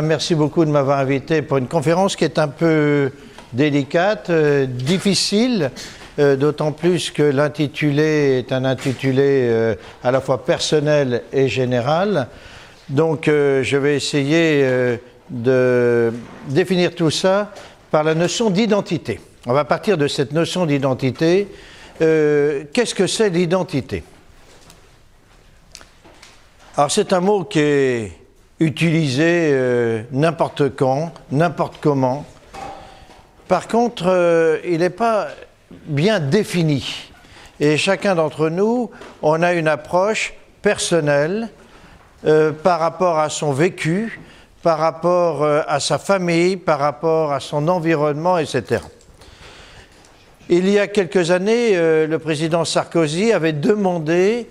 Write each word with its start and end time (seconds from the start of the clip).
Merci 0.00 0.36
beaucoup 0.36 0.64
de 0.64 0.70
m'avoir 0.70 1.00
invité 1.00 1.42
pour 1.42 1.58
une 1.58 1.66
conférence 1.66 2.14
qui 2.14 2.22
est 2.22 2.38
un 2.38 2.46
peu 2.46 3.10
délicate, 3.52 4.30
euh, 4.30 4.64
difficile, 4.64 5.72
euh, 6.20 6.36
d'autant 6.36 6.70
plus 6.70 7.10
que 7.10 7.24
l'intitulé 7.24 8.38
est 8.38 8.52
un 8.52 8.64
intitulé 8.64 9.24
euh, 9.24 9.74
à 10.04 10.12
la 10.12 10.20
fois 10.20 10.44
personnel 10.44 11.24
et 11.32 11.48
général. 11.48 12.28
Donc 12.88 13.24
je 13.26 13.76
vais 13.76 13.96
essayer 13.96 14.98
de 15.28 16.12
définir 16.46 16.94
tout 16.94 17.10
ça 17.10 17.52
par 17.90 18.04
la 18.04 18.14
notion 18.14 18.50
d'identité. 18.50 19.20
On 19.46 19.52
va 19.52 19.64
partir 19.64 19.98
de 19.98 20.06
cette 20.06 20.32
notion 20.32 20.64
d'identité. 20.64 21.48
Qu'est-ce 21.98 22.94
que 22.94 23.06
c'est 23.06 23.28
l'identité? 23.28 24.04
Alors 26.78 26.90
c'est 26.90 27.12
un 27.12 27.20
mot 27.20 27.44
qui 27.44 27.58
est 27.58 28.12
utilisé 28.60 29.50
euh, 29.52 30.02
n'importe 30.10 30.74
quand, 30.74 31.12
n'importe 31.30 31.76
comment. 31.80 32.26
Par 33.46 33.68
contre, 33.68 34.06
euh, 34.08 34.58
il 34.64 34.78
n'est 34.78 34.90
pas 34.90 35.28
bien 35.86 36.20
défini. 36.20 37.10
Et 37.60 37.76
chacun 37.76 38.14
d'entre 38.14 38.50
nous, 38.50 38.90
on 39.22 39.42
a 39.42 39.52
une 39.52 39.68
approche 39.68 40.34
personnelle 40.62 41.48
euh, 42.24 42.52
par 42.52 42.80
rapport 42.80 43.18
à 43.18 43.30
son 43.30 43.52
vécu, 43.52 44.20
par 44.62 44.78
rapport 44.78 45.44
à 45.44 45.78
sa 45.78 45.98
famille, 45.98 46.56
par 46.56 46.80
rapport 46.80 47.32
à 47.32 47.38
son 47.38 47.68
environnement, 47.68 48.38
etc. 48.38 48.82
Il 50.48 50.68
y 50.68 50.80
a 50.80 50.88
quelques 50.88 51.30
années, 51.30 51.76
le 51.76 52.18
président 52.18 52.64
Sarkozy 52.64 53.32
avait 53.32 53.52
demandé 53.52 54.48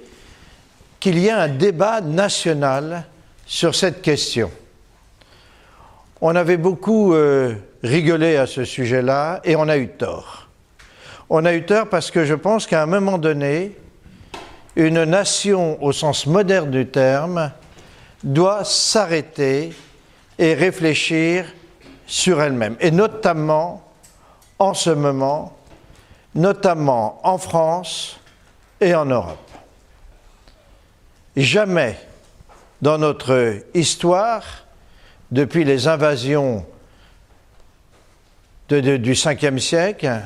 qu'il 1.02 1.20
y 1.20 1.28
ait 1.28 1.32
un 1.32 1.50
débat 1.50 2.00
national 2.00 3.04
sur 3.48 3.74
cette 3.74 4.02
question. 4.02 4.52
On 6.20 6.36
avait 6.36 6.58
beaucoup 6.58 7.14
euh, 7.14 7.56
rigolé 7.82 8.36
à 8.36 8.46
ce 8.46 8.66
sujet-là 8.66 9.40
et 9.44 9.56
on 9.56 9.68
a 9.70 9.78
eu 9.78 9.88
tort. 9.88 10.50
On 11.30 11.46
a 11.46 11.54
eu 11.54 11.66
tort 11.66 11.88
parce 11.88 12.12
que 12.12 12.26
je 12.26 12.34
pense 12.34 12.68
qu'à 12.68 12.84
un 12.84 12.86
moment 12.86 13.18
donné, 13.18 13.76
une 14.76 15.04
nation 15.06 15.82
au 15.84 15.92
sens 15.92 16.28
moderne 16.28 16.70
du 16.70 16.88
terme 16.88 17.52
doit 18.24 18.64
s'arrêter 18.64 19.74
et 20.38 20.54
réfléchir 20.54 21.46
sur 22.06 22.42
elle-même. 22.42 22.76
Et 22.80 22.92
notamment, 22.92 23.84
en 24.60 24.74
ce 24.74 24.90
moment, 24.90 25.58
notamment 26.36 27.20
en 27.24 27.38
France 27.38 28.20
et 28.82 28.94
en 28.94 29.06
Europe. 29.06 29.38
Jamais 31.36 31.98
dans 32.82 32.98
notre 32.98 33.64
histoire, 33.74 34.44
depuis 35.32 35.64
les 35.64 35.88
invasions 35.88 36.66
du 38.70 39.14
5e 39.14 39.60
siècle, 39.60 40.22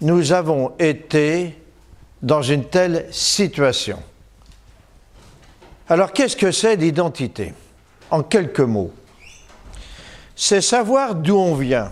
nous 0.00 0.32
avons 0.32 0.74
été 0.78 1.58
dans 2.22 2.42
une 2.42 2.64
telle 2.64 3.06
situation. 3.10 4.02
Alors 5.88 6.12
qu'est-ce 6.12 6.36
que 6.36 6.52
c'est 6.52 6.76
l'identité? 6.76 7.54
En 8.10 8.22
quelques 8.22 8.60
mots. 8.60 8.92
C'est 10.36 10.60
savoir 10.60 11.14
d'où 11.14 11.36
on 11.36 11.54
vient, 11.54 11.90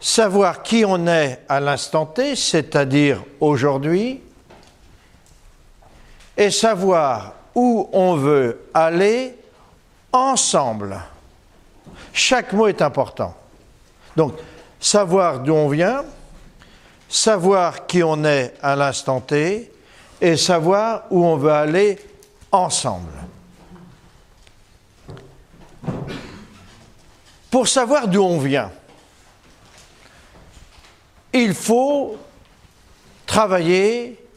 savoir 0.00 0.62
qui 0.62 0.84
on 0.84 1.06
est 1.06 1.40
à 1.48 1.58
l'instant 1.60 2.06
T, 2.06 2.36
c'est-à-dire 2.36 3.24
aujourd'hui, 3.40 4.20
et 6.38 6.52
savoir 6.52 7.34
où 7.52 7.90
on 7.92 8.14
veut 8.14 8.70
aller 8.72 9.36
ensemble. 10.12 10.96
Chaque 12.12 12.52
mot 12.52 12.68
est 12.68 12.80
important. 12.80 13.34
Donc, 14.16 14.34
savoir 14.78 15.40
d'où 15.40 15.52
on 15.52 15.68
vient, 15.68 16.04
savoir 17.08 17.86
qui 17.86 18.04
on 18.04 18.24
est 18.24 18.54
à 18.62 18.76
l'instant 18.76 19.20
T, 19.20 19.72
et 20.20 20.36
savoir 20.36 21.04
où 21.10 21.24
on 21.24 21.36
veut 21.36 21.50
aller 21.50 21.98
ensemble. 22.52 23.12
Pour 27.50 27.66
savoir 27.66 28.06
d'où 28.06 28.22
on 28.22 28.38
vient, 28.38 28.70
il 31.32 31.52
faut 31.54 32.16
travailler 33.26 34.27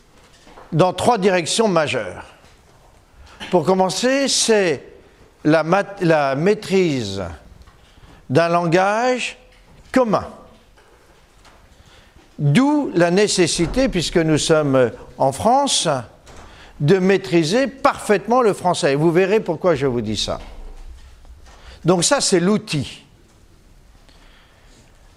dans 0.71 0.93
trois 0.93 1.17
directions 1.17 1.67
majeures. 1.67 2.25
Pour 3.49 3.65
commencer, 3.65 4.27
c'est 4.27 4.83
la, 5.43 6.35
maîtrise 6.35 7.23
d'un 8.29 8.49
langage 8.49 9.37
commun. 9.91 10.27
D'où 12.39 12.91
la 12.95 13.11
nécessité, 13.11 13.89
puisque 13.89 14.17
nous 14.17 14.37
sommes 14.37 14.91
en 15.17 15.31
France, 15.31 15.87
de 16.79 16.97
maîtriser 16.97 17.67
parfaitement 17.67 18.41
le 18.41 18.53
français. 18.53 18.95
Vous 18.95 19.11
verrez 19.11 19.39
pourquoi 19.39 19.75
je 19.75 19.85
vous 19.85 20.01
dis 20.01 20.17
ça. 20.17 20.39
Donc 21.85 22.03
ça, 22.03 22.21
c'est 22.21 22.39
l'outil. 22.39 23.03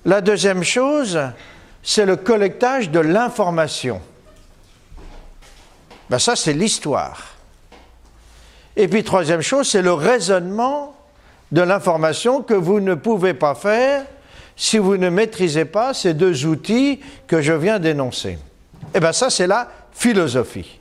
La 0.04 0.20
deuxième 0.20 0.62
chose, 0.62 1.18
c'est 1.82 2.04
le 2.04 2.16
collectage 2.16 2.90
de 2.90 3.00
l'information. 3.00 4.02
Ben 6.10 6.18
ça, 6.18 6.36
c'est 6.36 6.52
l'histoire. 6.52 7.34
Et 8.76 8.88
puis, 8.88 9.04
troisième 9.04 9.40
chose, 9.40 9.68
c'est 9.68 9.82
le 9.82 9.92
raisonnement 9.92 10.96
de 11.52 11.62
l'information 11.62 12.42
que 12.42 12.54
vous 12.54 12.80
ne 12.80 12.94
pouvez 12.94 13.34
pas 13.34 13.54
faire 13.54 14.04
si 14.56 14.78
vous 14.78 14.96
ne 14.96 15.08
maîtrisez 15.08 15.64
pas 15.64 15.94
ces 15.94 16.14
deux 16.14 16.46
outils 16.46 17.00
que 17.26 17.40
je 17.40 17.52
viens 17.52 17.78
d'énoncer. 17.78 18.30
Et 18.30 18.38
eh 18.96 19.00
bien 19.00 19.12
ça, 19.12 19.30
c'est 19.30 19.46
la 19.46 19.68
philosophie. 19.92 20.78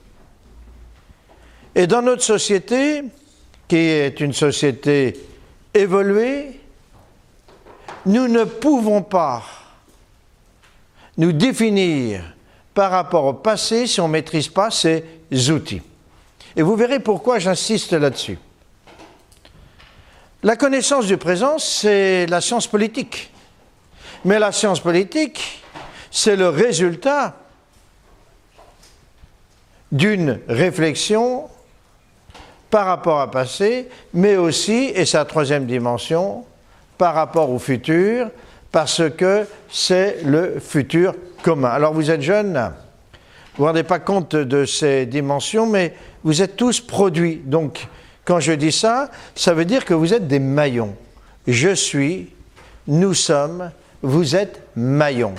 Et 1.76 1.88
dans 1.88 2.02
notre 2.02 2.22
société, 2.22 3.04
qui 3.68 3.78
est 3.78 4.20
une 4.20 4.34
société 4.34 5.20
évoluée, 5.74 6.60
nous 8.06 8.28
ne 8.28 8.44
pouvons 8.44 9.02
pas 9.02 9.44
nous 11.18 11.32
définir 11.32 12.33
par 12.74 12.92
rapport 12.92 13.26
au 13.26 13.34
passé 13.34 13.88
si 13.88 14.02
on 14.02 14.08
ne 14.08 14.14
maîtrise 14.14 14.48
pas 14.48 14.70
ces 14.72 15.04
outils. 15.50 15.82
Et 16.56 16.62
vous 16.62 16.76
verrez 16.76 17.00
pourquoi 17.00 17.40
j'insiste 17.40 17.94
là-dessus. 17.94 18.38
La 20.44 20.56
connaissance 20.56 21.06
du 21.06 21.18
présent, 21.18 21.58
c'est 21.58 22.26
la 22.28 22.42
science 22.42 22.68
politique. 22.68 23.32
Mais 24.26 24.40
la 24.40 24.52
science 24.52 24.80
politique, 24.80 25.64
c'est 26.12 26.36
le 26.36 26.50
résultat 26.50 27.36
d'une 29.92 30.40
réflexion 30.48 31.50
par 32.70 32.88
rapport 32.88 33.22
à 33.22 33.30
passé, 33.30 33.88
mais 34.14 34.36
aussi, 34.36 34.92
et 34.96 35.06
sa 35.06 35.26
troisième 35.26 35.66
dimension, 35.66 36.44
par 36.98 37.14
rapport 37.14 37.52
au 37.52 37.60
futur, 37.60 38.30
parce 38.72 39.04
que 39.12 39.46
c'est 39.70 40.24
le 40.24 40.60
futur 40.60 41.14
Alors 41.46 41.94
vous 41.94 42.10
êtes 42.10 42.22
jeunes, 42.22 42.54
vous 42.54 42.60
ne 42.60 43.58
vous 43.58 43.66
rendez 43.66 43.84
pas 43.84 44.00
compte 44.00 44.36
de 44.36 44.66
ces 44.66 45.06
dimensions, 45.06 45.66
mais 45.66 45.94
vous 46.24 46.42
êtes 46.42 46.56
tous 46.56 46.80
produits. 46.80 47.42
Donc 47.44 47.88
quand 48.24 48.40
je 48.40 48.54
dis 48.54 48.72
ça, 48.72 49.10
ça 49.36 49.54
veut 49.54 49.66
dire 49.66 49.84
que 49.84 49.94
vous 49.94 50.14
êtes 50.14 50.28
des 50.28 50.40
maillons. 50.40 50.96
Je 51.46 51.76
suis, 51.76 52.30
nous 52.88 53.14
sommes, 53.14 53.72
vous 54.02 54.38
êtes 54.38 54.62
maillons. 54.78 55.36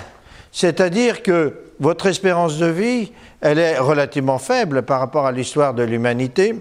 C'est-à-dire 0.51 1.23
que 1.23 1.59
votre 1.79 2.05
espérance 2.05 2.59
de 2.59 2.67
vie, 2.67 3.11
elle 3.41 3.57
est 3.57 3.79
relativement 3.79 4.37
faible 4.37 4.83
par 4.83 4.99
rapport 4.99 5.25
à 5.25 5.31
l'histoire 5.31 5.73
de 5.73 5.83
l'humanité 5.83 6.55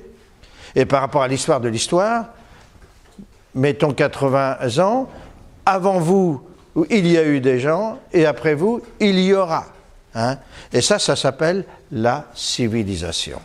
et 0.75 0.87
par 0.87 1.03
rapport 1.03 1.23
à 1.23 1.29
l'histoire 1.29 1.61
de 1.61 1.69
l'histoire. 1.69 2.27
Mettons 3.55 3.93
80 3.93 4.79
ans. 4.79 5.09
Avant 5.67 5.99
vous, 5.99 6.41
où 6.75 6.87
il 6.91 7.07
y 7.07 7.17
a 7.17 7.25
eu 7.25 7.41
des 7.41 7.61
gens, 7.61 7.99
et 8.13 8.27
après 8.27 8.55
vous, 8.55 8.83
il 9.01 9.19
y 9.21 9.33
aura. 9.33 9.67
Hein. 10.15 10.39
Et 10.73 10.81
ça, 10.81 10.99
ça 10.99 11.17
s'appelle 11.17 11.65
la 11.93 12.27
civilisation. 12.35 13.41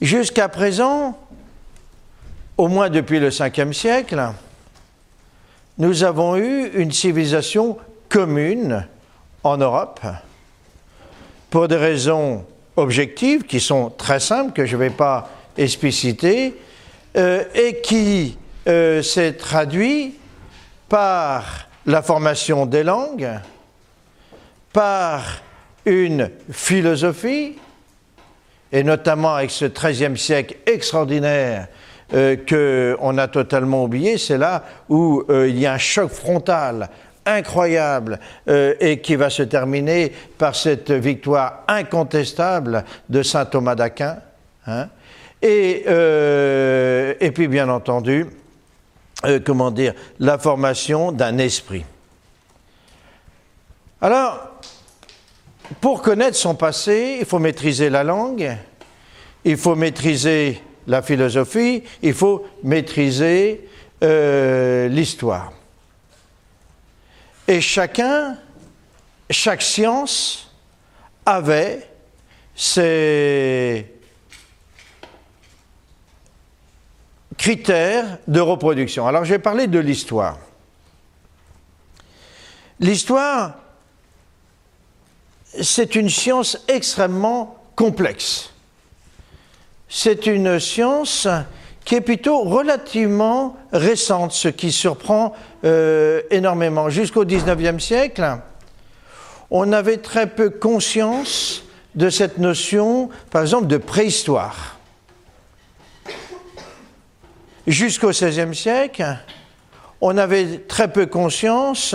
Jusqu'à 0.00 0.48
présent, 0.48 1.18
au 2.56 2.68
moins 2.68 2.90
depuis 2.90 3.20
le 3.20 3.30
5e 3.30 3.72
siècle, 3.72 4.20
nous 5.78 6.04
avons 6.04 6.36
eu 6.36 6.70
une 6.74 6.92
civilisation 6.92 7.78
commune 8.08 8.86
en 9.42 9.56
Europe 9.56 10.00
pour 11.50 11.68
des 11.68 11.76
raisons 11.76 12.44
objectives 12.76 13.44
qui 13.44 13.60
sont 13.60 13.90
très 13.90 14.20
simples, 14.20 14.52
que 14.52 14.66
je 14.66 14.76
ne 14.76 14.82
vais 14.82 14.90
pas 14.90 15.30
expliciter, 15.56 16.54
euh, 17.16 17.44
et 17.54 17.80
qui 17.82 18.38
euh, 18.68 19.02
s'est 19.02 19.34
traduit 19.34 20.14
par 20.92 21.68
la 21.86 22.02
formation 22.02 22.66
des 22.66 22.82
langues, 22.82 23.30
par 24.74 25.22
une 25.86 26.30
philosophie, 26.50 27.56
et 28.70 28.84
notamment 28.84 29.36
avec 29.36 29.50
ce 29.50 29.64
XIIIe 29.64 30.18
siècle 30.18 30.56
extraordinaire 30.66 31.68
euh, 32.12 32.36
qu'on 32.46 33.16
a 33.16 33.26
totalement 33.26 33.84
oublié, 33.84 34.18
c'est 34.18 34.36
là 34.36 34.64
où 34.90 35.22
euh, 35.30 35.48
il 35.48 35.58
y 35.58 35.64
a 35.64 35.72
un 35.72 35.78
choc 35.78 36.10
frontal 36.10 36.90
incroyable 37.24 38.20
euh, 38.48 38.74
et 38.78 39.00
qui 39.00 39.16
va 39.16 39.30
se 39.30 39.44
terminer 39.44 40.12
par 40.36 40.54
cette 40.54 40.90
victoire 40.90 41.64
incontestable 41.68 42.84
de 43.08 43.22
saint 43.22 43.46
Thomas 43.46 43.76
d'Aquin. 43.76 44.18
Hein. 44.66 44.88
et, 45.40 45.86
et, 47.18 47.30
puis, 47.30 47.48
bien 47.48 47.70
entendu, 47.70 48.26
comment 49.44 49.70
dire, 49.70 49.94
la 50.18 50.38
formation 50.38 51.12
d'un 51.12 51.38
esprit. 51.38 51.84
Alors, 54.00 54.48
pour 55.80 56.02
connaître 56.02 56.36
son 56.36 56.54
passé, 56.54 57.18
il 57.20 57.26
faut 57.26 57.38
maîtriser 57.38 57.88
la 57.88 58.04
langue, 58.04 58.56
il 59.44 59.56
faut 59.56 59.74
maîtriser 59.74 60.60
la 60.86 61.02
philosophie, 61.02 61.82
il 62.02 62.14
faut 62.14 62.44
maîtriser 62.62 63.68
euh, 64.02 64.88
l'histoire. 64.88 65.52
Et 67.46 67.60
chacun, 67.60 68.36
chaque 69.30 69.62
science 69.62 70.50
avait 71.24 71.88
ses 72.54 73.91
critères 77.36 78.18
de 78.28 78.40
reproduction. 78.40 79.06
Alors 79.06 79.24
je 79.24 79.30
vais 79.30 79.38
parler 79.38 79.66
de 79.66 79.78
l'histoire. 79.78 80.38
L'histoire, 82.80 83.54
c'est 85.60 85.94
une 85.94 86.08
science 86.08 86.58
extrêmement 86.68 87.56
complexe. 87.76 88.50
C'est 89.88 90.26
une 90.26 90.58
science 90.58 91.28
qui 91.84 91.96
est 91.96 92.00
plutôt 92.00 92.42
relativement 92.42 93.56
récente, 93.72 94.32
ce 94.32 94.48
qui 94.48 94.72
surprend 94.72 95.34
euh, 95.64 96.22
énormément. 96.30 96.88
Jusqu'au 96.88 97.24
XIXe 97.24 97.82
siècle, 97.82 98.38
on 99.50 99.72
avait 99.72 99.98
très 99.98 100.28
peu 100.28 100.50
conscience 100.50 101.64
de 101.94 102.08
cette 102.08 102.38
notion, 102.38 103.10
par 103.30 103.42
exemple, 103.42 103.66
de 103.66 103.76
préhistoire. 103.76 104.78
Jusqu'au 107.66 108.10
XVIe 108.10 108.54
siècle, 108.56 109.04
on 110.00 110.18
avait 110.18 110.58
très 110.66 110.88
peu 110.88 111.06
conscience 111.06 111.94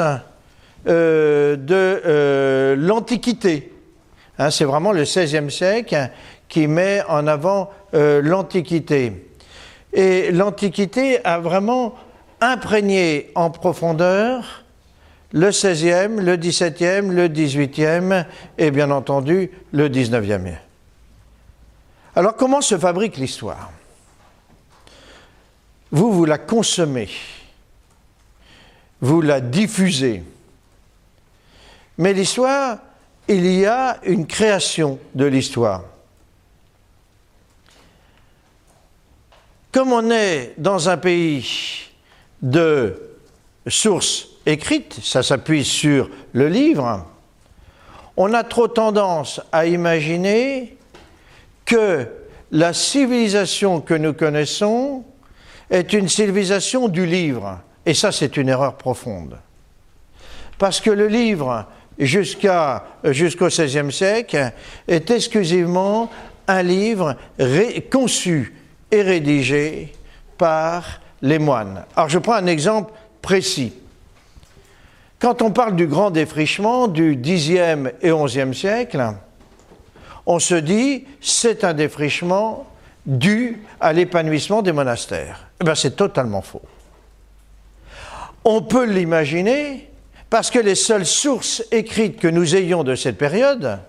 euh, 0.88 1.58
de 1.58 2.02
euh, 2.06 2.76
l'Antiquité. 2.78 3.74
Hein, 4.40 4.50
c'est 4.50 4.64
vraiment 4.64 4.94
le 4.94 5.04
XVIe 5.04 5.52
siècle 5.52 6.10
qui 6.48 6.68
met 6.68 7.02
en 7.10 7.28
avant 7.28 7.70
euh, 7.94 8.22
l'Antiquité. 8.22 9.28
Et 9.92 10.32
l'Antiquité 10.32 11.20
a 11.26 11.40
vraiment 11.40 11.96
imprégné 12.40 13.32
en 13.36 13.50
profondeur 13.50 14.64
le 15.34 15.50
XVIe, 15.50 16.24
le 16.24 16.38
XVIIe, 16.38 17.10
le 17.10 17.28
XVIIIe 17.28 18.26
et 18.58 18.72
bien 18.72 18.90
entendu 18.90 19.52
le 19.74 19.90
XIXe. 19.90 20.56
Alors 22.16 22.38
comment 22.38 22.62
se 22.62 22.78
fabrique 22.78 23.18
l'histoire? 23.18 23.70
Vous, 25.92 26.12
vous 26.12 26.26
la 26.26 26.38
consommez, 26.38 27.10
vous 29.00 29.22
la 29.22 29.40
diffusez, 29.40 30.24
mais 31.98 32.14
l'histoire, 32.14 32.80
il 33.28 33.46
y 33.46 33.66
a 33.66 34.00
une 34.04 34.28
création 34.28 35.00
de 35.16 35.26
l'histoire. 35.26 35.84
Comme 39.72 39.94
on 39.94 40.10
est 40.12 40.54
dans 40.58 40.90
un 40.90 40.98
pays 40.98 41.90
de 42.42 43.02
sources 43.68 44.28
écrites, 44.46 45.00
ça 45.04 45.24
s'appuie 45.24 45.66
sur 45.66 46.10
le 46.34 46.48
livre, 46.48 47.06
on 48.16 48.34
a 48.34 48.44
trop 48.44 48.68
tendance 48.68 49.42
à 49.52 49.66
imaginer 49.66 50.78
que 51.66 52.08
la 52.52 52.74
civilisation 52.74 53.82
que 53.82 53.94
nous 53.94 54.14
connaissons 54.14 55.04
est 55.70 55.94
une 55.94 56.08
civilisation 56.08 56.88
du 56.88 57.06
livre. 57.06 57.60
Et 57.86 57.94
ça, 57.94 58.12
c'est 58.12 58.38
une 58.38 58.50
erreur 58.50 58.76
profonde. 58.76 59.38
Parce 60.58 60.82
que 60.82 60.90
le 60.90 61.08
livre 61.08 61.66
jusqu'au 62.00 63.48
XVIe 63.48 63.92
siècle 63.92 64.52
est 64.88 65.12
exclusivement 65.12 66.10
un 66.48 66.64
livre 66.64 67.16
conçu 67.92 68.54
et 68.92 69.02
rédigé 69.02 69.94
par 70.38 71.02
les 71.22 71.40
moines. 71.40 71.84
Alors 71.96 72.10
je 72.10 72.20
prends 72.20 72.34
un 72.34 72.46
exemple 72.46 72.94
précis. 73.22 73.74
Quand 75.20 75.42
on 75.42 75.52
parle 75.52 75.76
du 75.76 75.88
grand 75.88 76.12
défrichement 76.12 76.88
du 76.88 77.16
Xe 77.16 77.50
et 78.02 78.12
XIe 78.12 78.54
siècle, 78.54 79.14
on 80.26 80.40
se 80.40 80.56
dit 80.56 81.06
c'est 81.22 81.64
un 81.64 81.74
défrichement 81.74 82.68
dû 83.08 83.64
à 83.80 83.94
l'épanouissement 83.94 84.62
des 84.62 84.74
monastères. 84.74 85.48
Eh 85.60 85.64
bien, 85.64 85.74
c'est 85.74 85.96
totalement 85.96 86.42
faux. 86.42 86.62
On 88.44 88.62
peut 88.62 88.86
l'imaginer 88.86 89.90
parce 90.30 90.52
que 90.52 90.60
les 90.60 90.76
seules 90.76 91.06
sources 91.06 91.64
écrites 91.72 92.20
que 92.20 92.28
nous 92.28 92.56
ayons 92.56 92.84
de 92.84 92.96
cette 92.96 93.18
période 93.18 93.80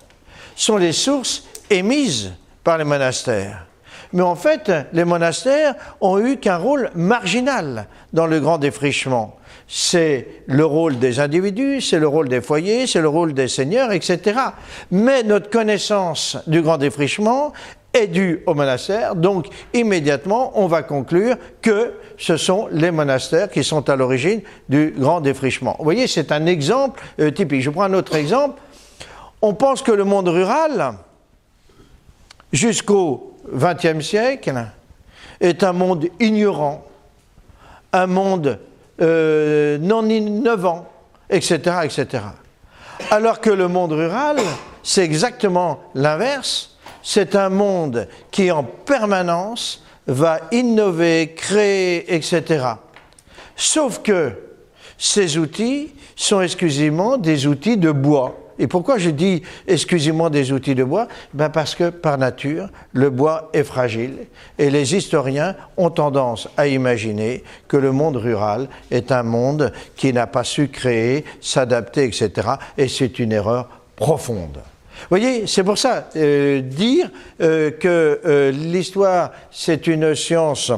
sont 0.56 0.76
les 0.76 0.92
sources 0.92 1.44
émises 1.68 2.32
par 2.64 2.78
les 2.78 2.84
monastères. 2.84 3.66
Mais 4.12 4.22
en 4.22 4.36
fait, 4.36 4.72
les 4.92 5.04
monastères 5.04 5.74
ont 6.00 6.18
eu 6.18 6.38
qu'un 6.38 6.56
rôle 6.56 6.90
marginal 6.94 7.86
dans 8.12 8.26
le 8.26 8.40
grand 8.40 8.58
défrichement. 8.58 9.36
C'est 9.66 10.26
le 10.46 10.64
rôle 10.64 10.98
des 10.98 11.20
individus, 11.20 11.82
c'est 11.82 11.98
le 11.98 12.08
rôle 12.08 12.30
des 12.30 12.40
foyers, 12.40 12.86
c'est 12.86 13.02
le 13.02 13.08
rôle 13.08 13.34
des 13.34 13.48
seigneurs, 13.48 13.92
etc. 13.92 14.40
Mais 14.90 15.22
notre 15.24 15.50
connaissance 15.50 16.38
du 16.46 16.62
grand 16.62 16.78
défrichement 16.78 17.52
est 17.94 18.06
due 18.06 18.42
aux 18.46 18.54
monastères, 18.54 19.14
donc 19.14 19.48
immédiatement 19.72 20.52
on 20.54 20.66
va 20.66 20.82
conclure 20.82 21.36
que 21.62 21.94
ce 22.18 22.36
sont 22.36 22.68
les 22.70 22.90
monastères 22.90 23.50
qui 23.50 23.64
sont 23.64 23.88
à 23.88 23.96
l'origine 23.96 24.42
du 24.68 24.94
grand 24.96 25.20
défrichement. 25.20 25.76
Vous 25.78 25.84
voyez, 25.84 26.06
c'est 26.06 26.32
un 26.32 26.46
exemple 26.46 27.02
euh, 27.20 27.30
typique. 27.30 27.62
Je 27.62 27.70
prends 27.70 27.84
un 27.84 27.94
autre 27.94 28.14
exemple. 28.14 28.60
On 29.40 29.54
pense 29.54 29.82
que 29.82 29.92
le 29.92 30.04
monde 30.04 30.28
rural, 30.28 30.94
jusqu'au 32.52 33.36
XXe 33.52 34.04
siècle, 34.04 34.66
est 35.40 35.62
un 35.62 35.72
monde 35.72 36.08
ignorant, 36.18 36.84
un 37.92 38.06
monde 38.06 38.58
euh, 39.00 39.78
non 39.78 40.08
innovant, 40.08 40.88
etc., 41.30 41.58
etc. 41.84 42.24
Alors 43.10 43.40
que 43.40 43.50
le 43.50 43.68
monde 43.68 43.92
rural, 43.92 44.38
c'est 44.82 45.04
exactement 45.04 45.80
l'inverse. 45.94 46.77
C'est 47.10 47.36
un 47.36 47.48
monde 47.48 48.06
qui 48.30 48.50
en 48.50 48.62
permanence 48.62 49.82
va 50.06 50.40
innover, 50.52 51.32
créer, 51.34 52.14
etc. 52.14 52.66
Sauf 53.56 54.02
que 54.02 54.32
ces 54.98 55.38
outils 55.38 55.94
sont 56.14 56.42
exclusivement 56.42 57.16
des 57.16 57.46
outils 57.46 57.78
de 57.78 57.92
bois. 57.92 58.38
Et 58.58 58.66
pourquoi 58.66 58.98
je 58.98 59.08
dis 59.08 59.40
exclusivement 59.66 60.28
des 60.28 60.52
outils 60.52 60.74
de 60.74 60.84
bois? 60.84 61.08
Ben 61.32 61.48
Parce 61.48 61.74
que 61.74 61.88
par 61.88 62.18
nature, 62.18 62.68
le 62.92 63.08
bois 63.08 63.48
est 63.54 63.64
fragile 63.64 64.26
et 64.58 64.68
les 64.68 64.94
historiens 64.94 65.56
ont 65.78 65.88
tendance 65.88 66.46
à 66.58 66.66
imaginer 66.66 67.42
que 67.68 67.78
le 67.78 67.90
monde 67.90 68.16
rural 68.16 68.68
est 68.90 69.12
un 69.12 69.22
monde 69.22 69.72
qui 69.96 70.12
n'a 70.12 70.26
pas 70.26 70.44
su 70.44 70.68
créer, 70.68 71.24
s'adapter, 71.40 72.04
etc. 72.04 72.50
Et 72.76 72.86
c'est 72.86 73.18
une 73.18 73.32
erreur 73.32 73.66
profonde. 73.96 74.58
Vous 75.02 75.16
voyez, 75.16 75.46
c'est 75.46 75.64
pour 75.64 75.78
ça, 75.78 76.08
euh, 76.16 76.60
dire 76.60 77.08
euh, 77.40 77.70
que 77.70 78.20
euh, 78.24 78.50
l'histoire, 78.50 79.30
c'est 79.50 79.86
une 79.86 80.14
science 80.14 80.72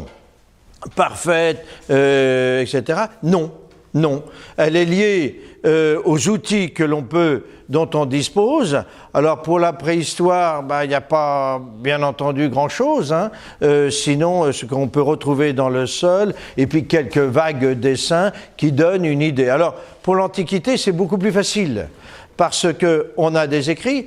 parfaite, 0.95 1.65
etc., 1.89 3.01
non, 3.23 3.53
non. 3.93 4.23
Elle 4.57 4.77
est 4.77 4.85
liée 4.85 5.41
aux 6.07 6.29
outils 6.31 6.73
que 6.73 6.85
l'on 6.85 7.03
peut, 7.03 7.45
dont 7.69 7.91
on 7.93 8.07
dispose. 8.07 8.83
Alors 9.13 9.43
pour 9.43 9.59
la 9.59 9.75
préhistoire, 9.75 10.63
bah, 10.63 10.87
il 10.87 10.89
n'y 10.89 10.95
a 10.95 11.03
pas, 11.03 11.61
bien 11.81 12.03
entendu, 12.03 12.49
grand-chose. 12.49 13.13
Hein. 13.13 13.31
sinon, 13.91 14.51
ce 14.53 14.65
qu'on 14.65 14.89
peut 14.89 15.03
retrouver 15.03 15.53
dans 15.53 15.69
le 15.69 15.87
sol, 15.87 16.33
et 16.57 16.67
puis 16.67 16.87
quelques 16.87 17.19
vagues 17.19 17.79
dessins 17.79 18.33
qui 18.57 18.73
donnent 18.73 19.05
une 19.05 19.21
idée. 19.21 19.51
Alors 19.51 19.75
pour 20.03 20.15
l'Antiquité, 20.15 20.79
c'est 20.79 20.93
beaucoup 20.93 21.19
plus 21.19 21.33
facile 21.33 21.89
parce 22.41 22.69
qu'on 22.73 23.35
a 23.35 23.47
des 23.47 23.69
écrits 23.69 24.07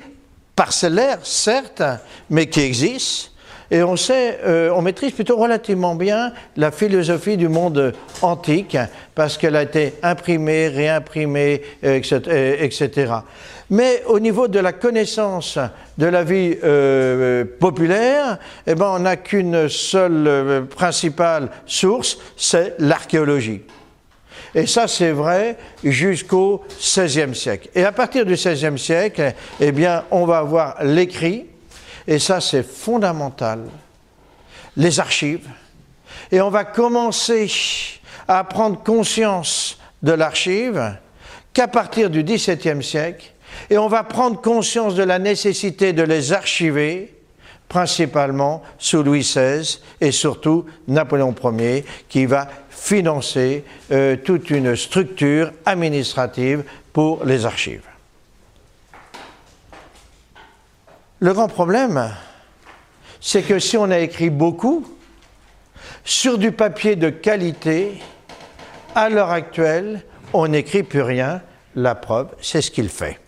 parcellaires, 0.56 1.20
certes, 1.22 1.84
mais 2.28 2.46
qui 2.46 2.62
existent. 2.62 3.30
Et 3.70 3.84
on 3.84 3.94
sait, 3.94 4.40
euh, 4.44 4.72
on 4.74 4.82
maîtrise 4.82 5.12
plutôt 5.12 5.36
relativement 5.36 5.94
bien 5.94 6.32
la 6.56 6.72
philosophie 6.72 7.36
du 7.36 7.46
monde 7.46 7.92
antique, 8.22 8.76
parce 9.14 9.38
qu'elle 9.38 9.54
a 9.54 9.62
été 9.62 9.94
imprimée, 10.02 10.66
réimprimée, 10.66 11.62
etc., 11.80 12.56
etc. 12.58 13.12
Mais 13.70 14.02
au 14.08 14.18
niveau 14.18 14.48
de 14.48 14.58
la 14.58 14.72
connaissance 14.72 15.56
de 15.96 16.06
la 16.06 16.24
vie 16.24 16.56
euh, 16.64 17.44
populaire, 17.60 18.38
eh 18.66 18.74
ben, 18.74 18.94
on 18.96 18.98
n'a 18.98 19.14
qu'une 19.14 19.68
seule 19.68 20.26
euh, 20.26 20.62
principale 20.62 21.50
source, 21.66 22.18
c'est 22.36 22.74
l'archéologie. 22.80 23.62
Et 24.54 24.66
ça, 24.66 24.86
c'est 24.86 25.10
vrai 25.10 25.56
jusqu'au 25.82 26.64
XVIe 26.78 27.34
siècle. 27.34 27.68
Et 27.74 27.84
à 27.84 27.92
partir 27.92 28.24
du 28.24 28.34
XVIe 28.34 28.78
siècle, 28.78 29.34
eh 29.60 29.72
bien, 29.72 30.04
on 30.10 30.26
va 30.26 30.38
avoir 30.38 30.82
l'écrit, 30.84 31.46
et 32.06 32.18
ça, 32.18 32.40
c'est 32.40 32.62
fondamental, 32.62 33.64
les 34.76 35.00
archives. 35.00 35.48
Et 36.30 36.40
on 36.40 36.50
va 36.50 36.64
commencer 36.64 37.50
à 38.28 38.44
prendre 38.44 38.82
conscience 38.82 39.78
de 40.02 40.12
l'archive 40.12 40.96
qu'à 41.52 41.68
partir 41.68 42.10
du 42.10 42.22
XVIIe 42.22 42.82
siècle, 42.82 43.32
et 43.70 43.78
on 43.78 43.88
va 43.88 44.04
prendre 44.04 44.40
conscience 44.40 44.94
de 44.94 45.02
la 45.02 45.18
nécessité 45.18 45.92
de 45.92 46.02
les 46.02 46.32
archiver, 46.32 47.14
principalement 47.68 48.62
sous 48.78 49.02
Louis 49.02 49.20
XVI 49.20 49.78
et 50.00 50.12
surtout 50.12 50.66
Napoléon 50.86 51.34
Ier, 51.58 51.84
qui 52.08 52.26
va 52.26 52.48
financer 52.70 53.64
euh, 53.90 54.16
toute 54.16 54.50
une 54.50 54.76
structure 54.76 55.52
administrative 55.64 56.64
pour 56.92 57.24
les 57.24 57.46
archives. 57.46 57.82
Le 61.20 61.32
grand 61.32 61.48
problème, 61.48 62.12
c'est 63.20 63.42
que 63.42 63.58
si 63.58 63.78
on 63.78 63.90
a 63.90 63.98
écrit 63.98 64.30
beaucoup 64.30 64.86
sur 66.04 66.36
du 66.36 66.52
papier 66.52 66.96
de 66.96 67.08
qualité, 67.08 68.00
à 68.94 69.08
l'heure 69.08 69.30
actuelle, 69.30 70.04
on 70.32 70.48
n'écrit 70.48 70.82
plus 70.82 71.02
rien. 71.02 71.40
La 71.74 71.94
preuve, 71.94 72.28
c'est 72.40 72.60
ce 72.60 72.70
qu'il 72.70 72.88
fait. 72.88 73.18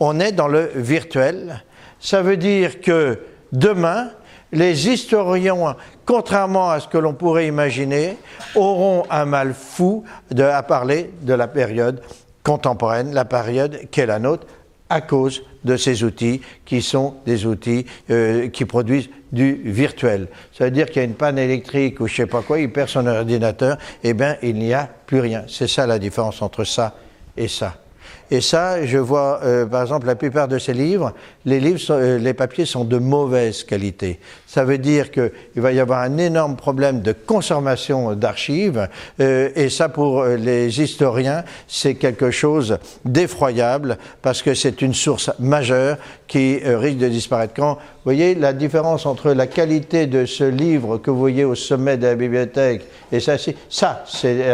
On 0.00 0.20
est 0.20 0.32
dans 0.32 0.48
le 0.48 0.70
virtuel. 0.74 1.62
Ça 2.00 2.22
veut 2.22 2.36
dire 2.36 2.80
que 2.80 3.18
demain, 3.52 4.10
les 4.52 4.88
historiens, 4.88 5.76
contrairement 6.06 6.70
à 6.70 6.80
ce 6.80 6.88
que 6.88 6.98
l'on 6.98 7.14
pourrait 7.14 7.46
imaginer, 7.46 8.16
auront 8.54 9.04
un 9.10 9.24
mal 9.24 9.54
fou 9.54 10.04
à 10.38 10.62
parler 10.62 11.10
de 11.22 11.34
la 11.34 11.48
période 11.48 12.02
contemporaine, 12.42 13.12
la 13.12 13.24
période 13.24 13.80
qui 13.90 14.00
est 14.00 14.06
la 14.06 14.18
nôtre, 14.18 14.46
à 14.90 15.00
cause 15.00 15.42
de 15.64 15.76
ces 15.76 16.02
outils 16.02 16.40
qui 16.64 16.80
sont 16.80 17.16
des 17.26 17.44
outils 17.44 17.84
euh, 18.10 18.48
qui 18.48 18.64
produisent 18.64 19.10
du 19.32 19.60
virtuel. 19.64 20.28
Ça 20.56 20.64
veut 20.64 20.70
dire 20.70 20.86
qu'il 20.86 20.96
y 20.96 21.00
a 21.00 21.04
une 21.04 21.14
panne 21.14 21.38
électrique 21.38 22.00
ou 22.00 22.06
je 22.06 22.14
sais 22.14 22.26
pas 22.26 22.40
quoi, 22.42 22.58
il 22.58 22.72
perd 22.72 22.88
son 22.88 23.06
ordinateur, 23.06 23.76
eh 24.02 24.14
bien 24.14 24.36
il 24.42 24.54
n'y 24.54 24.72
a 24.72 24.88
plus 25.06 25.20
rien. 25.20 25.44
C'est 25.46 25.68
ça 25.68 25.86
la 25.86 25.98
différence 25.98 26.40
entre 26.40 26.64
ça 26.64 26.94
et 27.36 27.48
ça. 27.48 27.76
Et 28.30 28.42
ça, 28.42 28.84
je 28.84 28.98
vois, 28.98 29.40
euh, 29.42 29.64
par 29.64 29.82
exemple, 29.82 30.06
la 30.06 30.14
plupart 30.14 30.48
de 30.48 30.58
ces 30.58 30.74
livres, 30.74 31.14
les 31.46 31.60
livres, 31.60 31.80
euh, 31.90 32.18
les 32.18 32.34
papiers 32.34 32.66
sont 32.66 32.84
de 32.84 32.98
mauvaise 32.98 33.64
qualité. 33.64 34.20
Ça 34.46 34.64
veut 34.64 34.76
dire 34.76 35.10
qu'il 35.10 35.30
va 35.56 35.72
y 35.72 35.80
avoir 35.80 36.00
un 36.00 36.18
énorme 36.18 36.56
problème 36.56 37.00
de 37.00 37.12
consommation 37.12 38.14
d'archives, 38.14 38.88
euh, 39.20 39.48
et 39.56 39.70
ça, 39.70 39.88
pour 39.88 40.24
les 40.24 40.80
historiens, 40.80 41.42
c'est 41.68 41.94
quelque 41.94 42.30
chose 42.30 42.78
d'effroyable 43.06 43.96
parce 44.20 44.42
que 44.42 44.52
c'est 44.52 44.82
une 44.82 44.94
source 44.94 45.30
majeure 45.38 45.96
qui 46.26 46.58
risque 46.62 46.98
de 46.98 47.08
disparaître. 47.08 47.54
Quand 47.56 47.74
vous 47.74 48.04
voyez 48.04 48.34
la 48.34 48.52
différence 48.52 49.06
entre 49.06 49.32
la 49.32 49.46
qualité 49.46 50.06
de 50.06 50.26
ce 50.26 50.44
livre 50.44 50.98
que 50.98 51.10
vous 51.10 51.18
voyez 51.18 51.44
au 51.44 51.54
sommet 51.54 51.96
de 51.96 52.06
la 52.06 52.14
bibliothèque 52.14 52.82
et 53.10 53.20
ça, 53.20 53.36
ça 53.70 54.04
c'est 54.06 54.44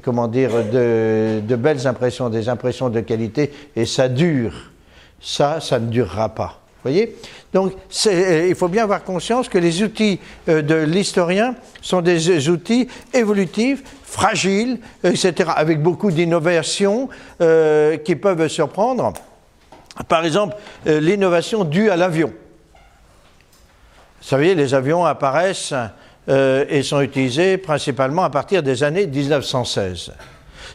comment 0.00 0.28
dire, 0.28 0.50
de, 0.64 1.56
belles 1.56 1.86
impressions, 1.86 2.28
des 2.28 2.48
impressions 2.48 2.90
de 2.90 3.00
qualité, 3.00 3.52
et 3.76 3.86
ça 3.86 4.08
dure. 4.08 4.70
Ça, 5.20 5.60
ça 5.60 5.78
ne 5.78 5.86
durera 5.86 6.28
pas. 6.28 6.60
Voyez? 6.82 7.16
Donc, 7.54 7.72
euh, 8.06 8.46
il 8.46 8.54
faut 8.54 8.68
bien 8.68 8.82
avoir 8.82 9.04
conscience 9.04 9.48
que 9.48 9.56
les 9.56 9.82
outils 9.82 10.20
euh, 10.50 10.60
de 10.60 10.74
l'historien 10.74 11.54
sont 11.80 12.02
des 12.02 12.50
outils 12.50 12.88
évolutifs, 13.14 13.82
fragiles, 14.02 14.80
etc., 15.02 15.50
avec 15.56 15.80
beaucoup 15.80 16.10
d'innovations 16.10 17.08
euh, 17.40 17.96
qui 17.96 18.16
peuvent 18.16 18.48
surprendre. 18.48 19.14
Par 20.08 20.26
exemple, 20.26 20.56
l'innovation 20.84 21.64
due 21.64 21.88
à 21.88 21.96
l'avion. 21.96 22.32
Vous 24.20 24.28
savez, 24.28 24.54
les 24.54 24.74
avions 24.74 25.06
apparaissent 25.06 25.72
euh, 26.28 26.64
et 26.68 26.82
sont 26.82 27.00
utilisés 27.00 27.58
principalement 27.58 28.24
à 28.24 28.30
partir 28.30 28.62
des 28.62 28.82
années 28.82 29.06
1916. 29.06 30.12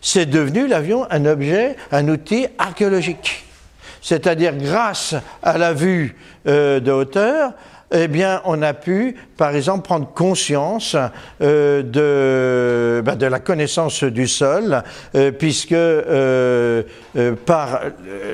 C'est 0.01 0.25
devenu 0.25 0.67
l'avion 0.67 1.05
un 1.09 1.25
objet, 1.25 1.75
un 1.91 2.07
outil 2.07 2.47
archéologique. 2.57 3.45
C'est-à-dire 4.01 4.55
grâce 4.55 5.15
à 5.43 5.57
la 5.57 5.73
vue 5.73 6.15
euh, 6.47 6.79
de 6.79 6.91
hauteur, 6.91 7.53
eh 7.91 8.07
bien, 8.07 8.41
on 8.45 8.61
a 8.61 8.73
pu, 8.73 9.15
par 9.35 9.55
exemple, 9.55 9.83
prendre 9.83 10.07
conscience 10.13 10.95
euh, 11.41 11.81
de, 11.81 13.01
ben, 13.01 13.15
de 13.15 13.25
la 13.25 13.39
connaissance 13.39 14.03
du 14.03 14.27
sol, 14.27 14.83
euh, 15.15 15.31
puisque 15.31 15.71
euh, 15.71 16.83
par 17.45 17.81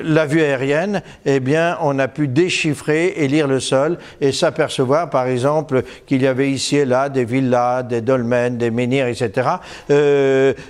la 0.04 0.26
vue 0.26 0.42
aérienne, 0.42 1.02
eh 1.24 1.40
bien, 1.40 1.78
on 1.80 1.98
a 1.98 2.08
pu 2.08 2.28
déchiffrer 2.28 3.14
et 3.16 3.28
lire 3.28 3.46
le 3.46 3.60
sol 3.60 3.98
et 4.20 4.32
s'apercevoir, 4.32 5.08
par 5.08 5.26
exemple, 5.26 5.82
qu'il 6.06 6.22
y 6.22 6.26
avait 6.26 6.50
ici 6.50 6.76
et 6.76 6.84
là 6.84 7.08
des 7.08 7.24
villas, 7.24 7.82
des 7.84 8.02
dolmens, 8.02 8.58
des 8.58 8.70
menhirs, 8.70 9.06
etc. 9.06 9.48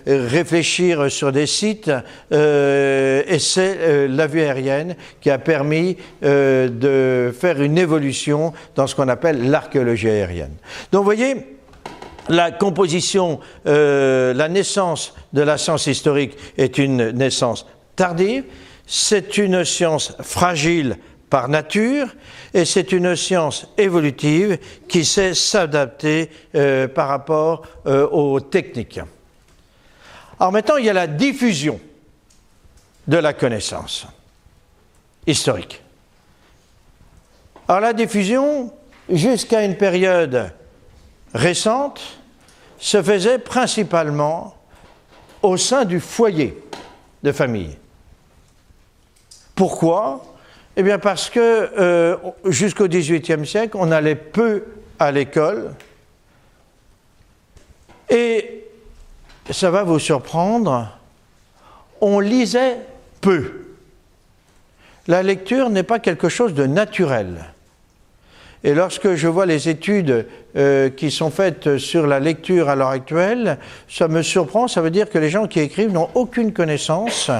réfléchir 0.06 1.10
sur 1.10 1.32
des 1.32 1.46
sites, 1.46 1.90
et 2.30 3.38
c'est 3.38 4.08
la 4.08 4.26
vue 4.26 4.40
aérienne 4.40 4.96
qui 5.20 5.30
a 5.30 5.38
permis 5.38 5.96
de 6.22 7.34
faire 7.38 7.60
une 7.60 7.78
évolution 7.78 8.52
dans 8.76 8.86
ce 8.86 8.94
qu'on 8.94 9.08
appelle 9.08 9.50
l'archéologie 9.50 10.08
aérienne. 10.08 10.54
Donc 10.92 11.00
vous 11.00 11.04
voyez, 11.06 11.58
la 12.28 12.50
composition, 12.50 13.40
euh, 13.66 14.34
la 14.34 14.48
naissance 14.48 15.14
de 15.32 15.42
la 15.42 15.58
science 15.58 15.86
historique 15.86 16.36
est 16.56 16.78
une 16.78 17.10
naissance 17.10 17.66
tardive, 17.96 18.44
c'est 18.86 19.38
une 19.38 19.64
science 19.64 20.12
fragile 20.20 20.96
par 21.30 21.48
nature 21.48 22.08
et 22.54 22.64
c'est 22.64 22.92
une 22.92 23.16
science 23.16 23.66
évolutive 23.78 24.58
qui 24.88 25.04
sait 25.04 25.34
s'adapter 25.34 26.30
euh, 26.54 26.86
par 26.86 27.08
rapport 27.08 27.66
euh, 27.86 28.06
aux 28.08 28.40
techniques. 28.40 29.00
Alors 30.38 30.52
maintenant, 30.52 30.76
il 30.76 30.84
y 30.84 30.90
a 30.90 30.94
la 30.94 31.06
diffusion 31.06 31.80
de 33.08 33.16
la 33.16 33.32
connaissance 33.32 34.06
historique. 35.26 35.82
Alors 37.68 37.80
la 37.80 37.92
diffusion, 37.92 38.72
jusqu'à 39.08 39.64
une 39.64 39.76
période 39.76 40.52
récente, 41.34 42.00
se 42.78 43.02
faisait 43.02 43.38
principalement 43.38 44.54
au 45.42 45.56
sein 45.56 45.84
du 45.84 45.98
foyer 45.98 46.62
de 47.22 47.32
famille. 47.32 47.76
Pourquoi? 49.56 50.24
Eh 50.76 50.82
bien 50.82 50.98
parce 50.98 51.30
que 51.30 51.40
euh, 51.40 52.16
jusqu'au 52.44 52.86
XVIIIe 52.86 53.46
siècle, 53.46 53.76
on 53.80 53.90
allait 53.90 54.14
peu 54.14 54.64
à 54.98 55.10
l'école 55.10 55.74
et 58.08 58.64
ça 59.50 59.70
va 59.70 59.82
vous 59.82 59.98
surprendre, 59.98 60.96
on 62.00 62.20
lisait 62.20 62.78
peu. 63.20 63.64
La 65.08 65.22
lecture 65.22 65.70
n'est 65.70 65.82
pas 65.82 65.98
quelque 65.98 66.28
chose 66.28 66.54
de 66.54 66.66
naturel. 66.66 67.52
Et 68.66 68.74
lorsque 68.74 69.14
je 69.14 69.28
vois 69.28 69.46
les 69.46 69.68
études 69.68 70.26
euh, 70.56 70.90
qui 70.90 71.12
sont 71.12 71.30
faites 71.30 71.78
sur 71.78 72.08
la 72.08 72.18
lecture 72.18 72.68
à 72.68 72.74
l'heure 72.74 72.88
actuelle, 72.88 73.58
ça 73.88 74.08
me 74.08 74.22
surprend. 74.22 74.66
Ça 74.66 74.80
veut 74.80 74.90
dire 74.90 75.08
que 75.08 75.18
les 75.18 75.30
gens 75.30 75.46
qui 75.46 75.60
écrivent 75.60 75.92
n'ont 75.92 76.08
aucune 76.14 76.52
connaissance 76.52 77.30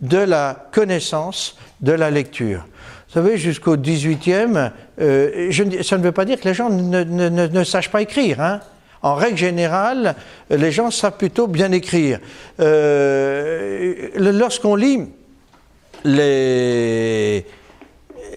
de 0.00 0.16
la 0.16 0.68
connaissance 0.72 1.58
de 1.82 1.92
la 1.92 2.10
lecture. 2.10 2.64
Vous 3.08 3.12
savez, 3.12 3.36
jusqu'au 3.36 3.76
18e, 3.76 4.70
euh, 5.02 5.82
ça 5.82 5.98
ne 5.98 6.02
veut 6.02 6.12
pas 6.12 6.24
dire 6.24 6.40
que 6.40 6.48
les 6.48 6.54
gens 6.54 6.70
ne, 6.70 7.04
ne, 7.04 7.28
ne, 7.28 7.64
sachent 7.64 7.90
pas 7.90 8.00
écrire. 8.00 8.40
Hein. 8.40 8.60
En 9.02 9.16
règle 9.16 9.36
générale, 9.36 10.14
les 10.48 10.72
gens 10.72 10.90
savent 10.90 11.18
plutôt 11.18 11.46
bien 11.46 11.72
écrire. 11.72 12.20
Euh, 12.58 14.08
Lorsqu'on 14.16 14.76
lit 14.76 15.08
les 16.04 17.44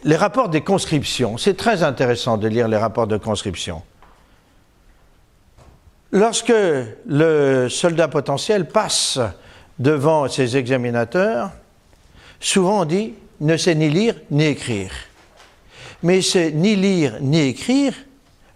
les 0.03 0.15
rapports 0.15 0.49
des 0.49 0.61
conscriptions. 0.61 1.37
C'est 1.37 1.55
très 1.55 1.83
intéressant 1.83 2.37
de 2.37 2.47
lire 2.47 2.67
les 2.67 2.77
rapports 2.77 3.07
de 3.07 3.17
conscription. 3.17 3.81
Lorsque 6.11 6.53
le 7.07 7.67
soldat 7.69 8.07
potentiel 8.07 8.67
passe 8.67 9.19
devant 9.79 10.27
ses 10.27 10.57
examinateurs, 10.57 11.51
souvent 12.39 12.81
on 12.81 12.85
dit 12.85 13.13
ne 13.39 13.57
sait 13.57 13.75
ni 13.75 13.89
lire 13.89 14.15
ni 14.29 14.45
écrire. 14.45 14.91
Mais 16.03 16.21
c'est 16.21 16.51
ni 16.51 16.75
lire 16.75 17.17
ni 17.21 17.41
écrire 17.41 17.93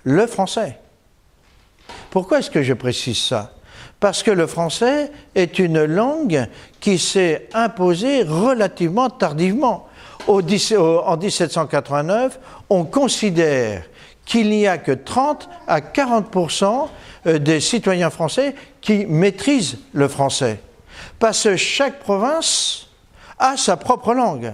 le 0.04 0.28
français. 0.28 0.80
Pourquoi 2.12 2.40
est-ce 2.40 2.52
que 2.52 2.64
je 2.64 2.74
précise 2.74 3.18
ça? 3.18 3.54
Parce 4.00 4.22
que 4.22 4.32
le 4.32 4.46
français 4.46 5.12
est 5.34 5.58
une 5.58 5.84
langue 5.84 6.48
qui 6.80 7.00
s'est 7.00 7.50
imposée 7.54 8.24
relativement 8.24 9.10
tardivement. 9.10 9.88
En 10.28 11.18
1789, 11.18 12.40
on 12.70 12.84
considère 12.84 13.84
qu'il 14.26 14.50
n'y 14.50 14.68
a 14.68 14.78
que 14.78 14.92
30 14.92 15.50
à 15.68 15.80
40% 15.80 16.88
euh, 17.26 17.40
des 17.40 17.60
citoyens 17.60 18.10
français 18.10 18.56
qui 18.82 19.06
maîtrisent 19.06 19.78
le 19.94 20.08
français. 20.08 20.60
Parce 21.20 21.44
que 21.44 21.56
chaque 21.56 22.00
province 22.00 22.88
a 23.40 23.56
sa 23.58 23.78
propre 23.78 24.14
langue. 24.14 24.54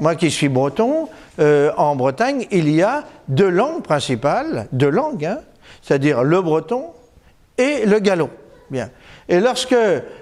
Moi 0.00 0.14
qui 0.14 0.30
suis 0.30 0.48
breton, 0.48 1.08
euh, 1.38 1.72
en 1.78 1.96
Bretagne, 1.96 2.46
il 2.50 2.70
y 2.70 2.82
a 2.82 3.04
deux 3.28 3.48
langues 3.48 3.82
principales, 3.82 4.68
deux 4.72 4.90
langues, 4.90 5.24
hein, 5.24 5.38
c'est-à-dire 5.80 6.22
le 6.22 6.42
breton 6.42 6.86
et 7.56 7.86
le 7.86 7.98
gallo. 7.98 8.28
Bien. 8.70 8.90
Et 9.28 9.40
lorsque 9.40 9.74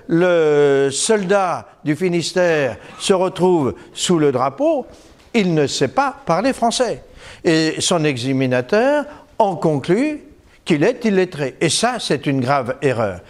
le 0.08 0.88
soldat 0.90 1.66
du 1.84 1.94
Finistère 1.94 2.78
se 2.98 3.12
retrouve 3.12 3.74
sous 3.92 4.18
le 4.18 4.32
drapeau, 4.32 4.86
il 5.34 5.54
ne 5.54 5.66
sait 5.66 5.88
pas 5.88 6.16
parler 6.24 6.52
français. 6.52 7.02
Et 7.44 7.80
son 7.80 8.04
examinateur 8.04 9.04
en 9.38 9.56
conclut 9.56 10.20
qu'il 10.64 10.84
est 10.84 11.04
illettré. 11.04 11.56
Et 11.60 11.68
ça, 11.68 11.96
c'est 11.98 12.26
une 12.26 12.40
grave 12.40 12.76
erreur. 12.80 13.20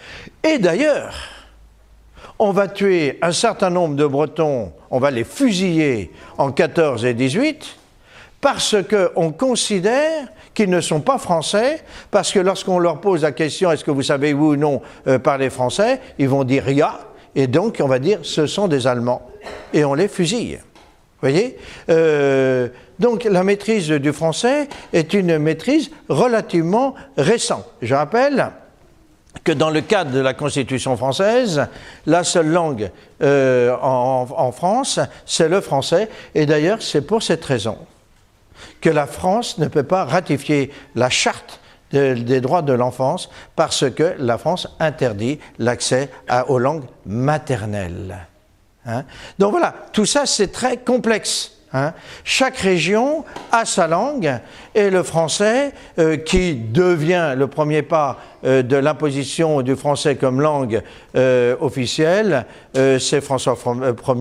Et 0.43 0.59
d'ailleurs, 0.59 1.13
on 2.39 2.51
va 2.51 2.67
tuer 2.67 3.17
un 3.21 3.31
certain 3.31 3.69
nombre 3.69 3.95
de 3.95 4.05
Bretons, 4.05 4.71
on 4.91 4.99
va 4.99 5.11
les 5.11 5.23
fusiller 5.23 6.11
en 6.37 6.51
14 6.51 7.05
et 7.05 7.13
18, 7.13 7.77
parce 8.41 8.75
qu'on 8.83 9.31
considère 9.31 10.27
qu'ils 10.55 10.69
ne 10.69 10.81
sont 10.81 11.01
pas 11.01 11.19
français, 11.19 11.83
parce 12.09 12.31
que 12.31 12.39
lorsqu'on 12.39 12.79
leur 12.79 12.99
pose 12.99 13.21
la 13.21 13.31
question 13.31 13.71
est-ce 13.71 13.83
que 13.83 13.91
vous 13.91 14.01
savez 14.01 14.33
oui 14.33 14.55
ou 14.55 14.55
non 14.55 14.81
euh, 15.07 15.19
parler 15.19 15.51
français, 15.51 16.01
ils 16.17 16.29
vont 16.29 16.43
dire 16.43 16.63
rien, 16.63 16.93
et 17.35 17.45
donc 17.45 17.77
on 17.79 17.87
va 17.87 17.99
dire 17.99 18.19
ce 18.23 18.47
sont 18.47 18.67
des 18.67 18.87
Allemands, 18.87 19.21
et 19.73 19.85
on 19.85 19.93
les 19.93 20.07
fusille. 20.07 20.59
Voyez? 21.21 21.57
Euh, 21.89 22.67
Donc 22.99 23.23
la 23.25 23.43
maîtrise 23.43 23.89
du 23.89 24.13
français 24.13 24.69
est 24.93 25.13
une 25.13 25.37
maîtrise 25.37 25.91
relativement 26.07 26.95
récente. 27.17 27.65
Je 27.81 27.93
rappelle 27.93 28.51
que 29.43 29.51
dans 29.51 29.69
le 29.69 29.81
cadre 29.81 30.11
de 30.11 30.19
la 30.19 30.33
Constitution 30.33 30.95
française, 30.95 31.67
la 32.05 32.23
seule 32.23 32.49
langue 32.49 32.89
euh, 33.21 33.75
en, 33.81 34.51
France, 34.51 34.99
c'est 35.25 35.49
le 35.49 35.61
français. 35.61 36.09
Et 36.33 36.45
d'ailleurs, 36.45 36.81
c'est 36.81 37.01
pour 37.01 37.21
cette 37.21 37.43
raison 37.43 37.77
que 38.81 38.89
la 38.89 39.07
France 39.07 39.57
ne 39.57 39.67
peut 39.67 39.83
pas 39.83 40.05
ratifier 40.05 40.71
la 40.95 41.09
charte 41.09 41.59
des 41.91 42.41
droits 42.41 42.61
de 42.61 42.73
l'enfance 42.73 43.29
parce 43.55 43.89
que 43.89 44.15
la 44.17 44.37
France 44.37 44.67
interdit 44.79 45.39
l'accès 45.59 46.09
aux 46.47 46.59
langues 46.59 46.85
maternelles. 47.05 48.17
Hein. 48.85 49.03
Donc 49.39 49.51
voilà, 49.51 49.73
tout 49.93 50.05
ça 50.05 50.25
c'est 50.25 50.51
très 50.51 50.77
complexe. 50.77 51.54
Hein. 51.75 51.93
Chaque 52.23 52.55
région 52.55 53.25
a 53.51 53.65
sa 53.65 53.85
langue 53.87 54.39
et 54.73 54.89
le 54.89 55.03
français, 55.03 55.73
euh, 55.99 56.15
qui 56.15 56.55
devient 56.55 57.33
le 57.35 57.47
premier 57.47 57.81
pas 57.81 58.17
euh, 58.45 58.63
de 58.63 58.77
l'imposition 58.77 59.61
du 59.61 59.75
français 59.75 60.15
comme 60.15 60.39
langue 60.39 60.81
euh, 61.17 61.57
officielle, 61.59 62.45
c'est 62.73 63.21
François 63.21 63.57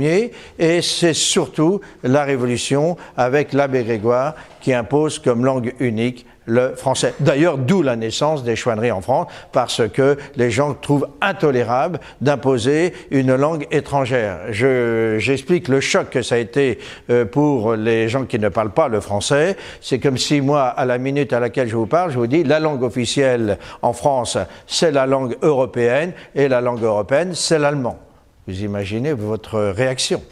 Ier 0.01 0.33
et 0.59 0.83
c'est 0.83 1.15
surtout 1.15 1.81
la 2.03 2.25
Révolution 2.25 2.97
avec 3.17 3.53
l'abbé 3.53 3.85
Grégoire 3.85 4.35
qui 4.61 4.73
impose 4.73 5.19
comme 5.19 5.45
langue 5.45 5.75
unique 5.79 6.27
le 6.47 6.75
français. 6.75 7.15
D'ailleurs, 7.21 7.59
d'où 7.59 7.83
la 7.83 7.97
naissance 7.97 8.45
des 8.45 8.57
chouanneries 8.57 8.93
en 8.93 9.01
France, 9.01 9.29
parce 9.53 9.83
que 9.89 10.17
les 10.37 10.51
gens 10.51 10.75
trouvent 10.75 11.09
intolérable 11.21 12.01
d'imposer 12.21 12.93
une 13.11 13.35
langue 13.35 13.67
étrangère. 13.71 14.39
J'explique 14.51 15.69
le 15.69 15.81
choc 15.81 16.11
que 16.11 16.23
ça 16.23 16.37
a 16.37 16.39
été 16.39 16.79
euh, 17.11 17.25
pour 17.25 17.75
les 17.75 18.09
gens 18.09 18.25
qui 18.25 18.39
ne 18.39 18.49
parlent 18.49 18.73
pas 18.73 18.89
le 18.89 19.01
français. 19.01 19.57
C'est 19.81 19.99
comme 19.99 20.19
si 20.19 20.41
moi, 20.41 20.65
à 20.65 20.85
la 20.85 20.99
minute 20.99 21.33
à 21.33 21.41
laquelle 21.41 21.69
je 21.69 21.77
vous 21.77 21.87
parle, 21.87 22.11
je 22.11 22.19
vous 22.19 22.27
dis 22.27 22.45
la 22.45 22.61
langue 22.61 22.83
officielle 22.83 23.59
en 23.83 23.93
France, 23.93 24.39
c'est 24.67 24.91
la 24.91 25.07
langue 25.07 25.37
européenne, 25.43 26.13
et 26.35 26.49
la 26.49 26.61
langue 26.61 26.83
européenne, 26.83 27.35
c'est 27.35 27.59
l'allemand. 27.59 27.99
Vous 28.47 28.63
imaginez 28.63 29.13
votre 29.13 29.59
réaction. 29.59 30.23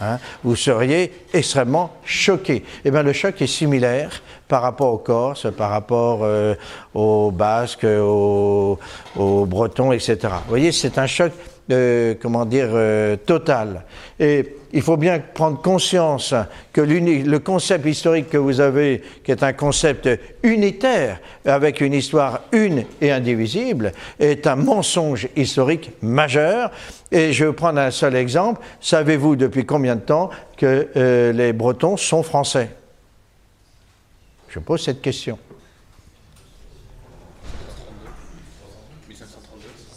Hein, 0.00 0.18
vous 0.42 0.56
seriez 0.56 1.12
extrêmement 1.32 1.94
choqué. 2.04 2.64
Eh 2.84 2.90
bien, 2.90 3.02
le 3.02 3.12
choc 3.12 3.40
est 3.40 3.46
similaire 3.46 4.22
par 4.48 4.62
rapport 4.62 4.92
aux 4.92 4.98
Corses, 4.98 5.46
par 5.56 5.70
rapport 5.70 6.20
euh, 6.22 6.54
aux 6.94 7.30
Basques, 7.30 7.84
aux, 7.84 8.78
Bretons, 9.16 9.92
etc. 9.92 10.18
Vous 10.22 10.48
voyez, 10.48 10.72
c'est 10.72 10.98
un 10.98 11.06
choc, 11.06 11.32
euh, 11.70 12.14
comment 12.20 12.44
dire, 12.44 12.70
euh, 12.72 13.16
total. 13.16 13.84
Et 14.18 14.56
il 14.74 14.82
faut 14.82 14.96
bien 14.96 15.20
prendre 15.20 15.62
conscience 15.62 16.34
que 16.72 16.80
le 16.80 17.38
concept 17.38 17.86
historique 17.86 18.28
que 18.28 18.36
vous 18.36 18.60
avez, 18.60 19.02
qui 19.22 19.30
est 19.30 19.44
un 19.44 19.52
concept 19.52 20.08
unitaire, 20.42 21.20
avec 21.46 21.80
une 21.80 21.94
histoire 21.94 22.40
une 22.50 22.84
et 23.00 23.12
indivisible, 23.12 23.92
est 24.18 24.48
un 24.48 24.56
mensonge 24.56 25.28
historique 25.36 25.92
majeur. 26.02 26.72
Et 27.12 27.32
je 27.32 27.44
vais 27.44 27.52
prendre 27.52 27.78
un 27.78 27.92
seul 27.92 28.16
exemple. 28.16 28.62
Savez-vous 28.80 29.36
depuis 29.36 29.64
combien 29.64 29.94
de 29.94 30.00
temps 30.00 30.30
que 30.56 30.88
euh, 30.96 31.32
les 31.32 31.52
Bretons 31.52 31.96
sont 31.96 32.24
français? 32.24 32.70
Je 34.48 34.58
pose 34.58 34.82
cette 34.82 35.00
question. 35.00 35.38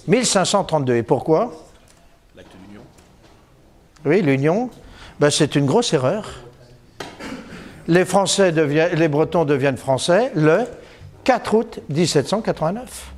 1532. 0.07 0.97
Et 0.97 1.03
pourquoi? 1.03 1.66
Oui, 4.07 4.21
l'union, 4.21 4.69
ben, 5.19 5.29
c'est 5.29 5.55
une 5.55 5.65
grosse 5.65 5.93
erreur. 5.93 6.29
Les, 7.87 8.05
les 8.95 9.07
Bretons 9.07 9.45
deviennent 9.45 9.77
français 9.77 10.31
le 10.35 10.65
4 11.23 11.53
août 11.53 11.79
1789. 11.89 13.11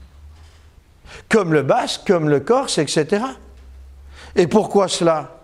Comme 1.29 1.53
le 1.53 1.61
Basque, 1.61 2.01
comme 2.07 2.29
le 2.29 2.39
Corse, 2.39 2.77
etc. 2.77 3.23
Et 4.35 4.47
pourquoi 4.47 4.87
cela? 4.87 5.39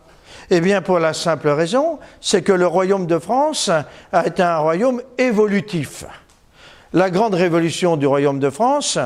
Eh 0.49 0.62
bien, 0.62 0.81
pour 0.81 0.99
la 0.99 1.13
simple 1.13 1.49
raison, 1.49 1.99
c'est 2.21 2.43
que 2.43 2.51
le 2.51 2.67
royaume 2.67 3.08
de 3.08 3.17
France 3.17 3.69
a 4.12 4.27
été 4.27 4.43
un 4.43 4.58
royaume 4.58 5.01
évolutif. 5.17 6.05
La 6.93 7.10
grande 7.10 7.34
révolution 7.34 7.97
du 7.97 8.05
royaume 8.05 8.39
de 8.39 8.49
France, 8.49 8.99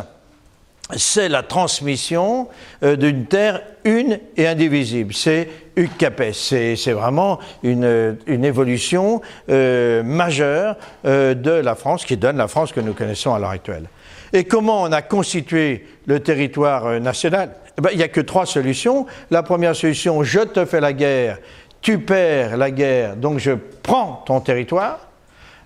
c'est 0.95 1.29
la 1.29 1.43
transmission 1.43 2.47
euh, 2.83 2.95
d'une 2.95 3.25
terre 3.25 3.61
une 3.83 4.19
et 4.37 4.47
indivisible. 4.47 5.13
C'est 5.13 5.49
Capet. 5.97 6.33
C'est 6.33 6.91
vraiment 6.91 7.39
une, 7.63 8.17
évolution 8.27 9.21
euh, 9.49 10.03
majeure 10.03 10.75
euh, 11.05 11.33
de 11.33 11.51
la 11.51 11.75
France 11.75 12.03
qui 12.03 12.17
donne 12.17 12.35
la 12.35 12.49
France 12.49 12.73
que 12.73 12.81
nous 12.81 12.93
connaissons 12.93 13.33
à 13.33 13.39
l'heure 13.39 13.51
actuelle. 13.51 13.85
Et 14.33 14.43
comment 14.43 14.81
on 14.81 14.91
a 14.91 15.01
constitué 15.01 15.85
le 16.05 16.19
territoire 16.19 16.99
national? 16.99 17.51
Eh 17.77 17.81
ben, 17.81 17.91
Il 17.93 17.97
n'y 17.97 18.03
a 18.03 18.09
que 18.09 18.19
trois 18.19 18.45
solutions. 18.45 19.05
La 19.31 19.41
première 19.41 19.73
solution, 19.73 20.21
je 20.21 20.41
te 20.41 20.65
fais 20.65 20.81
la 20.81 20.91
guerre, 20.91 21.37
tu 21.81 21.99
perds 21.99 22.57
la 22.57 22.71
guerre, 22.71 23.15
donc 23.15 23.39
je 23.39 23.51
prends 23.81 24.21
ton 24.25 24.41
territoire. 24.41 25.08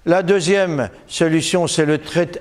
La 0.05 0.21
deuxième 0.21 0.89
solution, 1.07 1.65
c'est 1.65 1.87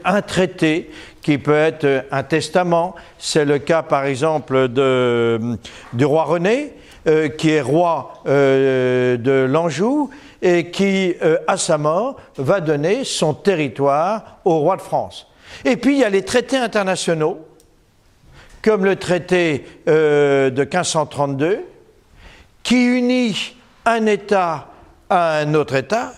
un 0.04 0.22
traité 0.22 0.90
qui 1.22 1.38
peut 1.38 1.54
être 1.54 2.06
un 2.10 2.24
testament. 2.24 2.96
C'est 3.18 3.44
le 3.44 3.60
cas, 3.60 3.82
par 3.82 4.04
exemple, 4.04 4.66
du 4.66 6.04
roi 6.04 6.24
René, 6.24 6.74
euh, 7.06 7.28
qui 7.28 7.50
est 7.50 7.60
roi 7.60 8.14
euh, 8.26 9.16
de 9.16 9.46
l'Anjou 9.48 10.10
et 10.40 10.72
qui, 10.72 11.14
euh, 11.22 11.38
à 11.46 11.56
sa 11.56 11.78
mort, 11.78 12.16
va 12.36 12.60
donner 12.60 13.04
son 13.04 13.32
territoire 13.32 14.38
au 14.44 14.58
roi 14.58 14.76
de 14.76 14.82
France. 14.82 15.28
Et 15.64 15.76
puis, 15.76 15.94
il 15.94 16.00
y 16.00 16.04
a 16.04 16.10
les 16.10 16.24
traités 16.24 16.56
internationaux, 16.56 17.46
comme 18.60 18.84
le 18.84 18.96
traité 18.96 19.64
de 19.86 20.52
1532, 20.56 21.60
qui 22.64 22.86
unit 22.86 23.54
un 23.84 24.06
État 24.06 24.68
à 25.08 25.38
un 25.38 25.54
autre 25.54 25.74
État 25.76 26.12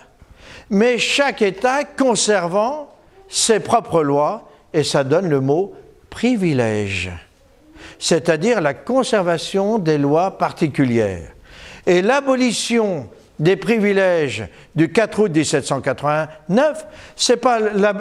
mais 0.74 0.98
chaque 0.98 1.40
État 1.40 1.84
conservant 1.84 2.92
ses 3.28 3.60
propres 3.60 4.02
lois, 4.02 4.50
et 4.72 4.82
ça 4.82 5.04
donne 5.04 5.28
le 5.28 5.40
mot 5.40 5.72
privilège, 6.10 7.12
c'est-à-dire 8.00 8.60
la 8.60 8.74
conservation 8.74 9.78
des 9.78 9.98
lois 9.98 10.36
particulières. 10.36 11.30
Et 11.86 12.02
l'abolition 12.02 13.08
des 13.38 13.56
privilèges 13.56 14.46
du 14.74 14.92
4 14.92 15.18
août 15.18 15.34
1789, 15.34 16.86
c'est 17.16 17.36
pas 17.36 17.58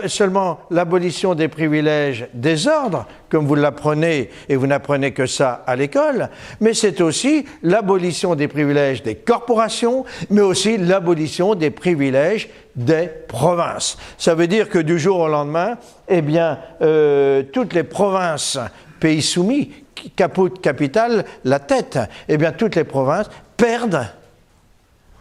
seulement 0.08 0.60
l'abolition 0.70 1.34
des 1.34 1.48
privilèges 1.48 2.28
des 2.34 2.68
ordres, 2.68 3.08
comme 3.30 3.48
vous 3.48 3.56
l'apprenez 3.56 4.30
et 4.48 4.56
vous 4.56 4.68
n'apprenez 4.68 5.12
que 5.12 5.26
ça 5.26 5.64
à 5.66 5.76
l'école, 5.76 6.30
mais 6.60 6.74
c'est 6.74 7.02
aussi 7.02 7.46
l'abolition 7.64 8.36
des 8.36 8.48
privilèges 8.48 9.02
des 9.02 9.16
corporations, 9.16 10.06
mais 10.30 10.42
aussi 10.42 10.78
l'abolition 10.78 11.56
des 11.56 11.72
privilèges 11.72 12.50
des 12.76 13.10
provinces. 13.28 13.98
Ça 14.18 14.36
veut 14.36 14.48
dire 14.48 14.70
que 14.70 14.80
du 14.80 15.00
jour 15.00 15.20
au 15.20 15.28
lendemain, 15.28 15.78
eh 16.08 16.22
bien, 16.22 16.60
euh, 16.82 17.44
toutes 17.52 17.74
les 17.74 17.84
provinces 17.84 18.60
pays 19.00 19.22
soumis 19.22 19.72
caput 20.16 20.50
capital, 20.62 21.26
la 21.44 21.60
tête. 21.60 22.00
Eh 22.28 22.38
bien, 22.38 22.52
toutes 22.52 22.76
les 22.76 22.84
provinces 22.84 23.30
perdent 23.58 24.06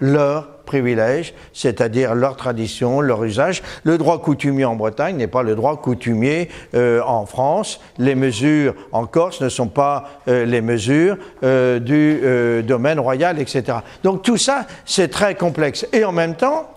leur 0.03 0.49
privilèges, 0.67 1.33
c'est-à-dire 1.53 2.15
leur 2.15 2.37
tradition, 2.37 3.01
leur 3.01 3.23
usage. 3.23 3.63
Le 3.85 3.97
droit 3.99 4.21
coutumier 4.21 4.65
en 4.65 4.75
Bretagne 4.75 5.17
n'est 5.17 5.29
pas 5.29 5.45
le 5.45 5.55
droit 5.55 5.81
coutumier 5.81 6.49
euh, 6.75 7.01
en 7.07 7.25
France. 7.25 7.81
Les 7.99 8.17
mesures 8.17 8.75
en 8.91 9.07
Corse 9.07 9.41
ne 9.41 9.49
sont 9.49 9.69
pas 9.69 10.11
euh, 10.27 10.45
les 10.45 10.61
mesures 10.61 11.17
euh, 11.45 11.79
du 11.79 12.67
domaine 12.67 12.99
royal, 12.99 13.39
etc. 13.39 13.79
Donc 14.03 14.23
tout 14.23 14.37
ça, 14.37 14.67
c'est 14.85 15.09
très 15.09 15.37
complexe. 15.37 15.87
Et 15.93 16.05
en 16.05 16.13
même 16.13 16.35
temps, 16.35 16.69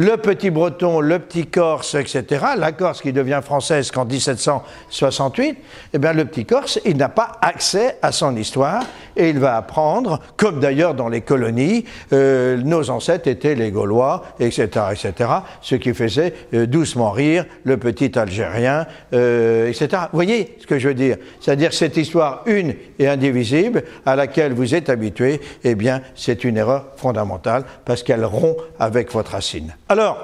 le 0.00 0.16
petit 0.16 0.48
breton, 0.48 1.00
le 1.00 1.18
petit 1.18 1.46
corse, 1.46 1.94
etc., 1.94 2.42
la 2.56 2.72
Corse 2.72 3.02
qui 3.02 3.12
devient 3.12 3.40
française 3.44 3.90
qu'en 3.90 4.06
1768, 4.06 5.58
eh 5.92 5.98
bien, 5.98 6.14
le 6.14 6.24
petit 6.24 6.46
corse, 6.46 6.80
il 6.86 6.96
n'a 6.96 7.10
pas 7.10 7.32
accès 7.42 7.98
à 8.00 8.10
son 8.10 8.34
histoire 8.34 8.82
et 9.20 9.28
il 9.28 9.38
va 9.38 9.56
apprendre, 9.56 10.18
comme 10.36 10.60
d'ailleurs 10.60 10.94
dans 10.94 11.08
les 11.08 11.20
colonies, 11.20 11.84
euh, 12.12 12.56
nos 12.56 12.88
ancêtres 12.88 13.28
étaient 13.28 13.54
les 13.54 13.70
Gaulois, 13.70 14.24
etc., 14.40 14.68
etc., 14.92 15.30
ce 15.60 15.74
qui 15.74 15.92
faisait 15.92 16.32
euh, 16.54 16.66
doucement 16.66 17.10
rire 17.10 17.44
le 17.64 17.76
petit 17.76 18.18
Algérien, 18.18 18.86
euh, 19.12 19.68
etc. 19.68 19.88
Vous 20.10 20.16
voyez 20.16 20.56
ce 20.58 20.66
que 20.66 20.78
je 20.78 20.88
veux 20.88 20.94
dire? 20.94 21.18
C'est-à-dire 21.40 21.74
cette 21.74 21.98
histoire 21.98 22.42
une 22.46 22.74
et 22.98 23.08
indivisible 23.08 23.84
à 24.06 24.16
laquelle 24.16 24.54
vous 24.54 24.74
êtes 24.74 24.88
habitué, 24.88 25.40
eh 25.64 25.74
bien, 25.74 26.00
c'est 26.14 26.42
une 26.44 26.56
erreur 26.56 26.86
fondamentale 26.96 27.64
parce 27.84 28.02
qu'elle 28.02 28.24
rompt 28.24 28.56
avec 28.78 29.12
votre 29.12 29.32
racine. 29.32 29.74
Alors, 29.90 30.16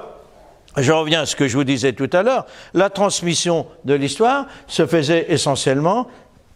je 0.78 0.92
reviens 0.92 1.22
à 1.22 1.26
ce 1.26 1.36
que 1.36 1.48
je 1.48 1.56
vous 1.56 1.64
disais 1.64 1.92
tout 1.92 2.10
à 2.14 2.22
l'heure, 2.22 2.46
la 2.72 2.88
transmission 2.88 3.66
de 3.84 3.92
l'histoire 3.92 4.46
se 4.66 4.86
faisait 4.86 5.26
essentiellement 5.28 6.08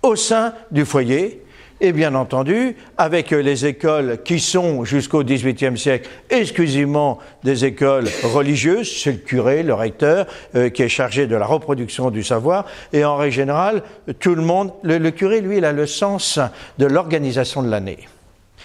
au 0.02 0.16
sein 0.16 0.54
du 0.70 0.86
foyer, 0.86 1.42
et 1.80 1.92
bien 1.92 2.14
entendu, 2.14 2.76
avec 2.98 3.30
les 3.30 3.66
écoles 3.66 4.18
qui 4.24 4.38
sont 4.38 4.84
jusqu'au 4.84 5.24
XVIIIe 5.24 5.78
siècle 5.78 6.08
exclusivement 6.28 7.18
des 7.42 7.64
écoles 7.64 8.08
religieuses, 8.22 8.90
c'est 9.02 9.12
le 9.12 9.18
curé, 9.18 9.62
le 9.62 9.74
recteur, 9.74 10.26
euh, 10.54 10.68
qui 10.68 10.82
est 10.82 10.88
chargé 10.88 11.26
de 11.26 11.36
la 11.36 11.46
reproduction 11.46 12.10
du 12.10 12.22
savoir, 12.22 12.66
et 12.92 13.04
en 13.04 13.16
règle 13.16 13.34
générale, 13.34 13.82
tout 14.18 14.34
le 14.34 14.42
monde, 14.42 14.72
le, 14.82 15.10
curé, 15.10 15.40
lui, 15.40 15.58
il 15.58 15.64
a 15.64 15.72
le 15.72 15.86
sens 15.86 16.38
de 16.78 16.86
l'organisation 16.86 17.62
de 17.62 17.70
l'année. 17.70 18.08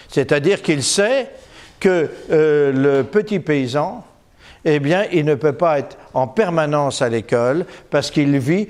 C'est-à-dire 0.10 0.62
qu'il 0.62 0.84
sait 0.84 1.30
que 1.80 2.10
euh, 2.32 2.71
le 2.71 3.04
petit 3.04 3.39
paysan, 3.39 4.06
eh 4.65 4.80
bien, 4.80 5.06
il 5.12 5.25
ne 5.25 5.36
peut 5.36 5.54
pas 5.54 5.80
être 5.80 5.97
en 6.13 6.28
permanence 6.28 7.01
à 7.01 7.10
l'école 7.10 7.65
parce 7.91 8.10
qu'il 8.10 8.38
vit 8.39 8.67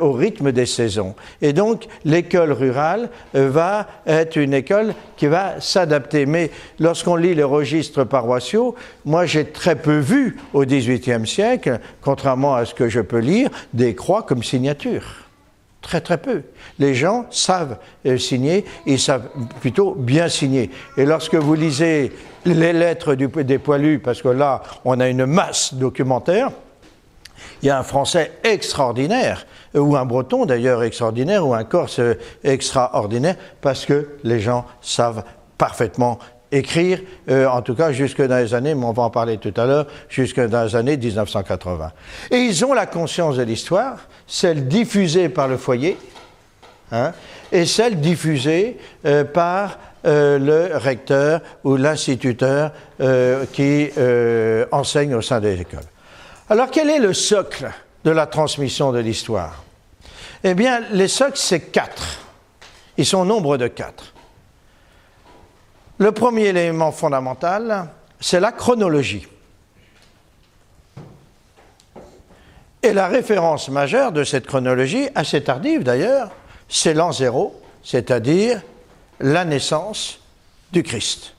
au 0.00 0.12
rythme 0.12 0.52
des 0.52 0.66
saisons. 0.66 1.14
Et 1.42 1.52
donc, 1.52 1.86
l'école 2.04 2.52
rurale 2.52 3.10
euh, 3.34 3.50
va 3.50 3.86
être 4.06 4.36
une 4.36 4.54
école 4.54 4.94
qui 5.16 5.26
va 5.26 5.60
s'adapter. 5.60 6.24
Mais 6.24 6.50
lorsqu'on 6.78 7.16
lit 7.16 7.34
les 7.34 7.42
registres 7.42 8.04
paroissiaux, 8.04 8.74
moi, 9.04 9.26
j'ai 9.26 9.44
très 9.44 9.76
peu 9.76 9.98
vu 9.98 10.36
au 10.54 10.64
XVIIIe 10.64 11.26
siècle, 11.26 11.78
contrairement 12.00 12.54
à 12.54 12.64
ce 12.64 12.74
que 12.74 12.88
je 12.88 13.00
peux 13.00 13.18
lire, 13.18 13.50
des 13.74 13.94
croix 13.94 14.22
comme 14.22 14.42
signature. 14.42 15.23
Très 15.84 16.00
très 16.00 16.16
peu. 16.16 16.42
Les 16.78 16.94
gens 16.94 17.26
savent 17.30 17.76
euh, 18.06 18.16
signer, 18.16 18.64
ils 18.86 18.98
savent 18.98 19.28
plutôt 19.60 19.94
bien 19.94 20.30
signer. 20.30 20.70
Et 20.96 21.04
lorsque 21.04 21.34
vous 21.34 21.54
lisez 21.54 22.10
les 22.46 22.72
lettres 22.72 23.14
des 23.14 23.58
poilus, 23.58 23.98
parce 23.98 24.22
que 24.22 24.28
là, 24.28 24.62
on 24.86 24.98
a 24.98 25.08
une 25.08 25.26
masse 25.26 25.74
documentaire, 25.74 26.50
il 27.62 27.66
y 27.66 27.70
a 27.70 27.78
un 27.78 27.82
français 27.82 28.32
extraordinaire, 28.44 29.46
euh, 29.76 29.80
ou 29.80 29.94
un 29.94 30.06
breton 30.06 30.46
d'ailleurs 30.46 30.82
extraordinaire, 30.82 31.46
ou 31.46 31.52
un 31.52 31.64
corse 31.64 31.98
euh, 31.98 32.14
extraordinaire, 32.42 33.36
parce 33.60 33.84
que 33.84 34.08
les 34.24 34.40
gens 34.40 34.64
savent 34.80 35.22
parfaitement 35.58 36.18
écrire, 36.54 37.00
en 37.28 37.62
tout 37.62 37.74
cas 37.74 37.92
jusque 37.92 38.22
dans 38.22 38.36
les 38.36 38.54
années, 38.54 38.74
mais 38.74 38.84
on 38.84 38.92
va 38.92 39.04
en 39.04 39.10
parler 39.10 39.38
tout 39.38 39.52
à 39.56 39.66
l'heure, 39.66 39.86
jusque 40.08 40.40
dans 40.40 40.64
les 40.64 40.76
années 40.76 40.96
1980. 40.96 41.92
Et 42.30 42.36
ils 42.36 42.64
ont 42.64 42.72
la 42.72 42.86
conscience 42.86 43.36
de 43.36 43.42
l'histoire, 43.42 43.96
celle 44.26 44.68
diffusée 44.68 45.28
par 45.28 45.48
le 45.48 45.56
foyer 45.56 45.96
hein, 46.92 47.12
et 47.52 47.66
celle 47.66 48.00
diffusée 48.00 48.78
euh, 49.06 49.24
par 49.24 49.78
euh, 50.06 50.38
le 50.38 50.76
recteur 50.76 51.40
ou 51.62 51.76
l'instituteur 51.76 52.72
euh, 53.00 53.44
qui 53.52 53.90
enseigne 54.72 55.14
au 55.14 55.22
sein 55.22 55.40
des 55.40 55.60
écoles. 55.60 55.80
Alors 56.48 56.70
quel 56.70 56.90
est 56.90 56.98
le 56.98 57.14
socle 57.14 57.70
de 58.04 58.10
la 58.10 58.26
transmission 58.26 58.92
de 58.92 58.98
l'histoire? 58.98 59.62
Eh 60.42 60.52
bien, 60.52 60.82
les 60.92 61.08
socles, 61.08 61.38
c'est 61.38 61.72
quatre. 61.72 62.18
Ils 62.98 63.06
sont 63.06 63.18
au 63.18 63.24
nombre 63.24 63.56
de 63.56 63.66
quatre. 63.66 64.13
Le 65.98 66.10
premier 66.12 66.46
élément 66.46 66.90
fondamental, 66.90 67.88
c'est 68.18 68.40
la 68.40 68.52
chronologie. 68.52 69.28
Et 72.82 72.92
la 72.92 73.06
référence 73.06 73.68
majeure 73.68 74.12
de 74.12 74.24
cette 74.24 74.46
chronologie, 74.46 75.08
assez 75.14 75.42
tardive 75.42 75.84
d'ailleurs, 75.84 76.30
c'est 76.68 76.94
l'an 76.94 77.12
zéro, 77.12 77.60
c'est-à-dire 77.82 78.60
la 79.20 79.44
naissance 79.44 80.18
du 80.72 80.82
Christ. 80.82 81.34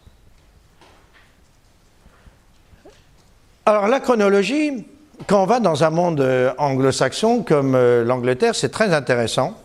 Alors 3.65 3.87
la 3.87 3.99
chronologie, 3.99 4.87
quand 5.27 5.43
on 5.43 5.45
va 5.45 5.59
dans 5.59 5.83
un 5.83 5.89
monde 5.89 6.21
euh, 6.21 6.53
anglo-saxon 6.57 7.43
comme 7.43 7.75
euh, 7.75 8.03
l'Angleterre, 8.03 8.55
c'est 8.55 8.69
très 8.69 8.93
intéressant, 8.93 9.59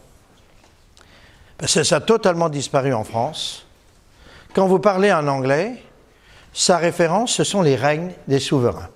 parce 1.59 1.74
que 1.74 1.83
ça 1.85 1.96
a 1.96 2.00
totalement 2.00 2.48
disparu 2.48 2.92
en 2.92 3.05
France. 3.05 3.66
Quand 4.55 4.67
vous 4.67 4.79
parlez 4.79 5.13
en 5.13 5.27
anglais, 5.29 5.75
sa 6.53 6.79
référence, 6.79 7.33
ce 7.33 7.45
sont 7.45 7.63
les 7.63 7.77
règnes 7.77 8.11
des 8.27 8.41
souverains. 8.41 8.89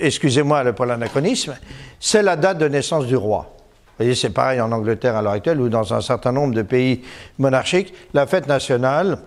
excusez-moi 0.00 0.72
pour 0.72 0.86
l'anachronisme, 0.86 1.56
c'est 2.00 2.22
la 2.22 2.36
date 2.36 2.58
de 2.58 2.68
naissance 2.68 3.06
du 3.06 3.16
roi. 3.16 3.52
Vous 3.98 4.04
voyez, 4.04 4.14
c'est 4.14 4.30
pareil 4.30 4.60
en 4.60 4.72
Angleterre 4.72 5.16
à 5.16 5.22
l'heure 5.22 5.32
actuelle 5.32 5.60
ou 5.60 5.70
dans 5.70 5.94
un 5.94 6.02
certain 6.02 6.32
nombre 6.32 6.54
de 6.54 6.62
pays 6.62 7.02
monarchiques. 7.38 7.94
La 8.12 8.26
fête 8.26 8.46
nationale, 8.46 9.18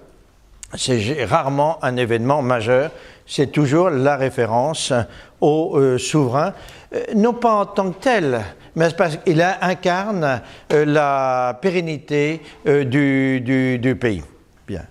c'est 0.76 1.26
rarement 1.26 1.84
un 1.84 1.98
événement 1.98 2.44
majeur, 2.44 2.92
c'est 3.26 3.52
toujours 3.52 3.90
la 3.90 4.16
référence 4.16 4.94
au 5.42 5.78
euh, 5.78 5.98
souverain, 5.98 6.54
euh, 6.94 7.04
non 7.16 7.34
pas 7.34 7.54
en 7.54 7.66
tant 7.66 7.92
que 7.92 8.00
tel, 8.00 8.42
mais 8.76 8.90
parce 8.92 9.18
qu'il 9.18 9.42
incarne 9.42 10.42
euh, 10.72 10.86
la 10.86 11.58
pérennité 11.62 12.42
du, 12.66 13.42
du, 13.42 13.96
pays. 13.96 14.24
Bien. 14.68 14.84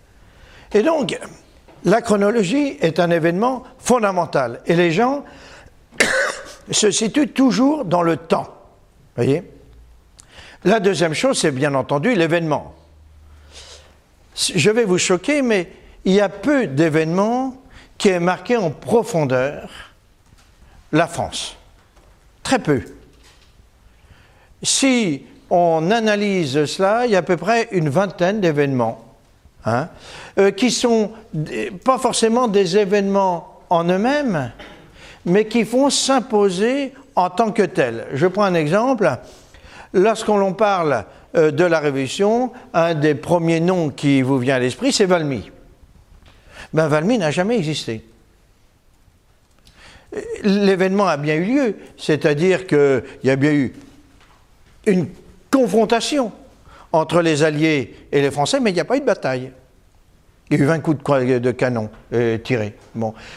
Et 0.73 0.83
donc, 0.83 1.17
la 1.85 2.03
chronologie 2.03 2.77
est 2.81 2.99
un 2.99 3.11
événement 3.11 3.63
fondamental, 3.79 4.61
et 4.67 4.75
les 4.75 4.91
gens 4.91 5.25
se 6.71 6.91
situent 6.91 7.29
toujours 7.29 7.85
dans 7.85 8.03
le 8.03 8.17
temps. 8.17 8.55
Voyez? 9.17 9.43
La 10.65 10.81
deuxième 10.81 11.15
chose, 11.15 11.39
c'est 11.39 11.51
bien 11.51 11.75
entendu 11.75 12.15
l'événement. 12.15 12.75
Je 14.35 14.71
vais 14.71 14.85
vous 14.85 14.99
choquer, 14.99 15.43
mais 15.43 15.73
il 16.05 16.15
y 16.15 16.21
a 16.21 16.29
peu 16.29 16.67
d'événements 16.67 17.63
qui 17.97 18.09
aient 18.09 18.21
marqué 18.21 18.57
en 18.57 18.71
profondeur 18.71 19.69
la 20.93 21.07
France. 21.07 21.57
Très 22.43 22.59
peu. 22.59 22.83
Si 24.63 25.25
on 25.51 25.91
analyse 25.91 26.65
cela, 26.67 27.07
il 27.07 27.13
y 27.13 27.17
a 27.17 27.21
à 27.21 27.23
peu 27.23 27.37
près 27.37 27.69
une 27.73 27.89
vingtaine 27.89 28.41
d'événements 28.41 29.05
hein, 29.65 29.89
euh, 30.39 30.51
qui 30.51 30.71
sont 30.71 31.13
pas 31.85 31.99
forcément 31.99 32.49
des 32.49 32.77
événements 32.77 33.61
en 33.71 33.85
eux-mêmes, 33.85 34.53
mais 35.25 35.47
qui 35.47 35.63
vont 35.63 35.91
s'imposer 35.91 36.93
en 37.15 37.31
tant 37.31 37.53
que 37.53 37.63
tels. 37.63 38.07
Je 38.13 38.27
prends 38.27 38.45
un 38.45 38.55
exemple. 38.55 39.11
Lorsqu'on 39.93 40.53
parle 40.53 41.05
euh, 41.37 41.51
de 41.51 41.65
la 41.65 41.81
Révolution, 41.81 42.53
un 42.75 42.95
des 42.95 43.15
premiers 43.15 43.61
noms 43.61 43.91
qui 43.91 44.23
vous 44.23 44.39
vient 44.39 44.57
à 44.57 44.59
l'esprit, 44.59 44.93
c'est 44.93 45.07
Valmy. 45.07 45.51
Ben, 46.73 46.89
Valmy 46.89 47.19
n'a 47.19 47.31
jamais 47.31 47.57
existé. 47.57 48.05
L'événement 50.43 51.07
a 51.07 51.17
bien 51.17 51.35
eu 51.35 51.45
lieu, 51.45 51.77
c'est-à-dire 51.97 52.67
qu'il 52.67 53.03
y 53.25 53.31
a 53.31 53.37
bien 53.37 53.53
eu 53.53 53.75
une 54.87 55.09
confrontation 55.51 56.33
entre 56.93 57.21
les 57.21 57.43
Alliés 57.43 57.95
et 58.11 58.23
les 58.23 58.31
Français, 58.31 58.61
mais 58.61 58.71
il 58.71 58.75
n'y 58.75 58.81
a 58.81 58.85
pas 58.85 58.97
eu 58.97 59.01
de 59.01 59.05
bataille. 59.05 59.53
Il 60.51 60.59
y 60.59 60.61
a 60.61 60.65
eu 60.65 60.67
20 60.67 60.81
coups 60.81 60.97
de, 60.99 61.51
canon 61.51 61.91
euh, 62.15 62.39
tirés. 62.39 62.75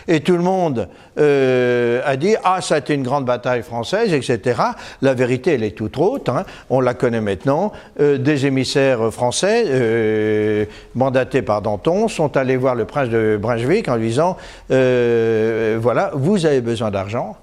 Et 0.08 0.22
tout 0.22 0.38
le 0.38 0.44
monde 0.44 0.88
euh, 1.20 2.02
a 2.06 2.16
dit 2.16 2.36
Ah, 2.44 2.62
ça 2.62 2.76
a 2.76 2.78
été 2.78 2.94
une 2.94 3.04
grande 3.04 3.26
bataille 3.26 3.64
française, 3.64 4.14
etc. 4.14 4.62
La 5.02 5.14
vérité, 5.14 5.54
elle 5.54 5.64
est 5.64 5.76
toute 5.76 5.98
autre. 5.98 6.32
Hein. 6.32 6.46
On 6.70 6.80
la 6.80 6.94
connaît 6.94 7.22
maintenant. 7.22 7.74
Euh, 8.00 8.18
des 8.18 8.46
émissaires 8.46 9.12
français, 9.12 10.68
mandatés 10.96 11.42
par 11.42 11.62
Danton, 11.62 12.08
sont 12.08 12.38
allés 12.38 12.58
voir 12.58 12.76
le 12.76 12.86
prince 12.86 13.10
de 13.10 13.38
Brunswick 13.42 13.90
en 13.90 13.96
lui 13.98 14.08
disant 14.08 14.38
Voilà, 14.70 16.12
vous 16.14 16.46
avez 16.46 16.62
besoin 16.62 16.92
d'argent 16.92 17.36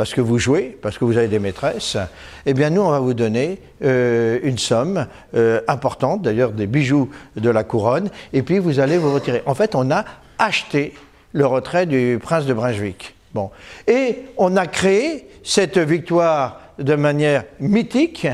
parce 0.00 0.14
que 0.14 0.22
vous 0.22 0.38
jouez, 0.38 0.78
parce 0.80 0.96
que 0.96 1.04
vous 1.04 1.18
avez 1.18 1.28
des 1.28 1.38
maîtresses, 1.38 1.98
eh 2.46 2.54
bien 2.54 2.70
nous, 2.70 2.80
on 2.80 2.88
va 2.88 3.00
vous 3.00 3.12
donner 3.12 3.58
euh, 3.84 4.38
une 4.42 4.56
somme 4.56 5.06
euh, 5.34 5.60
importante, 5.68 6.22
d'ailleurs 6.22 6.52
des 6.52 6.66
bijoux 6.66 7.10
de 7.36 7.50
la 7.50 7.64
couronne, 7.64 8.08
et 8.32 8.40
puis 8.40 8.60
vous 8.60 8.80
allez 8.80 8.96
vous 8.96 9.12
retirer. 9.12 9.42
En 9.44 9.54
fait, 9.54 9.74
on 9.74 9.90
a 9.90 10.06
acheté 10.38 10.94
le 11.34 11.44
retrait 11.44 11.84
du 11.84 12.18
prince 12.18 12.46
de 12.46 12.54
Brunswick. 12.54 13.14
Bon. 13.34 13.50
Et 13.86 14.20
on 14.38 14.56
a 14.56 14.66
créé 14.66 15.28
cette 15.44 15.76
victoire 15.76 16.62
de 16.78 16.94
manière 16.94 17.44
mythique, 17.58 18.26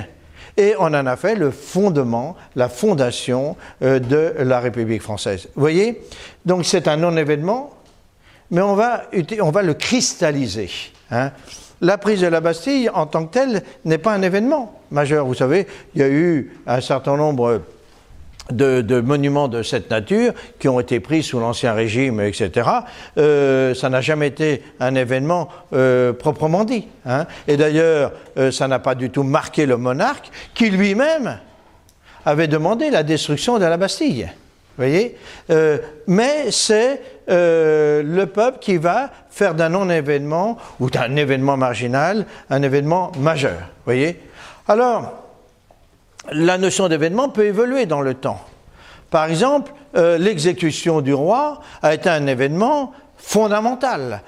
et 0.57 0.75
on 0.79 0.85
en 0.85 1.07
a 1.07 1.17
fait 1.17 1.35
le 1.35 1.51
fondement, 1.51 2.37
la 2.55 2.69
fondation 2.69 3.57
euh, 3.83 3.99
de 3.99 4.35
la 4.39 4.61
République 4.61 5.03
française. 5.03 5.49
Vous 5.57 5.63
voyez? 5.63 6.01
Donc 6.45 6.65
c'est 6.65 6.87
un 6.87 6.97
non-événement, 6.97 7.75
mais 8.53 8.61
on 8.61 8.77
va, 8.77 9.03
on 9.41 9.51
va 9.51 9.63
le 9.63 9.75
cristalliser. 9.75 10.71
Hein. 11.11 11.31
La 11.81 11.99
prise 11.99 12.21
de 12.21 12.27
la 12.27 12.41
Bastille, 12.41 12.89
en 12.89 13.07
tant 13.07 13.27
que 13.27 13.33
telle, 13.33 13.63
n'est 13.85 13.99
pas 13.99 14.13
un 14.13 14.23
événement 14.23 14.81
majeur. 14.91 15.27
Vous 15.27 15.35
savez, 15.35 15.67
il 15.95 16.01
y 16.01 16.05
a 16.05 16.09
eu 16.09 16.53
un 16.67 16.81
certain 16.81 17.17
nombre 17.17 17.63
de, 18.51 19.01
monuments 19.01 19.49
de 19.49 19.63
cette 19.63 19.91
nature 19.91 20.33
qui 20.59 20.69
ont 20.69 20.81
été 20.81 21.01
pris 21.01 21.23
sous 21.23 21.39
l'Ancien 21.39 21.75
Régime, 21.75 22.21
etc. 22.21 22.69
Euh, 23.19 23.75
ça 23.75 23.91
n'a 23.91 24.01
jamais 24.01 24.29
été 24.29 24.63
un 24.81 24.95
événement 24.95 25.49
euh, 25.73 26.13
proprement 26.13 26.65
dit. 26.65 26.87
Hein. 27.05 27.27
Et 27.47 27.57
d'ailleurs, 27.57 28.13
euh, 28.39 28.51
ça 28.51 28.69
n'a 28.69 28.79
pas 28.79 28.95
du 28.95 29.11
tout 29.11 29.25
marqué 29.25 29.67
le 29.67 29.77
monarque 29.77 30.31
qui 30.55 30.71
lui-même 30.71 31.39
avait 32.25 32.49
demandé 32.49 32.91
la 32.91 33.03
destruction 33.03 33.59
de 33.59 33.65
la 33.65 33.77
Bastille 33.77 34.29
voyez? 34.77 35.17
Euh, 35.51 35.79
Mais 36.07 36.51
c'est 36.51 37.01
euh, 37.29 38.03
le 38.03 38.27
peuple 38.27 38.59
qui 38.61 38.77
va 38.77 39.11
faire 39.31 39.55
d'un 39.55 39.71
non-événement 39.71 40.57
ou 40.81 40.91
d'un 40.91 41.17
événement 41.17 41.57
marginal 41.57 42.27
un 42.51 42.63
événement 42.63 43.13
majeur. 43.19 43.59
voyez? 43.85 44.21
Alors, 44.69 45.13
la 46.31 46.59
notion 46.59 46.89
d'événement 46.89 47.29
peut 47.29 47.47
évoluer 47.47 47.87
dans 47.87 48.01
le 48.01 48.15
temps. 48.15 48.41
Par 49.11 49.27
exemple, 49.27 49.73
euh, 49.97 50.19
l'exécution 50.19 51.01
du 51.01 51.15
roi 51.15 51.61
a 51.83 51.95
été 51.95 52.09
un 52.09 52.27
événement 52.27 52.93
fondamental 53.19 54.21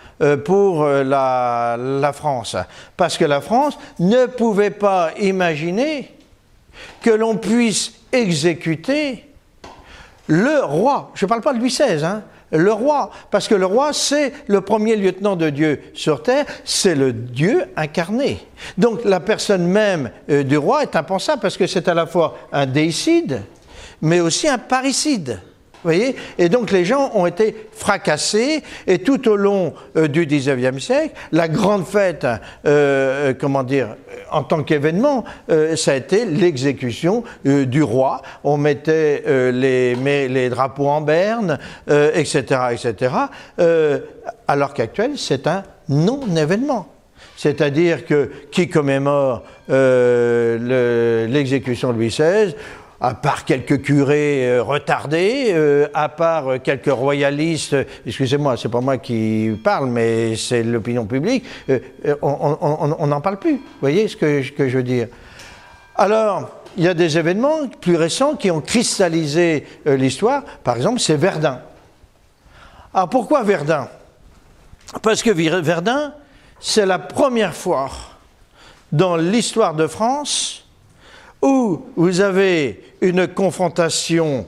pour 0.44 0.84
la, 0.86 1.76
la, 1.78 2.12
France, 2.12 2.56
parce 2.96 3.18
que 3.18 3.24
la 3.24 3.40
France 3.40 3.78
ne 4.00 4.26
pouvait 4.26 4.70
pas 4.70 5.10
imaginer 5.20 6.10
que 7.02 7.10
l'on 7.10 7.36
puisse 7.36 7.92
exécuter 8.12 9.28
le 10.28 10.62
roi, 10.62 11.10
je 11.14 11.24
ne 11.24 11.28
parle 11.28 11.40
pas 11.40 11.54
de 11.54 11.58
Louis 11.58 11.70
XVI, 11.70 12.04
hein, 12.04 12.22
le 12.50 12.72
roi, 12.72 13.10
parce 13.30 13.48
que 13.48 13.54
le 13.54 13.66
roi, 13.66 13.92
c'est 13.92 14.32
le 14.46 14.60
premier 14.60 14.96
lieutenant 14.96 15.36
de 15.36 15.50
Dieu 15.50 15.80
sur 15.94 16.22
terre, 16.22 16.46
c'est 16.64 16.94
le 16.94 17.12
Dieu 17.12 17.64
incarné. 17.76 18.38
Donc 18.76 19.04
la 19.04 19.20
personne 19.20 19.66
même 19.66 20.10
euh, 20.30 20.42
du 20.42 20.56
roi 20.56 20.82
est 20.82 20.96
impensable, 20.96 21.42
parce 21.42 21.56
que 21.56 21.66
c'est 21.66 21.88
à 21.88 21.94
la 21.94 22.06
fois 22.06 22.38
un 22.52 22.66
déicide, 22.66 23.42
mais 24.00 24.20
aussi 24.20 24.48
un 24.48 24.58
parricide 24.58 25.40
voyez? 25.84 26.16
Et 26.38 26.48
donc 26.48 26.70
les 26.70 26.84
gens 26.84 27.10
ont 27.14 27.26
été 27.26 27.68
fracassés, 27.72 28.62
et 28.86 28.98
tout 28.98 29.28
au 29.28 29.36
long 29.36 29.74
euh, 29.96 30.08
du 30.08 30.26
XIXe 30.26 30.82
siècle, 30.82 31.14
la 31.32 31.48
grande 31.48 31.86
fête, 31.86 32.24
euh, 32.24 32.38
euh, 32.66 33.34
comment 33.38 33.62
dire, 33.62 33.96
en 34.30 34.42
tant 34.42 34.62
qu'événement, 34.62 35.24
ça 35.76 35.92
a 35.92 35.94
été 35.94 36.26
l'exécution 36.26 37.24
du 37.44 37.82
roi. 37.82 38.20
On 38.44 38.58
mettait 38.58 39.22
les, 39.52 39.94
les, 39.94 40.48
drapeaux 40.50 40.88
en 40.88 41.00
berne, 41.00 41.58
etc., 41.88 42.42
etc., 42.72 43.12
alors 44.46 44.74
qu'actuellement, 44.74 45.16
c'est 45.16 45.46
un 45.46 45.62
non-événement. 45.88 46.88
C'est-à-dire 47.36 48.04
que 48.04 48.30
qui 48.50 48.68
commémore 48.68 49.44
l'exécution 49.68 51.92
de 51.92 51.98
Louis 51.98 52.08
XVI 52.08 52.54
à 53.00 53.14
part 53.14 53.44
quelques 53.44 53.82
curés 53.82 54.48
euh, 54.48 54.62
retardés, 54.62 55.46
euh, 55.50 55.88
à 55.94 56.08
part 56.08 56.48
euh, 56.48 56.58
quelques 56.58 56.90
royalistes, 56.90 57.76
excusez-moi, 58.04 58.56
c'est 58.56 58.68
pas 58.68 58.80
moi 58.80 58.98
qui 58.98 59.50
parle, 59.62 59.88
mais 59.88 60.34
c'est 60.36 60.62
l'opinion 60.64 61.06
publique, 61.06 61.44
on 62.22 63.06
n'en 63.06 63.20
parle 63.20 63.38
plus. 63.38 63.54
Vous 63.54 63.80
voyez 63.80 64.08
ce 64.08 64.16
que, 64.16 64.42
je 64.42 64.76
veux 64.76 64.82
dire? 64.82 65.08
Alors, 65.94 66.50
il 66.76 66.84
y 66.84 66.88
a 66.88 66.94
des 66.94 67.18
événements 67.18 67.68
plus 67.80 67.96
récents 67.96 68.34
qui 68.36 68.50
ont 68.50 68.60
cristallisé 68.60 69.66
l'histoire. 69.84 70.44
Par 70.62 70.76
exemple, 70.76 71.00
c'est 71.00 71.16
Verdun. 71.16 71.60
Alors 72.94 73.08
pourquoi 73.08 73.42
Verdun? 73.42 73.88
Parce 75.02 75.22
que 75.22 75.30
Verdun, 75.30 76.14
c'est 76.60 76.86
la 76.86 76.98
première 76.98 77.54
fois 77.54 77.90
dans 78.92 79.16
l'histoire 79.16 79.74
de 79.74 79.86
France 79.86 80.67
où 81.42 81.86
vous 81.96 82.20
avez 82.20 82.94
une 83.00 83.28
confrontation 83.28 84.46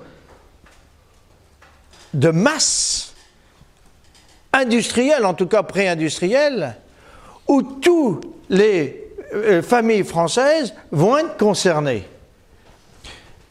de 2.13 2.31
masse 2.31 3.15
industrielle, 4.53 5.25
en 5.25 5.35
tout 5.35 5.47
cas 5.47 5.63
pré-industrielle, 5.63 6.77
où 7.47 7.63
toutes 7.63 8.27
les 8.49 9.13
euh, 9.33 9.63
familles 9.63 10.05
françaises 10.05 10.75
vont 10.91 11.19
être 11.19 11.37
concernées. 11.37 12.09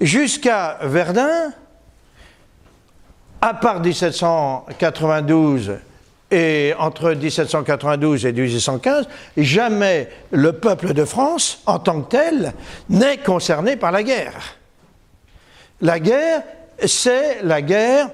Jusqu'à 0.02 0.80
Verdun, 0.82 1.54
à 3.42 3.54
part 3.54 3.80
1792 3.82 5.80
et 6.32 6.74
entre 6.78 7.14
1792 7.14 8.26
et 8.26 8.34
1815, 8.34 9.08
jamais 9.38 10.10
le 10.32 10.54
peuple 10.54 10.94
de 10.94 11.06
France, 11.06 11.62
en 11.66 11.80
tant 11.80 12.02
que 12.02 12.10
tel, 12.10 12.54
n'est 12.90 13.18
concerné 13.18 13.76
par 13.76 13.92
la 13.92 14.04
guerre. 14.04 14.58
La 15.82 16.00
guerre, 16.00 16.44
c'est 16.86 17.42
la 17.44 17.62
guerre 17.62 18.10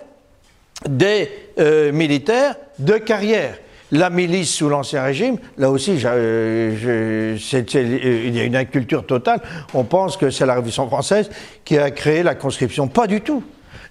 des 0.87 1.29
euh, 1.59 1.91
militaires 1.91 2.55
de 2.79 2.93
carrière. 2.93 3.57
La 3.91 4.09
milice 4.09 4.53
sous 4.53 4.67
l'Ancien 4.67 5.03
Régime, 5.03 5.37
là 5.57 5.69
aussi, 5.69 5.99
euh, 6.03 7.35
il 7.37 8.35
y 8.35 8.39
a 8.39 8.43
une 8.43 8.55
inculture 8.55 9.05
totale. 9.05 9.41
On 9.73 9.83
pense 9.83 10.17
que 10.17 10.31
c'est 10.31 10.45
la 10.45 10.55
Révolution 10.55 10.87
française 10.87 11.29
qui 11.63 11.77
a 11.77 11.91
créé 11.91 12.23
la 12.23 12.35
conscription. 12.35 12.87
Pas 12.87 13.07
du 13.07 13.21
tout. 13.21 13.43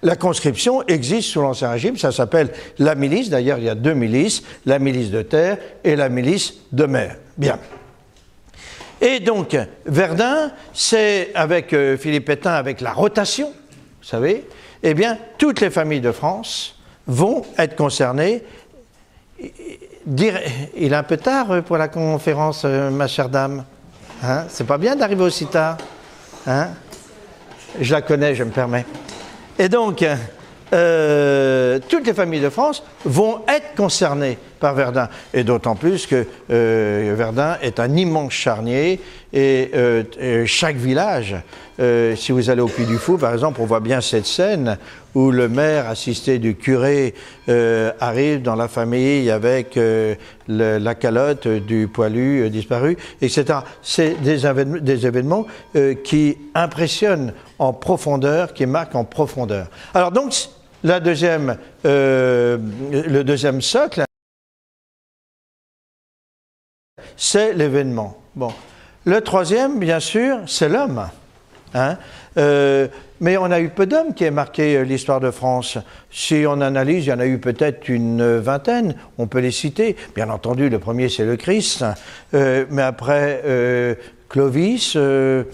La 0.04 0.16
conscription 0.16 0.86
existe 0.86 1.30
sous 1.30 1.40
l'Ancien 1.40 1.70
Régime, 1.70 1.96
ça 1.96 2.12
s'appelle 2.12 2.50
la 2.78 2.94
milice. 2.94 3.30
D'ailleurs, 3.30 3.56
il 3.56 3.64
y 3.64 3.70
a 3.70 3.74
deux 3.74 3.94
milices, 3.94 4.42
la 4.66 4.78
milice 4.78 5.10
de 5.10 5.22
terre 5.22 5.56
et 5.82 5.96
la 5.96 6.10
milice 6.10 6.52
de 6.72 6.84
mer. 6.84 7.16
Bien. 7.38 7.58
Et 9.00 9.20
donc, 9.20 9.56
Verdun, 9.86 10.52
c'est 10.74 11.30
avec 11.34 11.72
euh, 11.72 11.96
Philippe 11.96 12.26
Pétain, 12.26 12.52
avec 12.52 12.82
la 12.82 12.92
rotation, 12.92 13.48
vous 13.48 14.06
savez, 14.06 14.46
eh 14.82 14.92
bien, 14.92 15.16
toutes 15.38 15.62
les 15.62 15.70
familles 15.70 16.02
de 16.02 16.12
France 16.12 16.78
vont 17.06 17.42
être 17.56 17.74
concernées. 17.74 18.42
Il 19.38 20.22
est 20.22 20.94
un 20.94 21.02
peu 21.02 21.16
tard 21.16 21.62
pour 21.64 21.78
la 21.78 21.88
conférence, 21.88 22.62
euh, 22.66 22.90
ma 22.90 23.06
chère 23.06 23.30
dame. 23.30 23.64
Hein 24.22 24.44
C'est 24.50 24.66
pas 24.66 24.76
bien 24.76 24.96
d'arriver 24.96 25.24
aussi 25.24 25.46
tard. 25.46 25.78
Hein? 26.46 26.68
Je 27.80 27.94
la 27.94 28.02
connais, 28.02 28.34
je 28.34 28.44
me 28.44 28.50
permets. 28.50 28.84
Et 29.58 29.68
donc, 29.68 30.04
euh, 30.72 31.78
toutes 31.88 32.06
les 32.06 32.14
familles 32.14 32.40
de 32.40 32.48
France 32.48 32.82
vont 33.04 33.42
être 33.46 33.74
concernées 33.76 34.36
par 34.58 34.74
Verdun. 34.74 35.08
Et 35.32 35.44
d'autant 35.44 35.76
plus 35.76 36.06
que 36.06 36.26
euh, 36.50 37.14
Verdun 37.16 37.56
est 37.62 37.78
un 37.78 37.94
immense 37.96 38.32
charnier 38.32 39.00
et, 39.32 39.70
euh, 39.74 40.02
chaque 40.46 40.76
village, 40.76 41.36
si 42.16 42.32
vous 42.32 42.50
allez 42.50 42.60
au 42.60 42.68
Puy 42.68 42.86
du 42.86 42.98
Fou 42.98 43.18
par 43.18 43.32
exemple, 43.32 43.60
on 43.60 43.66
voit 43.66 43.80
bien 43.80 44.00
cette 44.00 44.26
scène 44.26 44.78
où 45.14 45.30
le 45.30 45.48
maire 45.48 45.88
assisté 45.88 46.38
du 46.38 46.56
curé 46.56 47.14
euh, 47.48 47.92
arrive 48.00 48.42
dans 48.42 48.56
la 48.56 48.68
famille 48.68 49.30
avec 49.30 49.76
euh, 49.76 50.14
la 50.48 50.94
calotte 50.94 51.46
du 51.48 51.88
poilu 51.88 52.42
euh, 52.42 52.50
disparu, 52.50 52.96
etc. 53.22 53.60
C'est 53.82 54.14
des, 54.22 54.44
évén- 54.46 54.80
des 54.80 55.06
événements 55.06 55.46
qui 56.04 56.36
impressionnent 56.54 57.32
en 57.58 57.72
profondeur, 57.72 58.52
qui 58.54 58.66
marquent 58.66 58.96
en 58.96 59.04
profondeur. 59.04 59.68
Alors 59.94 60.10
donc, 60.10 60.34
la 60.82 61.00
deuxième, 61.00 61.56
le 61.84 63.22
deuxième 63.22 63.62
socle, 63.62 64.04
c'est 67.16 67.52
l'événement. 67.54 68.18
Bon. 68.34 68.52
Le 69.04 69.20
troisième, 69.20 69.78
bien 69.78 70.00
sûr, 70.00 70.38
c'est 70.46 70.68
l'homme. 70.68 71.08
Hein. 71.74 71.96
Mais 73.24 73.38
on 73.38 73.50
a 73.50 73.58
eu 73.58 73.70
peu 73.70 73.86
d'hommes 73.86 74.12
qui 74.12 74.24
aient 74.24 74.30
marqué 74.30 74.76
euh, 74.76 74.82
l'histoire 74.82 75.18
de 75.18 75.30
France. 75.30 75.78
Si 76.10 76.44
on 76.46 76.60
analyse, 76.60 77.06
il 77.06 77.08
y 77.08 77.12
en 77.12 77.20
a 77.20 77.26
eu 77.26 77.38
peut-être 77.38 77.88
une 77.88 78.36
vingtaine, 78.36 78.96
on 79.16 79.26
peut 79.28 79.38
les 79.38 79.50
citer. 79.50 79.96
Bien 80.14 80.28
entendu, 80.28 80.68
le 80.68 80.78
premier, 80.78 81.08
c'est 81.08 81.24
le 81.24 81.36
Christ. 81.36 81.86
Euh, 82.34 82.66
mais 82.68 82.82
après, 82.82 83.40
euh, 83.46 83.94
Clovis, 84.28 84.92
euh, 84.96 85.44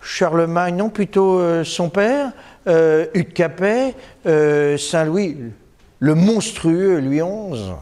Charlemagne, 0.00 0.76
non, 0.76 0.88
plutôt 0.88 1.40
euh, 1.40 1.62
son 1.62 1.90
père, 1.90 2.32
euh, 2.68 3.04
Hugues 3.12 3.34
Capet, 3.34 3.94
euh, 4.24 4.78
Saint-Louis, 4.78 5.36
le 5.98 6.14
monstrueux 6.14 7.00
Louis 7.00 7.20
XI. 7.20 7.72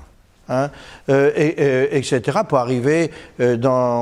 Hein, 0.49 0.71
euh, 1.09 1.31
et- 1.37 1.63
et- 1.63 1.97
etc., 1.97 2.39
pour 2.49 2.59
arriver 2.59 3.11
euh, 3.41 3.57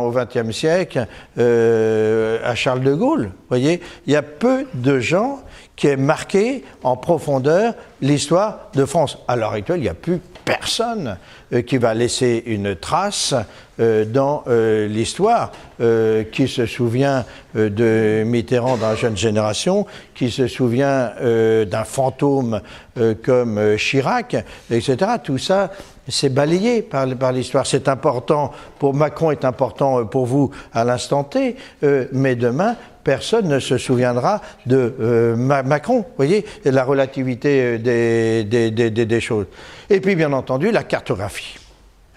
au 0.05 0.11
XXe 0.13 0.51
siècle 0.57 1.07
euh, 1.39 2.39
à 2.45 2.55
Charles 2.55 2.81
de 2.83 2.95
Gaulle. 2.95 3.25
Vous 3.27 3.49
voyez, 3.49 3.81
il 4.07 4.13
y 4.13 4.17
a 4.17 4.23
peu 4.23 4.67
de 4.75 4.99
gens 5.01 5.41
qui 5.77 5.87
aient 5.87 5.97
marqué 5.97 6.63
en 6.83 6.97
profondeur 6.97 7.75
l'histoire 8.03 8.71
de 8.75 8.85
France. 8.85 9.19
À 9.29 9.37
l'heure 9.37 9.53
actuelle, 9.53 9.79
il 9.79 9.85
n'y 9.85 9.89
a 9.89 9.95
plus 9.95 10.21
personne 10.45 11.17
euh, 11.53 11.63
qui 11.63 11.79
va 11.79 11.95
laisser 11.95 12.43
une 12.47 12.75
trace 12.77 13.35
euh, 13.79 14.05
dans 14.05 14.43
euh, 14.47 14.87
l'histoire. 14.89 15.53
Euh, 15.81 16.25
qui 16.25 16.47
se 16.47 16.67
souvient 16.67 17.25
euh, 17.57 17.71
de 17.71 18.23
Mitterrand 18.25 18.77
dans 18.77 18.91
la 18.91 18.97
jeune 18.97 19.17
génération, 19.17 19.87
qui 20.15 20.31
se 20.31 20.47
souvient 20.47 21.13
euh, 21.23 21.65
d'un 21.65 21.85
fantôme 21.85 22.61
euh, 22.99 23.15
comme 23.25 23.57
euh, 23.57 23.77
Chirac, 23.79 24.37
etc. 24.71 24.97
Tout 25.25 25.39
ça, 25.39 25.71
c'est 26.11 26.29
balayé 26.29 26.83
par, 26.83 27.07
l'histoire. 27.33 27.67
C'est 27.67 27.89
important 27.89 28.53
pour 28.79 28.95
Macron, 28.95 29.31
est 29.31 29.45
important 29.45 30.01
euh, 30.01 30.05
pour 30.05 30.27
vous 30.27 30.51
à 30.73 30.85
l'instant 30.85 31.25
T, 31.25 31.57
euh, 31.83 32.07
mais 32.13 32.35
demain, 32.35 32.77
personne 33.05 33.49
ne 33.49 33.59
se 33.61 33.79
souviendra 33.79 34.41
de 34.67 34.95
euh, 35.01 35.37
Ma- 35.37 35.63
Macron, 35.63 35.99
vous 36.01 36.17
voyez, 36.17 36.45
la 36.65 36.85
relativité 36.85 37.79
des, 37.79 39.21
choses. 39.21 39.47
Et 39.89 40.01
puis, 40.01 40.17
bien 40.17 40.33
entendu, 40.33 40.71
la 40.71 40.83
cartographie. 40.83 41.59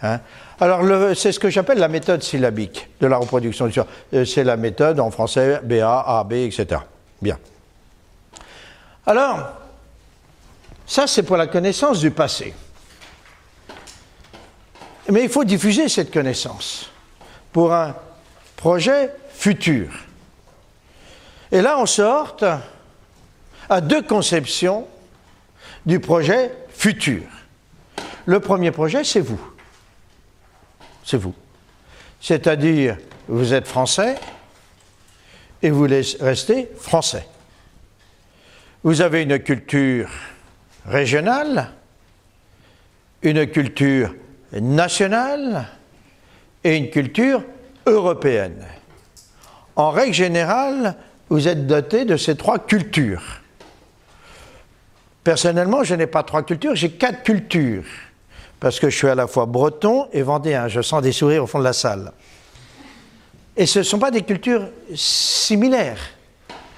hein. 0.02 0.20
Alors, 0.60 0.82
c'est 1.16 1.32
ce 1.32 1.40
que 1.40 1.50
j'appelle 1.50 1.80
la 1.80 1.88
méthode 1.88 2.22
syllabique 2.24 2.88
de 3.02 3.08
la 3.08 3.18
reproduction 3.18 3.68
du 3.68 3.80
C'est 4.26 4.44
la 4.44 4.56
méthode 4.56 5.00
en 5.00 5.10
français 5.12 5.60
BA, 5.64 6.00
AB, 6.00 6.34
etc. 6.34 6.82
Bien. 7.22 7.38
Alors, 9.06 9.40
ça, 10.86 11.08
c'est 11.08 11.24
pour 11.24 11.38
la 11.38 11.48
connaissance 11.48 12.00
du 12.00 12.12
passé. 12.12 12.54
Mais 15.12 15.24
il 15.24 15.30
faut 15.30 15.44
diffuser 15.44 15.90
cette 15.90 16.12
connaissance 16.12 16.90
pour 17.52 17.74
un 17.74 17.96
projet 18.56 19.12
futur. 19.34 19.90
Et 21.52 21.62
là, 21.62 21.78
on 21.80 21.86
sort 21.86 22.38
à 23.70 23.82
deux 23.82 24.02
conceptions 24.02 24.88
du 25.86 26.00
projet 26.00 26.52
futur. 26.70 27.24
Le 28.26 28.40
premier 28.40 28.72
projet, 28.72 29.04
c'est 29.04 29.20
vous. 29.20 29.40
C'est 31.04 31.18
vous. 31.18 31.36
C'est-à-dire, 32.22 32.98
vous 33.28 33.54
êtes 33.54 33.68
français 33.68 34.16
et 35.62 35.70
vous 35.70 35.88
restez 36.20 36.70
français. 36.78 37.28
Vous 38.84 39.02
avez 39.02 39.24
une 39.24 39.40
culture 39.40 40.10
régionale, 40.86 41.72
une 43.22 43.46
culture 43.48 44.14
nationale 44.62 45.66
et 46.64 46.78
une 46.78 46.90
culture 46.90 47.44
européenne. 47.86 48.66
En 49.76 49.90
règle 49.90 50.14
générale, 50.14 50.96
vous 51.30 51.48
êtes 51.48 51.66
doté 51.68 52.06
de 52.06 52.18
ces 52.18 52.36
trois 52.36 52.60
cultures. 52.60 53.42
Personnellement, 55.24 55.84
je 55.84 55.96
n'ai 55.96 56.08
pas 56.08 56.24
trois 56.24 56.44
cultures, 56.44 56.76
j'ai 56.76 56.92
quatre 56.92 57.24
cultures. 57.24 57.86
Parce 58.60 58.80
que 58.80 58.90
je 58.90 58.96
suis 58.96 59.08
à 59.08 59.16
la 59.16 59.28
fois 59.28 59.46
breton 59.46 60.08
et 60.14 60.22
vendéen. 60.22 60.68
Je 60.68 60.82
sens 60.82 61.02
des 61.02 61.12
sourires 61.12 61.44
au 61.44 61.48
fond 61.48 61.60
de 61.60 61.66
la 61.66 61.74
salle. 61.74 62.14
Et 63.58 63.66
ce 63.66 63.80
ne 63.80 63.84
sont 63.84 64.00
pas 64.00 64.12
des 64.12 64.22
cultures 64.22 64.70
similaires. 64.96 66.00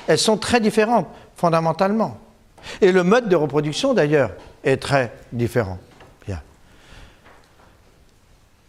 Elles 0.07 0.17
sont 0.17 0.37
très 0.37 0.59
différentes, 0.59 1.07
fondamentalement. 1.35 2.17
Et 2.81 2.91
le 2.91 3.03
mode 3.03 3.29
de 3.29 3.35
reproduction, 3.35 3.93
d'ailleurs, 3.93 4.31
est 4.63 4.77
très 4.77 5.13
différent. 5.31 5.77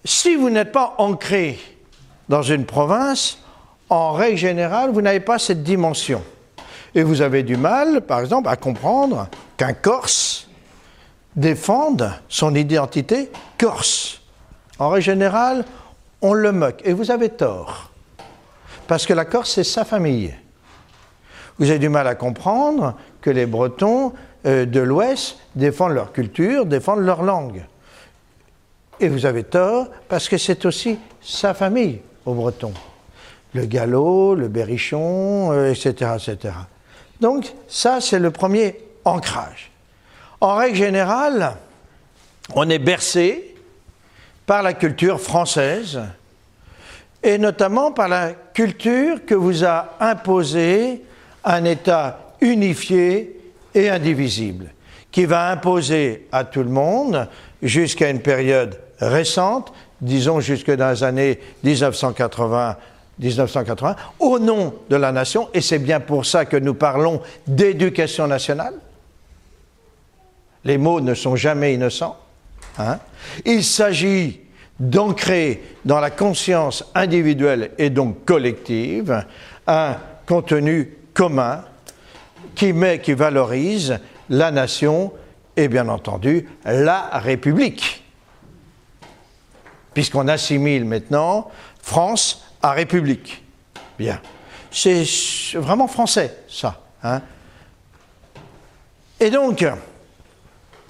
Si 0.07 0.37
vous 0.37 0.51
n'êtes 0.51 0.71
pas 0.71 0.95
ancré 0.99 1.59
dans 2.29 2.43
une 2.43 2.65
province, 2.65 3.39
en 3.91 4.13
règle 4.13 4.39
générale, 4.39 4.93
vous 4.93 5.03
n'avez 5.03 5.19
pas 5.19 5.41
cette 5.41 5.65
dimension. 5.65 6.23
Et 6.95 7.03
vous 7.03 7.23
avez 7.23 7.43
du 7.43 7.57
mal, 7.57 8.03
par 8.03 8.21
exemple, 8.21 8.49
à 8.49 8.55
comprendre 8.55 9.29
qu'un 9.57 9.73
Corse 9.73 10.49
défende 11.35 12.13
son 12.29 12.55
identité 12.55 13.33
corse. 13.59 14.23
En 14.79 14.91
règle 14.91 15.05
générale, 15.05 15.65
on 16.23 16.35
le 16.35 16.53
moque. 16.53 16.83
Et 16.85 16.93
vous 16.93 17.11
avez 17.11 17.31
tort. 17.31 17.91
Parce 18.87 19.07
que 19.07 19.13
la 19.13 19.25
Corse, 19.25 19.51
c'est 19.55 19.65
sa 19.65 19.85
famille. 19.85 20.33
Vous 21.59 21.69
avez 21.69 21.81
du 21.81 21.89
mal 21.89 22.07
à 22.07 22.15
comprendre 22.15 22.95
que 23.21 23.31
les 23.31 23.47
Bretons 23.47 24.13
euh, 24.47 24.67
de 24.67 24.81
l'Ouest 24.81 25.39
défendent 25.57 25.95
leur 25.95 26.13
culture, 26.13 26.65
défendent 26.65 27.01
leur 27.01 27.25
langue. 27.25 27.65
Et 29.01 29.09
vous 29.09 29.27
avez 29.27 29.45
tort 29.45 29.89
parce 30.09 30.29
que 30.29 30.39
c'est 30.39 30.65
aussi 30.65 30.99
sa 31.21 31.55
famille 31.55 32.01
aux 32.25 32.35
Bretons. 32.35 32.75
Le 33.55 33.67
Gallo, 33.67 34.35
le 34.35 34.49
Berrichon, 34.49 35.53
euh, 35.53 35.71
etc., 35.71 36.13
etc. 36.17 36.55
Donc 37.21 37.53
ça, 37.69 38.01
c'est 38.01 38.19
le 38.19 38.31
premier 38.31 38.77
ancrage. 39.05 39.71
En 40.41 40.57
règle 40.57 40.77
générale, 40.77 41.57
on 42.55 42.69
est 42.69 42.79
bercé 42.79 43.55
par 44.45 44.63
la 44.63 44.75
culture 44.75 45.21
française 45.21 46.01
et 47.23 47.39
notamment 47.39 47.93
par 47.93 48.09
la 48.09 48.33
culture 48.33 49.25
que 49.25 49.35
vous 49.35 49.65
a 49.65 49.97
imposé 50.01 51.03
un 51.45 51.65
État 51.65 52.35
unifié 52.41 53.41
et 53.75 53.89
indivisible, 53.89 54.73
qui 55.11 55.25
va 55.25 55.51
imposer 55.51 56.29
à 56.31 56.45
tout 56.45 56.63
le 56.63 56.71
monde, 56.71 57.29
jusqu'à 57.63 58.11
une 58.11 58.21
période 58.21 58.79
récente, 59.01 59.73
disons 60.01 60.41
jusque 60.41 60.71
dans 60.71 60.91
les 60.91 61.05
années 61.05 61.41
1980, 61.65 62.77
1980, 63.19 63.97
au 64.19 64.39
nom 64.39 64.75
de 64.91 64.97
la 64.97 65.13
nation, 65.13 65.49
et 65.55 65.61
c'est 65.61 65.79
bien 65.79 66.01
pour 66.01 66.27
ça 66.27 66.45
que 66.45 66.57
nous 66.57 66.75
parlons 66.75 67.21
d'éducation 67.47 68.27
nationale. 68.27 68.75
Les 70.65 70.79
mots 70.79 71.01
ne 71.01 71.15
sont 71.15 71.37
jamais 71.37 71.75
innocents. 71.75 72.17
hein. 72.79 72.99
Il 73.45 73.63
s'agit 73.65 74.41
d'ancrer 74.79 75.63
dans 75.85 76.01
la 76.01 76.11
conscience 76.11 76.85
individuelle 76.95 77.71
et 77.79 77.89
donc 77.89 78.25
collective 78.25 79.25
un 79.67 79.97
contenu 80.27 80.99
commun 81.15 81.65
qui 82.55 82.73
met, 82.73 83.01
qui 83.01 83.15
valorise 83.15 83.99
la 84.29 84.51
nation 84.51 85.13
et 85.57 85.69
bien 85.69 85.89
entendu 85.89 86.49
la 86.65 87.09
République. 87.15 88.06
Puisqu'on 89.97 90.29
assimile 90.29 90.85
maintenant 90.85 91.51
France 91.83 92.45
à 92.61 92.73
République. 92.73 93.43
Bien. 93.99 94.21
C'est 94.71 95.07
vraiment 95.55 95.89
français, 95.89 96.37
ça. 96.51 96.83
hein. 97.03 97.23
Et 99.19 99.31
donc, 99.31 99.65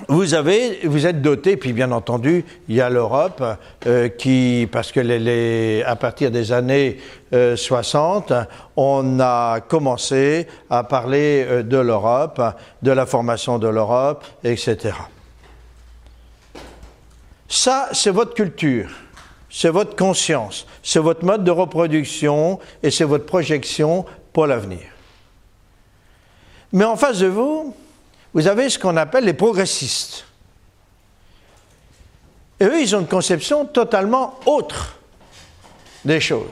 vous 0.09 0.35
avez, 0.35 0.81
vous 0.89 1.07
êtes 1.07 1.23
doté, 1.23 1.57
puis 1.57 1.73
bien 1.73 1.93
entendu, 1.93 2.45
il 2.69 2.75
y 2.75 2.81
a 2.81 2.91
l'Europe 2.91 3.45
euh, 3.87 4.09
qui, 4.09 4.69
parce 4.73 4.91
que 4.91 4.99
les, 4.99 5.85
à 5.85 5.95
partir 5.95 6.33
des 6.33 6.51
années 6.51 6.99
euh, 7.33 7.55
60, 7.55 8.33
on 8.75 9.21
a 9.21 9.61
commencé 9.61 10.49
à 10.69 10.83
parler 10.83 11.47
euh, 11.47 11.63
de 11.63 11.79
l'Europe, 11.79 12.43
de 12.83 12.91
la 12.91 13.07
formation 13.07 13.61
de 13.61 13.69
l'Europe, 13.69 14.25
etc. 14.43 14.95
Ça, 17.49 17.89
c'est 17.93 18.11
votre 18.11 18.35
culture, 18.35 18.91
c'est 19.51 19.69
votre 19.69 19.95
conscience, 19.97 20.67
c'est 20.83 20.99
votre 20.99 21.25
mode 21.25 21.45
de 21.45 21.51
reproduction 21.51 22.59
et 22.83 22.91
c'est 22.91 23.05
votre 23.05 23.27
projection 23.27 24.05
pour 24.33 24.47
l'avenir. 24.47 24.83
Mais 26.73 26.85
en 26.85 26.97
face 26.97 27.21
de 27.21 27.27
vous, 27.27 27.75
vous 28.35 28.47
avez 28.47 28.69
ce 28.69 28.79
qu'on 28.79 28.97
appelle 28.97 29.25
les 29.25 29.33
progressistes. 29.33 30.27
Et 32.59 32.65
eux, 32.65 32.81
ils 32.81 32.97
ont 32.97 33.01
une 33.01 33.07
conception 33.07 33.65
totalement 33.65 34.39
autre 34.47 34.99
des 36.05 36.21
choses. 36.21 36.49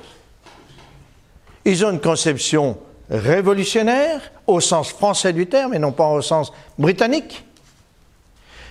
Ils 1.65 1.85
ont 1.85 1.91
une 1.91 2.01
conception 2.01 2.79
révolutionnaire 3.11 4.21
au 4.47 4.61
sens 4.61 4.91
français 4.91 5.33
du 5.33 5.47
terme 5.47 5.75
et 5.75 5.79
non 5.79 5.93
pas 5.93 6.09
au 6.09 6.23
sens 6.23 6.53
britannique, 6.79 7.45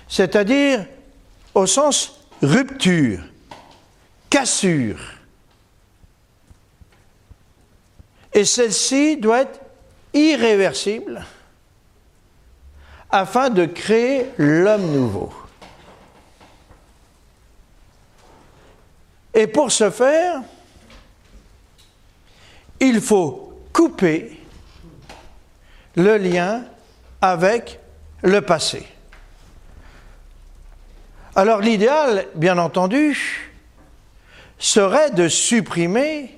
c'est-à-dire 0.07 0.85
au 1.53 1.65
sens 1.65 2.19
rupture, 2.41 3.19
cassure. 4.29 4.99
Et 8.33 8.45
celle-ci 8.45 9.17
doit 9.17 9.41
être 9.41 9.59
irréversible 10.13 11.23
afin 13.11 13.49
de 13.49 13.65
créer 13.65 14.27
l'homme 14.37 14.91
nouveau. 14.91 15.31
Et 19.35 19.47
pour 19.47 19.71
ce 19.71 19.89
faire, 19.89 20.41
il 22.79 22.99
faut 23.01 23.53
couper 23.71 24.39
le 25.95 26.17
lien 26.17 26.63
avec 27.21 27.79
le 28.23 28.41
passé. 28.41 28.87
Alors 31.35 31.61
l'idéal, 31.61 32.27
bien 32.35 32.59
entendu, 32.59 33.51
serait 34.59 35.09
de 35.11 35.27
supprimer 35.27 36.37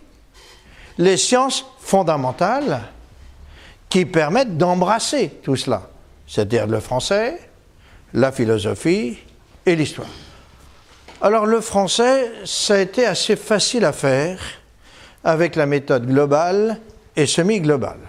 les 0.97 1.17
sciences 1.17 1.65
fondamentales 1.79 2.81
qui 3.89 4.05
permettent 4.05 4.57
d'embrasser 4.57 5.31
tout 5.43 5.57
cela, 5.57 5.89
c'est-à-dire 6.27 6.65
le 6.67 6.79
français, 6.79 7.39
la 8.13 8.31
philosophie 8.31 9.17
et 9.65 9.75
l'histoire. 9.75 10.07
Alors 11.21 11.45
le 11.45 11.59
français, 11.59 12.31
ça 12.45 12.75
a 12.75 12.79
été 12.79 13.05
assez 13.05 13.35
facile 13.35 13.83
à 13.83 13.91
faire 13.91 14.39
avec 15.25 15.57
la 15.57 15.65
méthode 15.65 16.07
globale 16.07 16.79
et 17.17 17.25
semi-globale. 17.25 17.99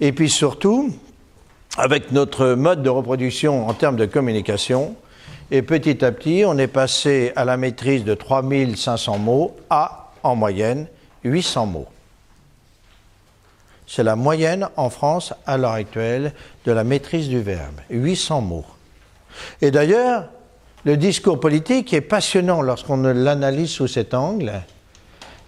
Et 0.00 0.12
puis 0.12 0.28
surtout, 0.28 0.92
avec 1.78 2.12
notre 2.12 2.48
mode 2.48 2.82
de 2.82 2.90
reproduction 2.90 3.66
en 3.66 3.72
termes 3.72 3.96
de 3.96 4.06
communication, 4.06 4.96
et 5.50 5.62
petit 5.62 6.04
à 6.04 6.12
petit, 6.12 6.44
on 6.46 6.56
est 6.58 6.66
passé 6.66 7.32
à 7.36 7.44
la 7.44 7.56
maîtrise 7.56 8.04
de 8.04 8.14
3500 8.14 9.18
mots 9.18 9.56
à, 9.70 10.12
en 10.22 10.34
moyenne, 10.34 10.86
800 11.22 11.66
mots. 11.66 11.86
C'est 13.86 14.02
la 14.02 14.16
moyenne 14.16 14.68
en 14.76 14.88
France 14.88 15.34
à 15.46 15.58
l'heure 15.58 15.72
actuelle 15.72 16.32
de 16.64 16.72
la 16.72 16.84
maîtrise 16.84 17.28
du 17.28 17.40
verbe, 17.40 17.80
800 17.90 18.40
mots. 18.40 18.64
Et 19.60 19.70
d'ailleurs, 19.70 20.28
le 20.84 20.96
discours 20.96 21.38
politique 21.38 21.92
est 21.92 22.00
passionnant 22.00 22.62
lorsqu'on 22.62 23.02
l'analyse 23.02 23.70
sous 23.70 23.88
cet 23.88 24.14
angle. 24.14 24.52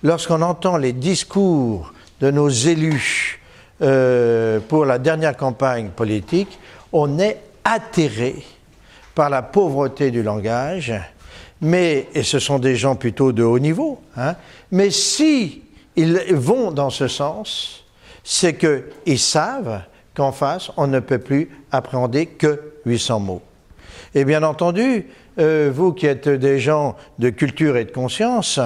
Lorsqu'on 0.03 0.43
entend 0.43 0.77
les 0.77 0.93
discours 0.93 1.93
de 2.21 2.31
nos 2.31 2.49
élus 2.49 3.41
euh, 3.83 4.61
pour 4.61 4.85
la 4.85 4.99
dernière 4.99 5.37
campagne 5.37 5.89
politique, 5.89 6.59
on 6.93 7.19
est 7.19 7.41
atterré 7.65 8.45
par 9.17 9.31
la 9.31 9.41
pauvreté 9.43 10.13
du 10.13 10.23
langage, 10.23 10.93
mais, 11.63 12.07
et 12.15 12.23
ce 12.23 12.39
sont 12.39 12.59
des 12.59 12.77
gens 12.77 12.97
plutôt 12.97 13.33
de 13.33 13.43
haut 13.43 13.59
niveau, 13.59 13.99
hein, 14.15 14.37
mais 14.71 14.91
si 14.91 15.63
ils 15.97 16.19
vont 16.35 16.71
dans 16.71 16.91
ce 16.91 17.09
sens, 17.09 17.87
c'est 18.23 18.55
qu'ils 18.55 19.19
savent 19.19 19.81
qu'en 20.15 20.33
face, 20.33 20.71
on 20.77 20.87
ne 20.87 21.01
peut 21.01 21.19
plus 21.19 21.49
appréhender 21.73 22.27
que 22.27 22.61
800 22.85 23.21
mots. 23.21 23.43
Et 24.15 24.27
bien 24.27 24.43
entendu, 24.43 25.07
euh, 25.39 25.71
vous 25.75 25.93
qui 25.93 26.07
êtes 26.07 26.29
des 26.29 26.59
gens 26.59 26.95
de 27.19 27.31
culture 27.31 27.79
et 27.79 27.85
de 27.85 27.91
conscience, 27.91 28.61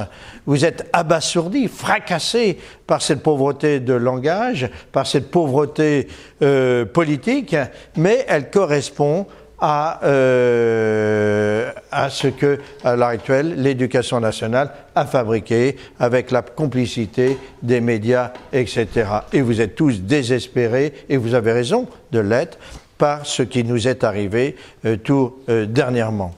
vous 0.47 0.65
êtes 0.65 0.89
abasourdis, 0.93 1.69
fracassés 1.69 2.59
par 2.89 3.03
cette 3.03 3.23
pauvreté 3.23 3.79
de 3.79 3.95
langage, 3.95 4.69
par 4.91 5.07
cette 5.07 5.31
pauvreté 5.31 6.09
euh, 6.43 6.85
politique, 6.85 7.55
mais 7.97 8.25
elle 8.29 8.51
correspond 8.51 9.27
à, 9.61 10.01
euh, 10.05 11.71
à 11.91 12.11
ce 12.11 12.29
que, 12.29 12.61
à 12.83 12.97
l'heure 12.97 13.09
actuelle, 13.09 13.55
l'éducation 13.57 14.21
nationale 14.21 14.71
a 14.95 15.05
fabriqué 15.05 15.77
avec 15.99 16.31
la 16.31 16.43
complicité 16.43 17.37
des 17.63 17.81
médias, 17.81 18.33
etc. 18.53 18.89
Et 19.33 19.43
vous 19.43 19.61
êtes 19.61 19.75
tous 19.75 20.01
désespérés, 20.01 20.93
et 21.09 21.17
vous 21.17 21.35
avez 21.35 21.53
raison 21.53 21.89
de 22.13 22.21
l'être, 22.21 22.59
par 22.99 23.25
ce 23.25 23.43
qui 23.43 23.65
nous 23.65 23.89
est 23.89 24.05
arrivé 24.05 24.57
euh, 24.85 24.97
tout 24.97 25.37
euh, 25.49 25.67
dernièrement. 25.67 26.35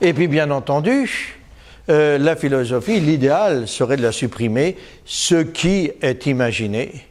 Et 0.00 0.12
puis, 0.12 0.28
bien 0.28 0.50
entendu, 0.50 1.34
la 1.88 2.36
philosophie, 2.36 3.00
l'idéal 3.00 3.66
serait 3.66 3.96
de 3.96 4.02
la 4.02 4.12
supprimer, 4.12 4.76
ce 5.06 5.36
qui 5.36 5.90
est 6.02 6.26
imaginé, 6.26 7.08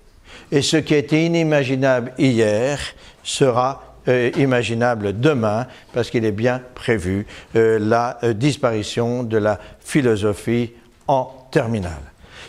et 0.52 0.62
ce 0.62 0.78
qui 0.78 0.94
était 0.94 1.26
inimaginable 1.26 2.14
hier 2.18 2.80
sera 3.24 3.87
euh, 4.08 4.32
imaginable 4.38 5.20
demain, 5.20 5.68
parce 5.94 6.10
qu'il 6.10 6.24
est 6.24 6.32
bien 6.32 6.62
prévu 6.76 7.26
euh, 7.56 7.78
la 7.80 8.18
euh, 8.24 8.34
disparition 8.34 9.24
de 9.24 9.38
la 9.38 9.60
philosophie 9.80 10.72
en 11.08 11.26
terminale. 11.52 11.92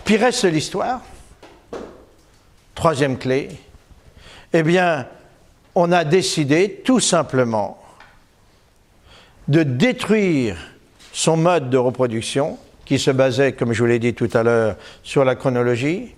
Puis 0.05 0.17
reste 0.17 0.45
l'histoire. 0.45 1.01
Troisième 2.75 3.19
clé. 3.19 3.49
Eh 4.53 4.63
bien, 4.63 5.07
on 5.75 5.91
a 5.91 6.05
décidé 6.05 6.81
tout 6.85 7.01
simplement 7.01 7.83
de 9.49 9.63
détruire 9.63 10.57
son 11.13 11.37
mode 11.37 11.71
de 11.71 11.77
reproduction, 11.77 12.59
qui 12.85 12.99
se 12.99 13.11
basait, 13.11 13.53
comme 13.53 13.73
je 13.73 13.83
vous 13.83 13.89
l'ai 13.89 13.99
dit 13.99 14.15
tout 14.15 14.31
à 14.33 14.43
l'heure, 14.43 14.77
sur 15.03 15.25
la 15.25 15.35
chronologie, 15.35 16.15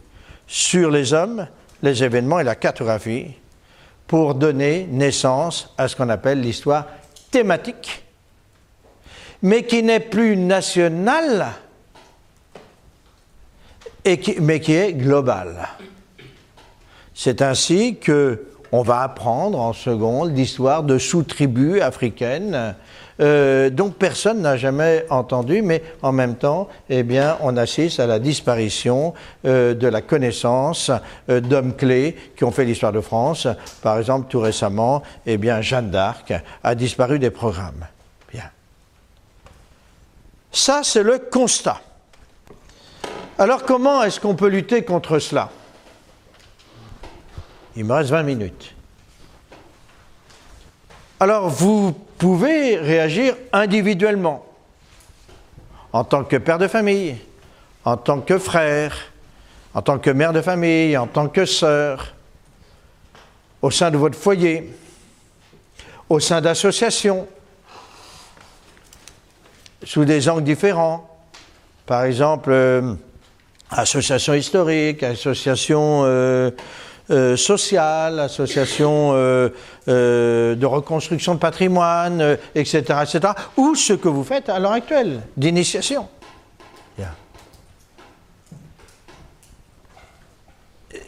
sur 0.47 0.91
les 0.91 1.15
hommes, 1.15 1.47
les 1.83 2.05
événements 2.05 2.41
et 2.41 2.45
la 2.45 2.55
cartographie, 2.55 3.29
pour 4.11 4.35
donner 4.35 4.89
naissance 4.91 5.73
à 5.79 5.87
ce 5.87 5.95
qu'on 5.95 6.09
appelle 6.09 6.41
l'histoire 6.41 6.87
thématique, 7.31 8.05
mais 9.41 9.63
qui 9.63 9.85
n'est 9.85 10.01
plus 10.01 10.37
nationale, 10.37 11.47
mais 14.41 14.59
qui 14.59 14.73
est 14.73 14.95
globale. 14.95 15.69
C'est 17.15 17.41
ainsi 17.41 17.99
que 17.99 18.49
on 18.73 18.83
va 18.83 19.03
apprendre 19.03 19.61
en 19.61 19.73
seconde 19.73 20.37
l'histoire 20.37 20.83
de 20.83 20.99
sous-tribus 20.99 21.81
africaines 21.81 22.75
euh, 23.21 23.69
dont 23.69 23.91
personne 23.91 24.41
n'a 24.41 24.57
jamais 24.57 25.05
entendu, 25.11 25.61
mais 25.63 25.83
en 26.03 26.13
même 26.13 26.37
temps, 26.37 26.69
eh 26.89 27.03
bien, 27.03 27.37
on 27.41 27.57
assiste 27.57 28.01
à 28.01 28.07
la 28.07 28.19
disparition 28.19 29.13
euh, 29.45 29.75
de 29.75 29.87
la 29.87 30.01
connaissance 30.01 30.91
euh, 31.29 31.41
d'hommes 31.41 31.77
clés 31.77 32.17
qui 32.37 32.45
ont 32.45 32.51
fait 32.51 32.65
l'histoire 32.65 32.93
de 32.93 33.01
France. 33.01 33.47
Par 33.83 33.99
exemple, 33.99 34.29
tout 34.29 34.41
récemment, 34.41 35.03
eh 35.27 35.37
bien, 35.37 35.61
Jeanne 35.61 35.91
d'Arc 35.91 36.33
a 36.65 36.75
disparu 36.75 37.19
des 37.19 37.31
programmes. 37.31 37.87
Bien. 38.33 38.51
Ça, 40.51 40.81
c'est 40.83 41.03
le 41.03 41.19
constat. 41.19 41.81
Alors, 43.39 43.65
comment 43.65 44.03
est-ce 44.03 44.19
qu'on 44.19 44.35
peut 44.35 44.49
lutter 44.49 44.83
contre 44.83 45.19
cela? 45.19 45.51
Il 47.77 47.85
me 47.85 47.93
reste 47.93 48.11
20 48.11 48.23
minutes. 48.23 48.75
Alors, 51.21 51.51
vous 51.51 51.95
pouvez 52.21 52.77
réagir 52.77 53.35
individuellement, 53.51 54.45
en 55.93 56.05
tant 56.05 56.23
que 56.23 56.37
père 56.37 56.59
de 56.59 56.69
famille, 56.69 57.17
en 57.85 57.97
tant 57.97 58.21
que 58.21 58.39
frère, 58.39 58.95
en 59.73 59.81
tant 59.81 59.99
que 59.99 60.11
mère 60.11 60.35
de 60.35 60.43
famille, 60.43 60.97
en 60.99 61.07
tant 61.07 61.29
que 61.29 61.47
sœur, 61.47 62.15
au 63.63 63.71
sein 63.71 63.91
de 63.91 63.97
votre 63.97 64.19
foyer, 64.19 64.71
au 66.11 66.21
sein 66.21 66.43
d'associations, 66.43 67.27
sous 69.83 70.05
des 70.05 70.29
angles 70.29 70.45
différents. 70.45 71.09
Par 71.87 72.05
exemple, 72.05 72.51
euh, 72.53 72.95
association 73.71 74.35
historique, 74.35 75.03
association 75.03 76.03
euh, 76.05 76.51
euh, 77.11 77.37
sociales, 77.37 78.21
associations 78.21 79.11
euh, 79.15 79.49
euh, 79.89 80.55
de 80.55 80.67
reconstruction 80.67 81.35
de 81.35 81.41
patrimoine, 81.41 82.39
etc., 82.55 82.83
etc., 83.03 83.33
ou 83.57 83.75
ce 83.75 83.95
que 83.95 84.09
vous 84.09 84.23
faites 84.23 84.49
à 84.49 84.61
l'heure 84.61 84.73
actuelle 84.73 85.23
d'initiation. 85.37 86.09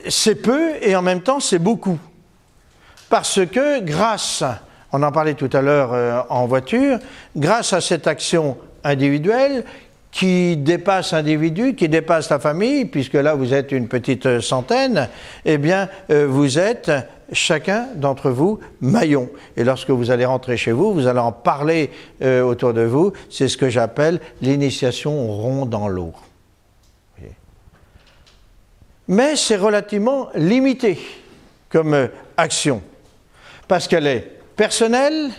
C'est 0.08 0.34
peu 0.34 0.72
et 0.80 0.96
en 0.96 1.02
même 1.02 1.22
temps 1.22 1.38
c'est 1.38 1.60
beaucoup. 1.60 1.98
Parce 3.08 3.46
que 3.46 3.80
grâce, 3.80 4.42
on 4.90 5.00
en 5.04 5.12
parlait 5.12 5.34
tout 5.34 5.50
à 5.52 5.62
l'heure 5.62 6.26
en 6.28 6.46
voiture, 6.46 6.98
grâce 7.36 7.72
à 7.72 7.80
cette 7.80 8.08
action 8.08 8.58
individuelle, 8.82 9.64
qui 10.12 10.58
dépasse 10.58 11.12
l'individu, 11.12 11.74
qui 11.74 11.88
dépasse 11.88 12.28
la 12.30 12.38
famille, 12.38 12.84
puisque 12.84 13.14
là 13.14 13.34
vous 13.34 13.54
êtes 13.54 13.72
une 13.72 13.88
petite 13.88 14.40
centaine, 14.40 15.08
eh 15.46 15.58
bien 15.58 15.88
euh, 16.10 16.26
vous 16.28 16.58
êtes 16.58 16.92
chacun 17.32 17.88
d'entre 17.96 18.30
vous 18.30 18.60
maillon. 18.82 19.30
Et 19.56 19.64
lorsque 19.64 19.88
vous 19.90 20.10
allez 20.10 20.26
rentrer 20.26 20.58
chez 20.58 20.70
vous, 20.70 20.92
vous 20.92 21.06
allez 21.06 21.18
en 21.18 21.32
parler 21.32 21.90
euh, 22.20 22.42
autour 22.42 22.74
de 22.74 22.82
vous. 22.82 23.14
C'est 23.30 23.48
ce 23.48 23.56
que 23.56 23.70
j'appelle 23.70 24.20
l'initiation 24.42 25.26
rond 25.28 25.64
dans 25.64 25.88
l'eau. 25.88 26.12
Mais 29.08 29.34
c'est 29.34 29.56
relativement 29.56 30.28
limité 30.34 30.98
comme 31.70 31.94
euh, 31.94 32.08
action, 32.36 32.82
parce 33.66 33.88
qu'elle 33.88 34.06
est 34.06 34.30
personnelle 34.56 35.30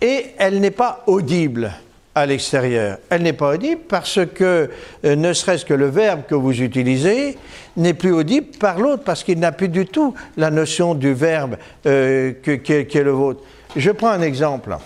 et 0.00 0.26
elle 0.38 0.60
n'est 0.60 0.72
pas 0.72 1.04
audible 1.06 1.72
à 2.18 2.26
l'extérieur. 2.26 2.98
Elle 3.10 3.22
n'est 3.22 3.32
pas 3.32 3.54
audible 3.54 3.82
parce 3.88 4.20
que, 4.34 4.70
euh, 5.04 5.16
ne 5.16 5.32
serait-ce 5.32 5.64
que 5.64 5.74
le 5.74 5.88
verbe 5.88 6.22
que 6.28 6.34
vous 6.34 6.62
utilisez, 6.62 7.38
n'est 7.76 7.94
plus 7.94 8.12
audible 8.12 8.48
par 8.58 8.78
l'autre, 8.78 9.04
parce 9.04 9.24
qu'il 9.24 9.38
n'a 9.38 9.52
plus 9.52 9.68
du 9.68 9.86
tout 9.86 10.14
la 10.36 10.50
notion 10.50 10.94
du 10.94 11.12
verbe 11.12 11.56
euh, 11.86 12.32
qui, 12.42 12.72
est, 12.72 12.94
le 12.94 13.10
vôtre. 13.10 13.42
Je 13.76 13.90
prends 13.90 14.10
un 14.10 14.22
exemple. 14.22 14.76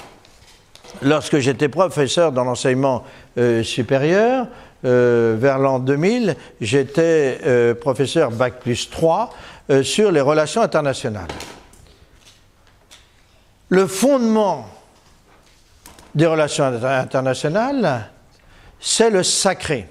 Lorsque 1.00 1.38
j'étais 1.38 1.68
professeur 1.68 2.32
dans 2.32 2.44
l'enseignement 2.44 3.04
euh, 3.38 3.62
supérieur, 3.62 4.46
vers 4.84 5.60
l'an 5.60 5.78
2000, 5.78 6.34
j'étais 6.60 7.38
professeur 7.80 8.32
Bac 8.32 8.54
plus 8.58 8.90
3 8.90 9.32
sur 9.82 10.10
les 10.10 10.20
relations 10.20 10.60
internationales. 10.60 11.28
Le 13.68 13.86
fondement 13.86 14.66
des 16.14 16.26
relations 16.26 16.64
internationales, 16.64 18.10
c'est 18.80 19.10
le 19.10 19.22
sacré. 19.22 19.88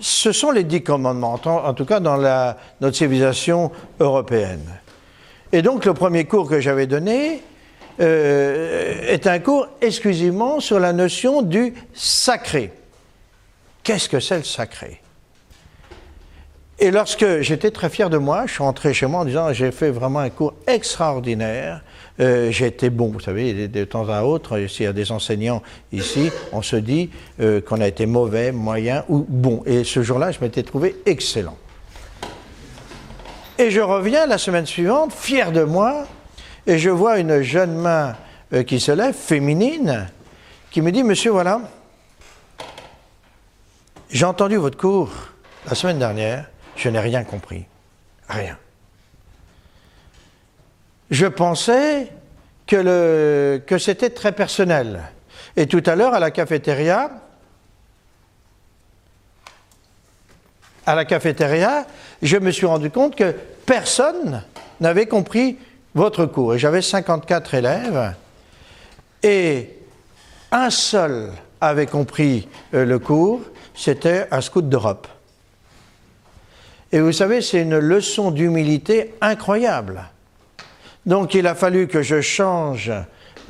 Ce 0.00 0.32
sont 0.32 0.50
les 0.50 0.64
dix 0.64 0.82
commandements, 0.82 1.34
en 1.44 1.74
tout 1.74 1.84
cas 1.84 2.00
dans 2.00 2.16
la, 2.16 2.56
notre 2.80 2.96
civilisation 2.96 3.70
européenne. 4.00 4.80
Et 5.52 5.62
donc 5.62 5.84
le 5.84 5.94
premier 5.94 6.24
cours 6.24 6.48
que 6.48 6.60
j'avais 6.60 6.86
donné 6.86 7.42
euh, 8.00 9.06
est 9.06 9.26
un 9.26 9.38
cours 9.38 9.68
exclusivement 9.80 10.60
sur 10.60 10.80
la 10.80 10.92
notion 10.92 11.42
du 11.42 11.74
sacré. 11.94 12.72
Qu'est-ce 13.82 14.08
que 14.08 14.18
c'est 14.18 14.38
le 14.38 14.44
sacré? 14.44 15.00
Et 16.78 16.90
lorsque 16.90 17.42
j'étais 17.42 17.70
très 17.70 17.90
fier 17.90 18.10
de 18.10 18.16
moi, 18.16 18.44
je 18.46 18.54
suis 18.54 18.62
rentré 18.62 18.92
chez 18.92 19.06
moi 19.06 19.20
en 19.20 19.24
disant 19.24 19.52
j'ai 19.52 19.70
fait 19.70 19.90
vraiment 19.90 20.18
un 20.18 20.30
cours 20.30 20.54
extraordinaire 20.66 21.82
euh, 22.22 22.50
j'ai 22.52 22.66
été 22.66 22.88
bon. 22.88 23.08
Vous 23.08 23.20
savez, 23.20 23.68
de, 23.68 23.84
temps 23.84 24.08
à 24.08 24.22
autre, 24.22 24.66
s'il 24.68 24.84
y 24.84 24.88
a 24.88 24.92
des 24.92 25.10
enseignants 25.10 25.62
ici, 25.92 26.30
on 26.52 26.62
se 26.62 26.76
dit 26.76 27.10
euh, 27.40 27.60
qu'on 27.60 27.80
a 27.80 27.88
été 27.88 28.06
mauvais, 28.06 28.52
moyen 28.52 29.04
ou 29.08 29.26
bon. 29.28 29.62
Et 29.66 29.82
ce 29.82 30.02
jour-là, 30.02 30.30
je 30.30 30.38
m'étais 30.40 30.62
trouvé 30.62 30.96
excellent. 31.04 31.56
Et 33.58 33.70
je 33.70 33.80
reviens 33.80 34.26
la 34.26 34.38
semaine 34.38 34.66
suivante, 34.66 35.12
fier 35.12 35.52
de 35.52 35.64
moi, 35.64 36.06
et 36.66 36.78
je 36.78 36.90
vois 36.90 37.18
une 37.18 37.42
jeune 37.42 37.74
main 37.74 38.16
euh, 38.52 38.62
qui 38.62 38.78
se 38.78 38.92
lève, 38.92 39.14
féminine, 39.14 40.08
qui 40.70 40.80
me 40.80 40.92
dit, 40.92 41.02
monsieur, 41.02 41.32
voilà, 41.32 41.60
j'ai 44.10 44.24
entendu 44.24 44.56
votre 44.56 44.78
cours 44.78 45.10
la 45.66 45.74
semaine 45.74 45.98
dernière, 45.98 46.46
je 46.76 46.88
n'ai 46.88 47.00
rien 47.00 47.24
compris. 47.24 47.64
Rien 48.28 48.56
je 51.12 51.26
pensais 51.26 52.08
que, 52.66 53.60
c'était 53.78 54.10
très 54.10 54.32
personnel. 54.32 55.02
Et 55.56 55.66
tout 55.66 55.82
à 55.84 55.94
l'heure, 55.94 56.14
à 56.14 56.20
la 56.20 56.30
cafétéria, 56.30 57.10
à 60.86 60.94
la 60.94 61.04
cafétéria, 61.04 61.86
je 62.22 62.38
me 62.38 62.50
suis 62.50 62.64
rendu 62.64 62.90
compte 62.90 63.14
que 63.14 63.34
personne 63.66 64.42
n'avait 64.80 65.06
compris 65.06 65.58
votre 65.94 66.24
cours. 66.24 66.54
Et 66.54 66.58
j'avais 66.58 66.80
54 66.80 67.54
élèves, 67.54 68.14
et 69.22 69.68
un 70.50 70.70
seul 70.70 71.30
avait 71.60 71.86
compris 71.86 72.48
euh, 72.72 72.86
le 72.86 72.98
cours, 72.98 73.42
c'était 73.74 74.28
un 74.30 74.40
scout 74.40 74.66
d'Europe. 74.66 75.06
Et 76.90 77.00
vous 77.00 77.12
savez, 77.12 77.42
c'est 77.42 77.60
une 77.60 77.78
leçon 77.78 78.30
d'humilité 78.30 79.14
incroyable. 79.20 80.08
Donc 81.06 81.34
il 81.34 81.46
a 81.46 81.54
fallu 81.54 81.88
que 81.88 82.02
je 82.02 82.20
change 82.20 82.92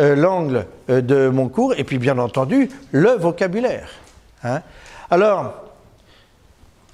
euh, 0.01 0.17
l'angle 0.17 0.67
euh, 0.89 1.01
de 1.01 1.29
mon 1.29 1.49
cours 1.49 1.75
et 1.77 1.85
puis 1.85 1.99
bien 1.99 2.19
entendu 2.19 2.71
le 2.93 3.11
vocabulaire. 3.11 3.89
Hein. 4.43 4.63
Alors, 5.11 5.55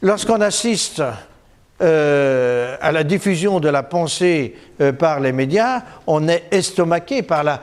lorsqu'on 0.02 0.40
assiste 0.40 1.02
euh, 1.80 2.76
à 2.80 2.90
la 2.90 3.04
diffusion 3.04 3.60
de 3.60 3.68
la 3.68 3.84
pensée 3.84 4.56
euh, 4.80 4.90
par 4.92 5.20
les 5.20 5.30
médias, 5.30 5.82
on 6.08 6.26
est 6.26 6.44
estomaqué 6.50 7.22
par 7.22 7.44
la 7.44 7.60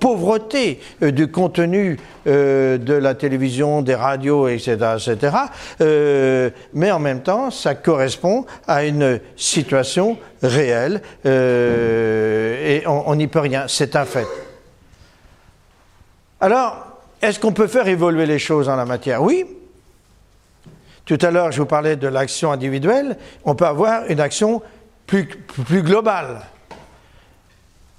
pauvreté 0.00 0.80
euh, 1.02 1.12
du 1.12 1.30
contenu 1.30 1.98
de 2.26 2.94
la 2.94 3.14
télévision, 3.14 3.82
des 3.82 3.94
radios, 3.94 4.48
etc. 4.48 4.96
etc. 4.96 5.36
mais 6.72 6.90
en 6.90 6.98
même 6.98 7.20
temps, 7.20 7.50
ça 7.50 7.74
correspond 7.74 8.46
à 8.66 8.86
une 8.86 9.20
situation 9.36 10.16
réelle 10.42 11.02
et 11.26 12.82
on 12.86 13.14
n'y 13.14 13.26
peut 13.26 13.40
rien, 13.40 13.66
c'est 13.68 13.94
un 13.94 14.06
fait. 14.06 14.26
Alors, 16.40 16.94
est-ce 17.20 17.38
qu'on 17.38 17.52
peut 17.52 17.66
faire 17.66 17.88
évoluer 17.88 18.24
les 18.24 18.38
choses 18.38 18.70
en 18.70 18.76
la 18.76 18.86
matière? 18.86 19.22
Oui, 19.22 19.44
tout 21.06 21.18
à 21.20 21.30
l'heure, 21.30 21.52
je 21.52 21.60
vous 21.60 21.66
parlais 21.66 21.96
de 21.96 22.08
l'action 22.08 22.50
individuelle. 22.50 23.16
On 23.44 23.54
peut 23.54 23.66
avoir 23.66 24.06
une 24.08 24.20
action 24.20 24.62
plus, 25.06 25.28
globale. 25.82 26.40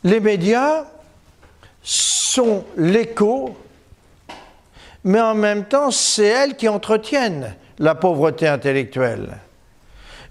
Les 0.03 0.19
médias 0.19 0.85
sont 1.83 2.65
l'écho, 2.77 3.55
mais 5.03 5.21
en 5.21 5.35
même 5.35 5.65
temps, 5.65 5.91
c'est 5.91 6.25
elles 6.25 6.55
qui 6.55 6.67
entretiennent 6.67 7.55
la 7.77 7.93
pauvreté 7.93 8.47
intellectuelle. 8.47 9.37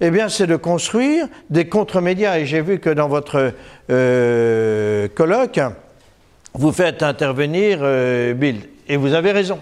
Eh 0.01 0.11
bien, 0.11 0.29
c'est 0.29 0.49
de 0.49 0.57
construire 0.57 1.29
des 1.51 1.69
contre-médias. 1.69 2.39
Et 2.39 2.47
j'ai 2.47 2.61
vu 2.61 2.81
que 2.81 2.91
dans 2.91 3.07
votre 3.07 3.53
euh, 3.91 5.07
colloque, 5.15 5.61
vous 6.55 6.73
faites 6.73 7.05
intervenir 7.05 7.79
euh, 7.83 8.35
Bill. 8.35 8.63
Et 8.89 8.97
vous 8.97 9.15
avez 9.15 9.31
raison. 9.31 9.61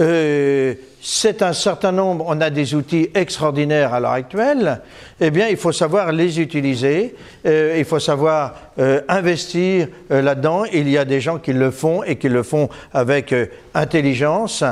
Euh, 0.00 0.74
c'est 1.08 1.40
un 1.42 1.52
certain 1.52 1.92
nombre, 1.92 2.24
on 2.26 2.40
a 2.40 2.50
des 2.50 2.74
outils 2.74 3.10
extraordinaires 3.14 3.94
à 3.94 4.00
l'heure 4.00 4.10
actuelle, 4.10 4.80
eh 5.20 5.30
bien, 5.30 5.46
il 5.46 5.56
faut 5.56 5.70
savoir 5.70 6.10
les 6.10 6.40
utiliser, 6.40 7.14
euh, 7.46 7.76
il 7.78 7.84
faut 7.84 8.00
savoir 8.00 8.54
euh, 8.80 9.00
investir 9.06 9.86
là-dedans. 10.10 10.64
Il 10.64 10.88
y 10.90 10.98
a 10.98 11.04
des 11.04 11.20
gens 11.20 11.38
qui 11.38 11.52
le 11.52 11.70
font 11.70 12.02
et 12.02 12.16
qui 12.16 12.28
le 12.28 12.42
font 12.42 12.68
avec 12.92 13.32
intelligence. 13.72 14.64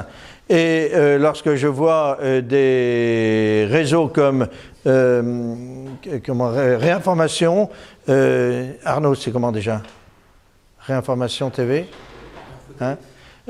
Et 0.51 0.91
lorsque 1.21 1.55
je 1.55 1.69
vois 1.69 2.19
des 2.43 3.69
réseaux 3.71 4.09
comme 4.09 4.49
comment, 4.85 6.51
Réinformation, 6.51 7.71
Arnaud, 8.85 9.15
c'est 9.15 9.31
comment 9.31 9.53
déjà? 9.53 9.83
Réinformation 10.81 11.49
TV 11.49 11.87
hein? 12.81 12.97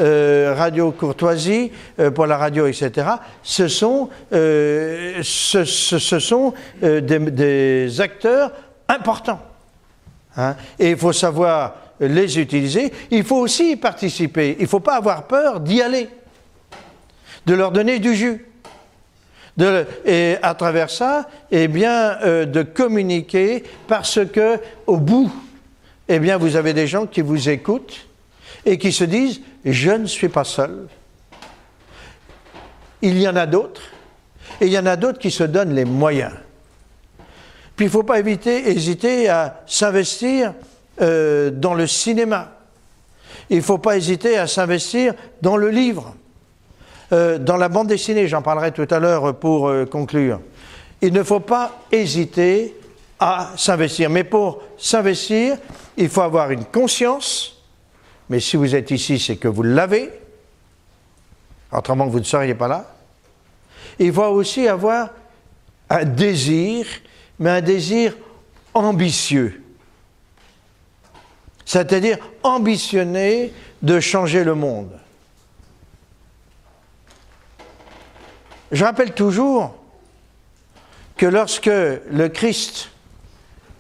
Euh, 0.01 0.55
radio 0.57 0.91
Courtoisie, 0.91 1.71
euh, 2.01 2.11
pour 2.11 2.27
la 2.27 2.37
radio, 2.37 2.67
etc., 2.67 3.07
ce 3.45 3.69
sont, 3.69 4.09
euh, 4.33 5.21
ce, 5.23 5.65
sont 5.65 6.53
des, 6.83 8.01
acteurs 8.01 8.51
importants. 8.89 9.41
Hein. 10.37 10.57
Et 10.81 10.91
il 10.91 10.97
faut 10.97 11.13
savoir 11.13 11.77
les 12.01 12.41
utiliser. 12.41 12.93
Il 13.13 13.23
faut 13.23 13.37
aussi 13.37 13.73
y 13.73 13.77
participer. 13.77 14.57
Il 14.59 14.63
ne 14.63 14.69
faut 14.69 14.81
pas 14.81 14.97
avoir 14.97 15.29
peur 15.29 15.61
d'y 15.61 15.81
aller, 15.81 16.09
de 17.47 17.55
leur 17.55 17.71
donner 17.71 18.01
du 18.01 18.17
jus. 18.17 18.47
De, 19.57 19.87
et 20.05 20.39
à 20.43 20.55
travers 20.55 20.91
ça, 20.91 21.29
eh 21.53 21.69
bien, 21.69 22.19
de 22.47 22.63
communiquer 22.65 23.63
parce 23.87 24.19
que 24.27 24.59
au 24.89 24.97
bout, 24.97 25.31
eh 26.09 26.19
bien, 26.19 26.37
vous 26.37 26.57
avez 26.57 26.73
des 26.73 26.89
gens 26.89 27.07
qui 27.07 27.21
vous 27.21 27.49
écoutent 27.49 28.09
et 28.65 28.79
qui 28.79 28.93
se 28.93 29.05
disent 29.05 29.41
je 29.65 29.91
ne 29.91 30.07
suis 30.07 30.29
pas 30.29 30.45
seul. 30.45 30.89
Il 33.03 33.19
y 33.19 33.29
en 33.29 33.37
a 33.37 33.47
d'autres, 33.47 33.83
et 34.61 34.67
il 34.67 34.73
y 34.73 34.79
en 34.79 34.87
a 34.87 34.97
d'autres 34.97 35.19
qui 35.19 35.31
se 35.31 35.45
donnent 35.45 35.75
les 35.75 35.85
moyens. 35.85 36.33
Puis 37.77 37.87
il 37.87 37.89
ne 37.89 37.93
faut 37.93 38.03
pas 38.03 38.21
hésiter 38.21 39.29
à 39.29 39.63
s'investir 39.67 40.55
euh, 41.01 41.51
dans 41.51 41.75
le 41.75 41.87
cinéma. 41.87 42.53
Il 43.51 43.59
ne 43.59 43.63
faut 43.63 43.79
pas 43.79 43.97
hésiter 43.97 44.39
à 44.39 44.47
s'investir 44.47 45.15
dans 45.43 45.57
le 45.57 45.69
livre, 45.69 46.15
euh, 47.13 47.39
dans 47.39 47.57
la 47.57 47.69
bande 47.69 47.89
dessinée, 47.89 48.29
j'en 48.29 48.43
parlerai 48.43 48.73
tout 48.73 48.87
à 48.91 48.99
l'heure 48.99 49.37
pour 49.37 49.69
euh, 49.69 49.85
conclure. 49.85 50.41
Il 51.03 51.13
ne 51.13 51.23
faut 51.23 51.41
pas 51.41 51.81
hésiter 51.93 52.75
à 53.21 53.51
s'investir. 53.57 54.09
Mais 54.09 54.25
pour 54.25 54.63
s'investir, 54.79 55.57
il 55.97 56.09
faut 56.09 56.23
avoir 56.23 56.51
une 56.51 56.65
conscience 56.65 57.54
mais 58.29 58.41
si 58.41 58.57
vous 58.57 58.75
êtes 58.75 58.91
ici, 58.91 59.19
c'est 59.19 59.37
que 59.37 59.49
vous 59.49 59.63
l'avez, 59.63 60.11
autrement 61.73 62.07
vous 62.07 62.21
ne 62.21 62.25
seriez 62.25 62.55
pas 62.55 62.69
là. 62.69 62.95
Il 63.99 64.13
faut 64.13 64.23
aussi 64.25 64.67
avoir 64.67 65.11
un 65.91 66.05
désir 66.05 66.87
mais 67.39 67.51
un 67.51 67.61
désir 67.61 68.17
ambitieux. 68.75 69.63
C'est-à-dire 71.65 72.19
ambitionner 72.43 73.53
de 73.83 74.01
changer 74.01 74.45
le 74.45 74.55
monde. 74.55 74.93
Je 78.71 78.85
rappelle 78.85 79.13
toujours 79.13 79.77
que 81.17 81.27
lorsque 81.27 81.67
le 81.67 82.29
Christ 82.29 82.91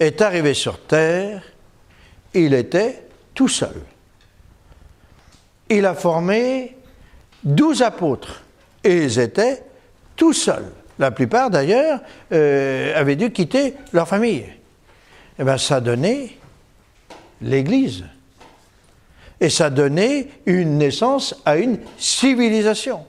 est 0.00 0.20
arrivé 0.22 0.54
sur 0.54 0.80
terre, 0.80 1.42
il 2.32 2.54
était 2.54 3.02
tout 3.34 3.48
seul. 3.48 3.82
Il 5.68 5.86
a 5.86 5.94
formé 5.94 6.76
douze 7.42 7.82
apôtres 7.82 8.42
et 8.82 9.04
ils 9.04 9.18
étaient 9.18 9.62
tout 10.16 10.32
seuls. 10.32 10.70
La 10.98 11.10
plupart 11.10 11.50
d'ailleurs 11.50 12.00
euh, 12.32 12.98
avaient 12.98 13.16
dû 13.16 13.32
quitter 13.32 13.74
leur 13.92 14.06
famille. 14.06 14.46
Eh 15.38 15.44
bien 15.44 15.58
ça 15.58 15.80
donnait 15.80 16.30
l'Église. 17.40 18.04
Et 19.40 19.50
ça 19.50 19.70
donnait 19.70 20.28
une 20.46 20.78
naissance 20.78 21.34
à 21.44 21.56
une 21.56 21.78
civilisation. 21.98 23.04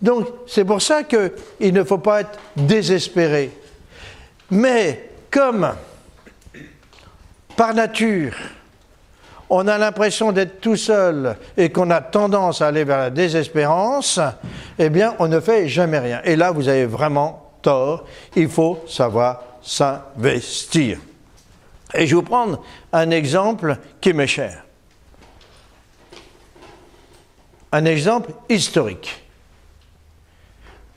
Donc 0.00 0.26
c'est 0.46 0.64
pour 0.64 0.80
ça 0.80 1.04
qu'il 1.04 1.74
ne 1.74 1.84
faut 1.84 1.98
pas 1.98 2.22
être 2.22 2.38
désespéré. 2.56 3.50
Mais 4.50 5.10
comme 5.30 5.72
par 7.56 7.74
nature, 7.74 8.34
on 9.54 9.68
a 9.68 9.76
l'impression 9.76 10.32
d'être 10.32 10.62
tout 10.62 10.76
seul 10.76 11.36
et 11.58 11.70
qu'on 11.70 11.90
a 11.90 12.00
tendance 12.00 12.62
à 12.62 12.68
aller 12.68 12.84
vers 12.84 12.96
la 12.96 13.10
désespérance, 13.10 14.18
eh 14.78 14.88
bien, 14.88 15.14
on 15.18 15.28
ne 15.28 15.40
fait 15.40 15.68
jamais 15.68 15.98
rien. 15.98 16.22
Et 16.24 16.36
là, 16.36 16.52
vous 16.52 16.68
avez 16.68 16.86
vraiment 16.86 17.52
tort. 17.60 18.06
Il 18.34 18.48
faut 18.48 18.82
savoir 18.88 19.42
s'investir. 19.60 21.00
Et 21.92 22.06
je 22.06 22.14
vais 22.14 22.14
vous 22.14 22.22
prendre 22.22 22.64
un 22.94 23.10
exemple 23.10 23.76
qui 24.00 24.14
m'est 24.14 24.26
cher. 24.26 24.64
Un 27.72 27.84
exemple 27.84 28.32
historique. 28.48 29.22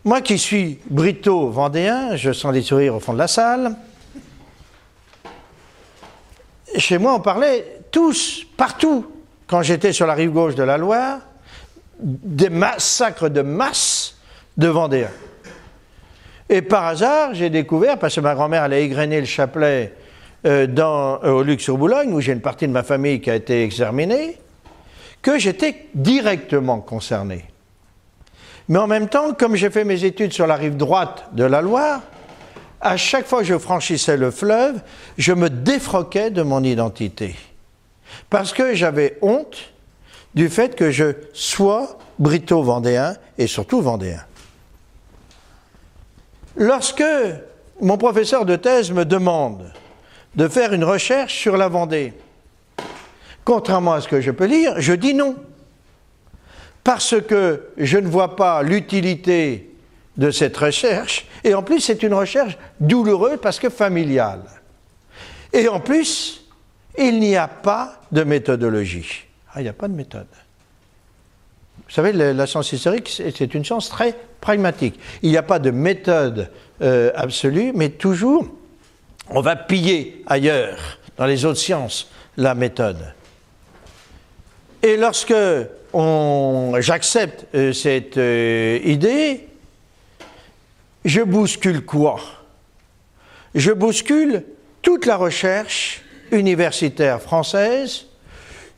Moi 0.05 0.21
qui 0.21 0.39
suis 0.39 0.79
brito-vendéen, 0.89 2.15
je 2.15 2.31
sens 2.31 2.53
les 2.53 2.61
sourires 2.61 2.95
au 2.95 2.99
fond 3.01 3.11
de 3.11 3.17
la 3.17 3.27
salle. 3.27 3.75
Chez 6.77 6.97
moi, 6.97 7.15
on 7.15 7.19
parlait 7.19 7.81
tous, 7.95 8.45
partout, 8.57 9.05
quand 9.47 9.61
j'étais 9.61 9.93
sur 9.93 10.05
la 10.05 10.15
rive 10.15 10.31
gauche 10.31 10.53
de 10.53 10.63
la 10.63 10.77
Loire, 10.77 11.19
des 11.97 12.49
massacres 12.49 13.29
de 13.29 13.41
masse 13.41 14.17
de 14.57 14.67
Vendéens. 14.67 15.13
Et 16.49 16.61
par 16.61 16.87
hasard, 16.87 17.33
j'ai 17.33 17.49
découvert, 17.49 17.97
parce 17.97 18.13
que 18.15 18.19
ma 18.19 18.35
grand-mère 18.35 18.63
allait 18.63 18.83
égrener 18.83 19.21
le 19.21 19.25
chapelet 19.25 19.93
euh, 20.45 20.67
euh, 20.77 21.31
au 21.31 21.41
Luxe-sur-Boulogne, 21.41 22.11
où 22.11 22.19
j'ai 22.19 22.33
une 22.33 22.41
partie 22.41 22.67
de 22.67 22.73
ma 22.73 22.83
famille 22.83 23.21
qui 23.21 23.31
a 23.31 23.35
été 23.35 23.63
exterminée, 23.63 24.37
que 25.21 25.39
j'étais 25.39 25.87
directement 25.95 26.81
concerné. 26.81 27.45
Mais 28.67 28.79
en 28.79 28.87
même 28.87 29.07
temps, 29.07 29.33
comme 29.33 29.55
j'ai 29.55 29.69
fait 29.69 29.85
mes 29.85 30.03
études 30.03 30.33
sur 30.33 30.47
la 30.47 30.55
rive 30.55 30.75
droite 30.75 31.29
de 31.31 31.45
la 31.45 31.61
Loire, 31.61 32.01
à 32.81 32.97
chaque 32.97 33.25
fois 33.25 33.39
que 33.39 33.45
je 33.45 33.57
franchissais 33.57 34.17
le 34.17 34.31
fleuve, 34.31 34.81
je 35.17 35.31
me 35.31 35.49
défroquais 35.49 36.29
de 36.29 36.41
mon 36.41 36.61
identité. 36.61 37.35
Parce 38.29 38.53
que 38.53 38.73
j'avais 38.73 39.17
honte 39.21 39.73
du 40.33 40.49
fait 40.49 40.75
que 40.75 40.91
je 40.91 41.13
sois 41.33 41.97
brito-vendéen 42.19 43.15
et 43.37 43.47
surtout 43.47 43.81
vendéen. 43.81 44.23
Lorsque 46.57 47.03
mon 47.81 47.97
professeur 47.97 48.45
de 48.45 48.55
thèse 48.55 48.91
me 48.91 49.05
demande 49.05 49.71
de 50.35 50.47
faire 50.47 50.73
une 50.73 50.83
recherche 50.83 51.37
sur 51.37 51.57
la 51.57 51.67
Vendée. 51.67 52.13
Contrairement 53.43 53.93
à 53.93 54.01
ce 54.01 54.07
que 54.07 54.21
je 54.21 54.31
peux 54.31 54.45
lire, 54.45 54.75
je 54.77 54.93
dis 54.93 55.13
non. 55.13 55.35
Parce 56.83 57.15
que 57.21 57.69
je 57.77 57.97
ne 57.97 58.07
vois 58.07 58.35
pas 58.35 58.63
l'utilité 58.63 59.71
de 60.17 60.31
cette 60.31 60.55
recherche, 60.55 61.27
et 61.43 61.53
en 61.53 61.63
plus 61.63 61.81
c'est 61.81 62.03
une 62.03 62.13
recherche 62.13 62.57
douloureuse 62.79 63.39
parce 63.41 63.59
que 63.59 63.69
familiale. 63.69 64.43
Et 65.51 65.67
en 65.67 65.79
plus, 65.79 66.44
il 66.97 67.19
n'y 67.19 67.35
a 67.35 67.47
pas 67.47 68.01
de 68.11 68.23
méthodologie. 68.23 69.25
Ah, 69.53 69.61
il 69.61 69.63
n'y 69.63 69.69
a 69.69 69.73
pas 69.73 69.87
de 69.87 69.93
méthode. 69.93 70.27
Vous 71.87 71.93
savez, 71.93 72.13
la 72.13 72.47
science 72.47 72.71
historique, 72.71 73.09
c'est 73.09 73.53
une 73.53 73.63
science 73.63 73.89
très 73.89 74.15
pragmatique. 74.41 74.99
Il 75.21 75.29
n'y 75.29 75.37
a 75.37 75.43
pas 75.43 75.59
de 75.59 75.71
méthode 75.71 76.49
euh, 76.81 77.11
absolue, 77.15 77.71
mais 77.75 77.89
toujours 77.89 78.47
on 79.29 79.41
va 79.41 79.55
piller 79.55 80.23
ailleurs, 80.27 80.99
dans 81.17 81.25
les 81.25 81.45
autres 81.45 81.59
sciences, 81.59 82.09
la 82.37 82.53
méthode. 82.53 83.13
Et 84.83 84.97
lorsque 84.97 85.33
j'accepte 86.79 87.47
euh, 87.55 87.73
cette 87.73 88.17
euh, 88.17 88.79
idée, 88.83 89.47
je 91.03 91.21
bouscule 91.21 91.85
quoi? 91.85 92.19
Je 93.55 93.71
bouscule 93.71 94.43
toute 94.81 95.05
la 95.05 95.15
recherche 95.15 96.03
universitaire 96.35 97.21
française 97.21 98.05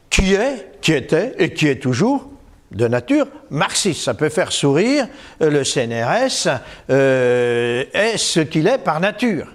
qui 0.10 0.34
est, 0.34 0.80
qui 0.82 0.94
était 0.94 1.36
et 1.38 1.54
qui 1.54 1.68
est 1.68 1.82
toujours 1.82 2.30
de 2.72 2.88
nature 2.88 3.28
marxiste. 3.50 4.04
Ça 4.04 4.14
peut 4.14 4.30
faire 4.30 4.52
sourire, 4.52 5.08
euh, 5.42 5.50
le 5.50 5.64
CNRS 5.64 6.48
est 6.90 8.18
ce 8.18 8.40
qu'il 8.42 8.68
est 8.68 8.78
par 8.78 9.00
nature. 9.00 9.48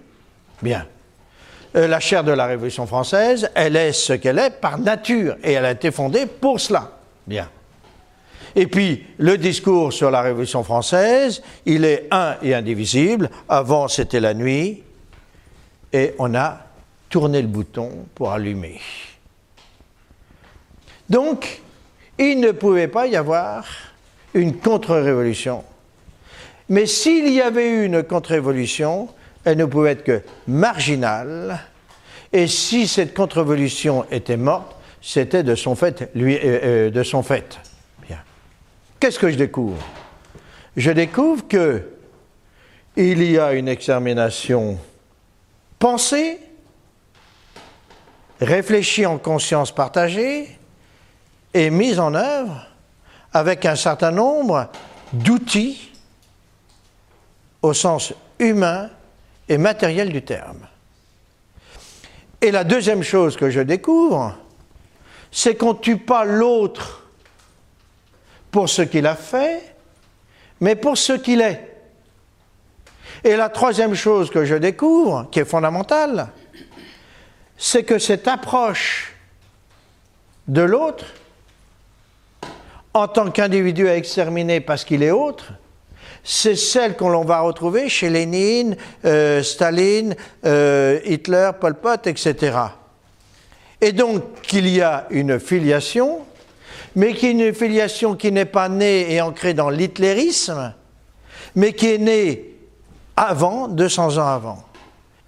Bien. 0.62 0.86
Euh, 1.74 1.86
la 1.88 2.00
chair 2.00 2.22
de 2.22 2.32
la 2.32 2.46
Révolution 2.46 2.86
française, 2.86 3.50
elle 3.54 3.76
est 3.76 3.92
ce 3.92 4.12
qu'elle 4.12 4.38
est 4.38 4.60
par 4.60 4.78
nature 4.78 5.36
et 5.42 5.52
elle 5.52 5.64
a 5.64 5.70
été 5.70 5.90
fondée 5.90 6.26
pour 6.26 6.60
cela. 6.60 6.92
Bien. 7.26 7.48
Et 8.54 8.66
puis, 8.66 9.06
le 9.18 9.38
discours 9.38 9.92
sur 9.92 10.10
la 10.10 10.20
Révolution 10.20 10.62
française, 10.62 11.42
il 11.64 11.86
est 11.86 12.08
un 12.10 12.36
et 12.42 12.54
indivisible. 12.54 13.30
Avant, 13.48 13.88
c'était 13.88 14.20
la 14.20 14.34
nuit 14.34 14.82
et 15.94 16.14
on 16.18 16.34
a 16.34 16.58
tourné 17.12 17.42
le 17.42 17.48
bouton 17.48 18.06
pour 18.14 18.32
allumer. 18.32 18.80
Donc, 21.10 21.60
il 22.18 22.40
ne 22.40 22.52
pouvait 22.52 22.88
pas 22.88 23.06
y 23.06 23.16
avoir 23.16 23.66
une 24.32 24.56
contre-révolution. 24.56 25.62
Mais 26.70 26.86
s'il 26.86 27.30
y 27.30 27.42
avait 27.42 27.68
eu 27.68 27.84
une 27.84 28.02
contre-révolution, 28.02 29.10
elle 29.44 29.58
ne 29.58 29.66
pouvait 29.66 29.92
être 29.92 30.04
que 30.04 30.22
marginale, 30.48 31.60
et 32.32 32.46
si 32.46 32.88
cette 32.88 33.12
contre-révolution 33.12 34.06
était 34.10 34.38
morte, 34.38 34.74
c'était 35.02 35.42
de 35.42 35.54
son 35.54 35.74
fait, 35.74 36.10
euh, 36.16 36.90
euh. 36.96 37.22
Bien. 38.08 38.20
Qu'est-ce 38.98 39.18
que 39.18 39.30
je 39.30 39.36
découvre? 39.36 39.84
Je 40.78 40.90
découvre 40.90 41.46
que 41.46 41.90
il 42.96 43.22
y 43.22 43.38
a 43.38 43.52
une 43.52 43.68
extermination 43.68 44.78
pensée, 45.78 46.38
réfléchie 48.42 49.06
en 49.06 49.18
conscience 49.18 49.72
partagée 49.72 50.58
et 51.54 51.70
mise 51.70 51.98
en 51.98 52.14
œuvre 52.14 52.66
avec 53.32 53.64
un 53.66 53.76
certain 53.76 54.10
nombre 54.10 54.68
d'outils 55.12 55.90
au 57.62 57.72
sens 57.72 58.12
humain 58.38 58.90
et 59.48 59.58
matériel 59.58 60.10
du 60.10 60.22
terme. 60.22 60.66
Et 62.40 62.50
la 62.50 62.64
deuxième 62.64 63.02
chose 63.02 63.36
que 63.36 63.50
je 63.50 63.60
découvre, 63.60 64.36
c'est 65.30 65.54
qu'on 65.54 65.74
ne 65.74 65.78
tue 65.78 65.98
pas 65.98 66.24
l'autre 66.24 67.04
pour 68.50 68.68
ce 68.68 68.82
qu'il 68.82 69.06
a 69.06 69.14
fait, 69.14 69.74
mais 70.60 70.74
pour 70.74 70.98
ce 70.98 71.12
qu'il 71.12 71.40
est. 71.40 71.68
Et 73.24 73.36
la 73.36 73.48
troisième 73.48 73.94
chose 73.94 74.30
que 74.30 74.44
je 74.44 74.56
découvre, 74.56 75.28
qui 75.30 75.38
est 75.38 75.44
fondamentale, 75.44 76.28
c'est 77.56 77.84
que 77.84 77.98
cette 77.98 78.28
approche 78.28 79.14
de 80.48 80.62
l'autre, 80.62 81.06
en 82.94 83.08
tant 83.08 83.30
qu'individu 83.30 83.88
à 83.88 83.96
exterminer 83.96 84.60
parce 84.60 84.84
qu'il 84.84 85.02
est 85.02 85.10
autre, 85.10 85.52
c'est 86.24 86.56
celle 86.56 86.96
qu'on 86.96 87.24
va 87.24 87.40
retrouver 87.40 87.88
chez 87.88 88.08
Lénine, 88.08 88.76
euh, 89.04 89.42
Staline, 89.42 90.14
euh, 90.44 91.00
Hitler, 91.04 91.50
Pol 91.60 91.74
Pot, 91.74 92.06
etc. 92.06 92.58
Et 93.80 93.92
donc 93.92 94.42
qu'il 94.42 94.68
y 94.68 94.80
a 94.80 95.06
une 95.10 95.40
filiation, 95.40 96.20
mais 96.94 97.14
qui 97.14 97.52
filiation 97.52 98.14
qui 98.14 98.30
n'est 98.30 98.44
pas 98.44 98.68
née 98.68 99.12
et 99.12 99.20
ancrée 99.20 99.54
dans 99.54 99.70
l'hitlérisme, 99.70 100.74
mais 101.56 101.72
qui 101.72 101.88
est 101.94 101.98
née 101.98 102.56
avant, 103.16 103.68
200 103.68 104.18
ans 104.18 104.26
avant. 104.26 104.62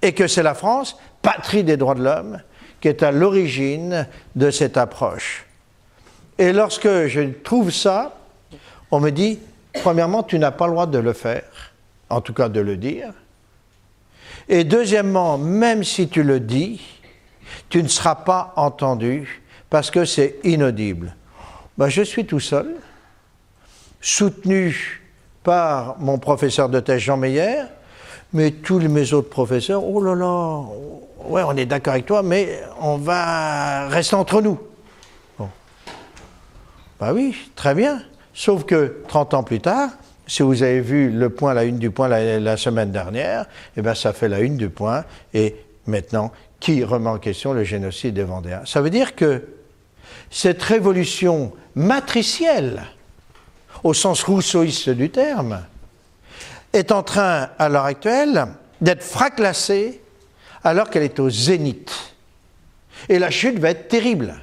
Et 0.03 0.13
que 0.13 0.29
c'est 0.29 0.43
la 0.43 0.55
France, 0.55 0.97
patrie 1.25 1.65
des 1.65 1.77
droits 1.77 1.97
de 1.97 2.05
l'homme, 2.05 2.41
qui 2.81 2.87
est 2.87 3.03
à 3.03 3.11
l'origine 3.11 4.07
de 4.37 4.53
cette 4.53 4.77
approche. 4.77 5.45
Et 6.39 6.53
lorsque 6.53 7.07
je 7.07 7.33
trouve 7.43 7.73
ça, 7.73 8.17
on 8.93 9.01
me 9.01 9.11
dit, 9.11 9.41
Premièrement, 9.83 10.23
tu 10.23 10.39
n'as 10.39 10.53
pas 10.53 10.67
le 10.67 10.73
droit 10.73 10.87
de 10.87 10.99
le 10.99 11.13
faire, 11.13 11.73
en 12.09 12.21
tout 12.21 12.33
cas 12.33 12.49
de 12.49 12.61
le 12.61 12.77
dire. 12.77 13.13
Et 14.49 14.65
deuxièmement, 14.65 15.37
même 15.37 15.85
si 15.85 16.09
tu 16.09 16.23
le 16.23 16.39
dis, 16.41 16.81
tu 17.69 17.83
ne 17.83 17.89
seras 17.89 18.15
pas 18.15 18.53
entendu 18.57 19.43
parce 19.69 19.91
que 19.91 20.05
c'est 20.05 20.37
inaudible. 20.45 21.17
Ben, 21.77 21.89
je 21.89 22.03
suis 22.03 22.25
tout 22.25 22.41
seul, 22.41 22.77
soutenu 24.01 25.03
par 25.43 25.99
mon 25.99 26.19
professeur 26.19 26.69
de 26.69 26.79
thèse 26.79 27.01
Jean 27.01 27.17
Meyer, 27.17 27.65
mais 28.35 28.51
tous 28.51 28.81
mes 28.81 29.13
autres 29.13 29.31
professeurs, 29.31 29.83
oh 29.85 30.03
là 30.03 30.15
là, 30.17 30.61
ouais, 31.27 31.43
on 31.47 31.57
est 31.57 31.67
d'accord 31.67 31.95
avec 31.95 32.05
toi, 32.05 32.23
mais 32.23 32.61
on 32.81 32.97
va 32.97 33.89
rester 33.89 34.17
entre 34.17 34.43
nous. 34.43 34.59
Bon. 35.39 35.49
Ben 37.01 37.13
oui, 37.13 37.35
très 37.55 37.75
bien. 37.75 38.03
Sauf 38.35 38.65
que 38.65 39.03
30 39.07 39.35
ans 39.35 39.43
plus 39.45 39.61
tard, 39.61 39.91
si 40.27 40.43
vous 40.43 40.65
avez 40.65 40.81
vu 40.81 41.11
le 41.11 41.31
point, 41.31 41.55
la 41.55 41.63
une 41.63 41.79
du 41.79 41.91
point 41.91 42.09
la, 42.09 42.57
semaine 42.57 42.91
dernière, 42.91 43.47
eh 43.77 43.83
bien 43.83 43.95
ça 43.95 44.13
fait 44.13 44.29
la 44.29 44.41
une 44.41 44.57
du 44.57 44.69
point. 44.69 45.05
Et 45.33 45.55
maintenant, 45.87 46.33
qui 46.59 46.83
remet 46.83 47.11
en 47.11 47.19
question 47.19 47.53
le 47.53 47.63
génocide 47.63 48.15
des 48.15 48.25
Vendéens? 48.25 48.63
Ça 48.65 48.81
veut 48.81 48.91
dire 48.91 49.15
que 49.15 49.43
cette 50.31 50.63
révolution 50.63 51.53
matricielle, 51.77 52.83
au 53.85 53.95
sens 53.95 54.25
rousseauiste 54.25 54.91
du 54.91 55.11
terme, 55.11 55.61
est 56.75 56.93
en 56.93 57.03
train, 57.03 57.49
à 57.59 57.69
l'heure 57.69 57.85
actuelle, 57.85 58.47
d'être 58.81 59.03
fraclassée 59.03 60.03
alors 60.63 60.91
qu'elle 60.91 61.05
est 61.05 61.21
au 61.21 61.31
zénith. 61.31 61.93
Et 63.09 63.19
la 63.19 63.31
chute 63.31 63.59
va 63.59 63.71
être 63.71 63.89
terrible. 63.89 64.35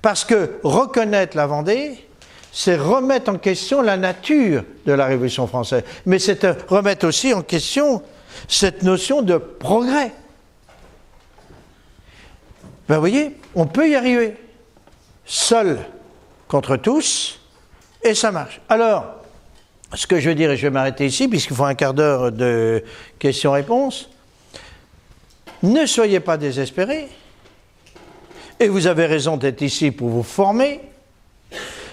Parce 0.00 0.24
que 0.24 0.58
reconnaître 0.62 1.36
la 1.36 1.46
Vendée, 1.46 2.08
c'est 2.52 2.76
remettre 2.76 3.30
en 3.30 3.38
question 3.38 3.82
la 3.82 3.96
nature 3.96 4.64
de 4.86 4.92
la 4.92 5.06
Révolution 5.06 5.46
française, 5.46 5.82
mais 6.06 6.18
c'est 6.18 6.44
remettre 6.68 7.06
aussi 7.06 7.34
en 7.34 7.42
question 7.42 8.02
cette 8.46 8.82
notion 8.82 9.22
de 9.22 9.36
progrès. 9.36 10.12
Ben, 12.88 12.94
vous 12.94 13.00
voyez, 13.00 13.36
on 13.54 13.66
peut 13.66 13.88
y 13.88 13.96
arriver, 13.96 14.36
seul 15.26 15.78
contre 16.46 16.76
tous, 16.76 17.40
et 18.02 18.14
ça 18.14 18.32
marche. 18.32 18.60
Alors, 18.68 19.17
ce 19.94 20.06
que 20.06 20.20
je 20.20 20.28
veux 20.28 20.34
dire, 20.34 20.50
et 20.50 20.56
je 20.56 20.62
vais 20.62 20.70
m'arrêter 20.70 21.06
ici, 21.06 21.28
puisqu'il 21.28 21.56
faut 21.56 21.64
un 21.64 21.74
quart 21.74 21.94
d'heure 21.94 22.32
de 22.32 22.84
questions-réponses, 23.18 24.10
ne 25.62 25.86
soyez 25.86 26.20
pas 26.20 26.36
désespérés, 26.36 27.08
et 28.60 28.68
vous 28.68 28.86
avez 28.86 29.06
raison 29.06 29.36
d'être 29.36 29.62
ici 29.62 29.90
pour 29.90 30.08
vous 30.08 30.22
former, 30.22 30.80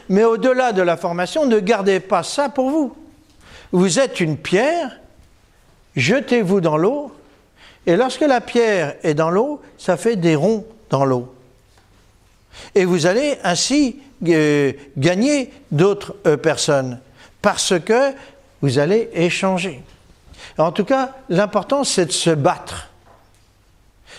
mais 0.10 0.24
au-delà 0.24 0.72
de 0.72 0.82
la 0.82 0.98
formation, 0.98 1.46
ne 1.46 1.60
gardez 1.60 2.00
pas 2.00 2.24
ça 2.24 2.50
pour 2.50 2.70
vous. 2.70 2.96
Vous 3.72 4.00
êtes 4.00 4.20
une 4.20 4.38
pierre, 4.38 5.00
jetez-vous 5.96 6.62
dans 6.62 6.78
l'eau, 6.78 7.12
et 7.88 7.96
lorsque 7.96 8.22
la 8.22 8.42
pierre 8.42 8.96
est 9.04 9.14
dans 9.14 9.30
l'eau, 9.30 9.62
ça 9.78 9.98
fait 9.98 10.16
des 10.16 10.36
ronds 10.36 10.66
dans 10.90 11.06
l'eau. 11.06 11.34
Et 12.74 12.86
vous 12.86 13.06
allez 13.06 13.38
ainsi 13.44 14.00
euh, 14.28 14.74
gagner 14.98 15.52
d'autres 15.72 16.16
euh, 16.26 16.38
personnes, 16.38 17.00
parce 17.46 17.80
que 17.80 18.16
vous 18.60 18.80
allez 18.80 19.08
échanger. 19.14 19.84
En 20.58 20.72
tout 20.72 20.84
cas, 20.84 21.12
l'important, 21.30 21.84
c'est 21.84 22.08
de 22.08 22.12
se 22.12 22.32
battre. 22.32 22.90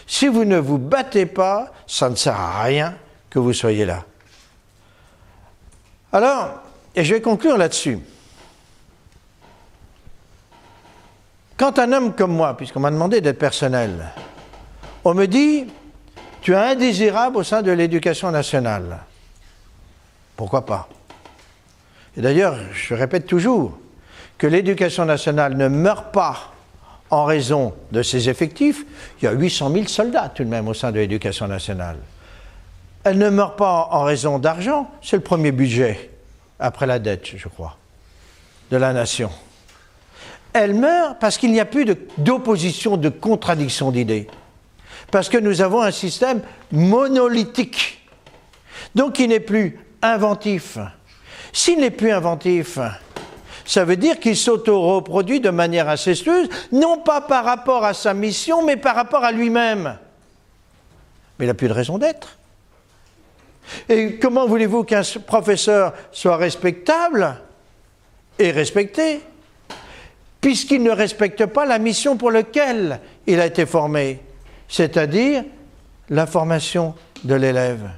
Si 0.07 0.29
vous 0.29 0.45
ne 0.45 0.59
vous 0.59 0.79
battez 0.79 1.27
pas, 1.27 1.72
ça 1.89 2.09
ne 2.09 2.14
sert 2.14 2.39
à 2.39 2.62
rien 2.62 2.95
que 3.29 3.41
vous 3.41 3.53
soyez 3.53 3.85
là. 3.85 4.05
Alors, 6.12 6.51
et 6.95 7.03
je 7.03 7.14
vais 7.14 7.20
conclure 7.20 7.57
là-dessus. 7.57 7.99
Quand 11.57 11.81
un 11.81 11.93
homme 11.95 12.14
comme 12.14 12.33
moi, 12.33 12.57
puisqu'on 12.57 12.79
m'a 12.79 12.93
demandé 12.93 13.20
d'être 13.20 13.41
personnel, 13.41 14.07
on 15.03 15.14
me 15.14 15.27
dit, 15.27 15.66
tu 16.43 16.53
es 16.53 16.57
indésirable 16.57 17.39
au 17.39 17.43
sein 17.43 17.62
de 17.62 17.72
l'éducation 17.72 18.31
nationale. 18.31 18.99
Pourquoi 20.37 20.64
pas? 20.64 20.89
Et 22.17 22.21
d'ailleurs, 22.21 22.57
je 22.73 22.95
répète 22.95 23.27
toujours 23.27 23.79
que 24.39 24.47
l'éducation 24.47 25.05
nationale 25.05 25.57
ne 25.57 25.69
meurt 25.69 26.12
pas 26.12 26.53
en 27.11 27.25
raison 27.25 27.75
de 27.93 28.03
ses 28.03 28.29
effectifs. 28.29 28.85
Il 29.21 29.25
y 29.25 29.29
a 29.29 29.33
800 29.33 29.73
000 29.73 29.87
soldats 29.87 30.31
tout 30.35 30.45
de 30.45 30.49
même 30.49 30.69
au 30.69 30.75
sein 30.75 30.93
de 30.93 30.99
l'éducation 30.99 31.47
nationale. 31.47 31.97
Elle 33.05 33.19
ne 33.19 33.31
meurt 33.31 33.57
pas 33.57 33.89
en 33.93 34.03
raison 34.03 34.39
d'argent, 34.39 34.91
c'est 35.03 35.17
le 35.17 35.23
premier 35.23 35.53
budget, 35.53 36.11
après 36.59 36.87
la 36.87 36.99
dette, 36.99 37.37
je 37.37 37.49
crois, 37.49 37.77
de 38.71 38.77
la 38.77 38.93
nation. 38.93 39.31
Elle 40.53 40.75
meurt 40.75 41.19
parce 41.21 41.39
qu'il 41.39 41.53
n'y 41.53 41.61
a 41.61 41.67
plus 41.67 41.85
d'opposition, 42.19 42.97
de, 42.97 43.09
contradiction 43.09 43.93
d'idées. 43.93 44.27
Parce 45.12 45.29
que 45.29 45.39
nous 45.39 45.61
avons 45.61 45.83
un 45.83 45.93
système 45.93 46.41
monolithique. 46.73 48.09
Donc 48.95 49.19
il 49.19 49.29
n'est 49.29 49.39
plus 49.39 49.79
inventif. 50.03 50.79
S'il 51.57 51.81
n'est 51.81 51.91
plus 51.91 52.11
inventif, 52.11 52.79
ça 53.65 53.87
veut 53.87 53.97
dire 53.97 54.21
qu'il 54.21 54.37
s'auto-reproduit 54.37 55.41
de 55.41 55.49
manière 55.49 55.89
incestueuse, 55.89 56.51
non 56.71 56.99
pas 56.99 57.23
par 57.23 57.47
rapport 57.47 57.83
à 57.83 57.95
sa 57.95 58.13
mission, 58.13 58.63
mais 58.63 58.77
par 58.77 58.95
rapport 58.95 59.25
à 59.25 59.33
lui-même. 59.33 59.97
Mais 61.39 61.47
il 61.47 61.49
n'a 61.49 61.55
plus 61.55 61.69
de 61.69 61.73
raison 61.73 61.97
d'être. 61.97 62.37
Et 63.89 64.19
comment 64.19 64.47
voulez-vous 64.47 64.85
qu'un 64.85 65.01
professeur 65.27 65.95
soit 66.13 66.37
respectable 66.37 67.39
et 68.39 68.51
respecté 68.51 69.23
puisqu'il 70.43 70.83
ne 70.83 70.91
respecte 70.91 71.47
pas 71.47 71.65
la 71.65 71.79
mission 71.79 72.19
pour 72.19 72.33
laquelle 72.33 73.01
il 73.27 73.41
a 73.41 73.47
été 73.47 73.65
formé, 73.65 74.21
c'est-à-dire 74.69 75.43
la 76.11 76.27
formation 76.27 76.95
de 77.25 77.35
l'élève? 77.35 77.89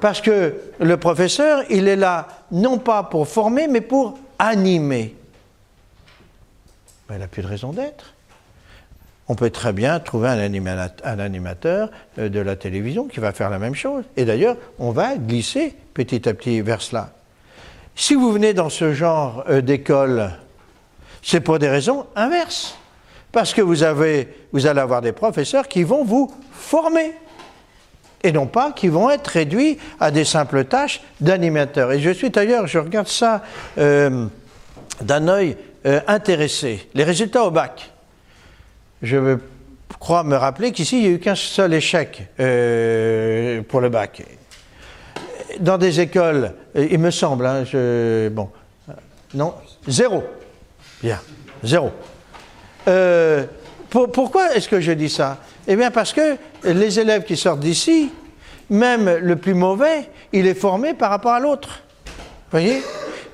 Parce 0.00 0.20
que 0.20 0.54
le 0.78 0.96
professeur, 0.96 1.64
il 1.70 1.88
est 1.88 1.96
là 1.96 2.28
non 2.52 2.78
pas 2.78 3.02
pour 3.02 3.26
former, 3.28 3.66
mais 3.66 3.80
pour 3.80 4.18
animer. 4.38 5.14
Ben, 7.08 7.16
il 7.16 7.20
n'a 7.20 7.28
plus 7.28 7.42
de 7.42 7.48
raison 7.48 7.72
d'être 7.72 8.14
on 9.28 9.34
peut 9.34 9.50
très 9.50 9.72
bien 9.72 10.00
trouver 10.00 10.28
un, 10.28 11.18
animateur 11.18 11.90
euh, 12.18 12.28
de 12.28 12.40
la 12.40 12.56
télévision 12.56 13.06
qui 13.06 13.20
va 13.20 13.32
faire 13.32 13.50
la 13.50 13.58
même 13.58 13.74
chose. 13.74 14.04
Et 14.16 14.24
d'ailleurs, 14.24 14.56
on 14.78 14.90
va 14.90 15.16
glisser 15.16 15.74
petit 15.94 16.28
à 16.28 16.34
petit 16.34 16.62
vers 16.62 16.80
cela. 16.80 17.10
Si 17.94 18.14
vous 18.14 18.32
venez 18.32 18.54
dans 18.54 18.70
ce 18.70 18.94
genre 18.94 19.44
euh, 19.48 19.60
d'école, 19.60 20.30
c'est 21.22 21.40
pour 21.40 21.58
des 21.58 21.68
raisons 21.68 22.06
inverses. 22.16 22.76
Parce 23.30 23.52
que 23.52 23.60
vous, 23.60 23.82
avez, 23.82 24.28
vous 24.52 24.66
allez 24.66 24.80
avoir 24.80 25.02
des 25.02 25.12
professeurs 25.12 25.68
qui 25.68 25.82
vont 25.82 26.04
vous 26.04 26.32
former 26.50 27.12
et 28.22 28.32
non 28.32 28.46
pas 28.46 28.72
qui 28.72 28.88
vont 28.88 29.10
être 29.10 29.28
réduits 29.28 29.78
à 30.00 30.10
des 30.10 30.24
simples 30.24 30.64
tâches 30.64 31.00
d'animateur. 31.20 31.92
Et 31.92 32.00
je 32.00 32.10
suis 32.10 32.30
d'ailleurs, 32.30 32.66
je 32.66 32.78
regarde 32.78 33.08
ça 33.08 33.42
euh, 33.78 34.26
d'un 35.00 35.28
œil 35.28 35.56
intéressé. 36.06 36.88
Les 36.92 37.04
résultats 37.04 37.44
au 37.44 37.50
bac 37.50 37.92
je 39.02 39.38
crois 39.98 40.24
me 40.24 40.36
rappeler 40.36 40.72
qu'ici, 40.72 40.98
il 40.98 41.02
n'y 41.02 41.08
a 41.08 41.10
eu 41.10 41.18
qu'un 41.18 41.34
seul 41.34 41.74
échec 41.74 42.28
euh, 42.40 43.62
pour 43.62 43.80
le 43.80 43.88
bac. 43.88 44.22
Dans 45.60 45.78
des 45.78 46.00
écoles, 46.00 46.52
euh, 46.76 46.88
il 46.90 46.98
me 46.98 47.10
semble, 47.10 47.46
hein, 47.46 47.64
bon, 48.30 48.50
non, 49.34 49.54
zéro. 49.86 50.24
Bien, 51.02 51.20
zéro. 51.62 51.90
Euh, 52.86 53.44
pourquoi 53.88 54.54
est-ce 54.54 54.68
que 54.68 54.80
je 54.80 54.92
dis 54.92 55.08
ça? 55.08 55.38
Eh 55.66 55.76
bien 55.76 55.90
parce 55.90 56.12
que 56.12 56.36
les 56.64 57.00
élèves 57.00 57.24
qui 57.24 57.36
sortent 57.36 57.60
d'ici, 57.60 58.10
même 58.70 59.08
le 59.08 59.36
plus 59.36 59.54
mauvais, 59.54 60.10
il 60.32 60.46
est 60.46 60.54
formé 60.54 60.94
par 60.94 61.10
rapport 61.10 61.32
à 61.32 61.40
l'autre. 61.40 61.82
Voyez 62.50 62.82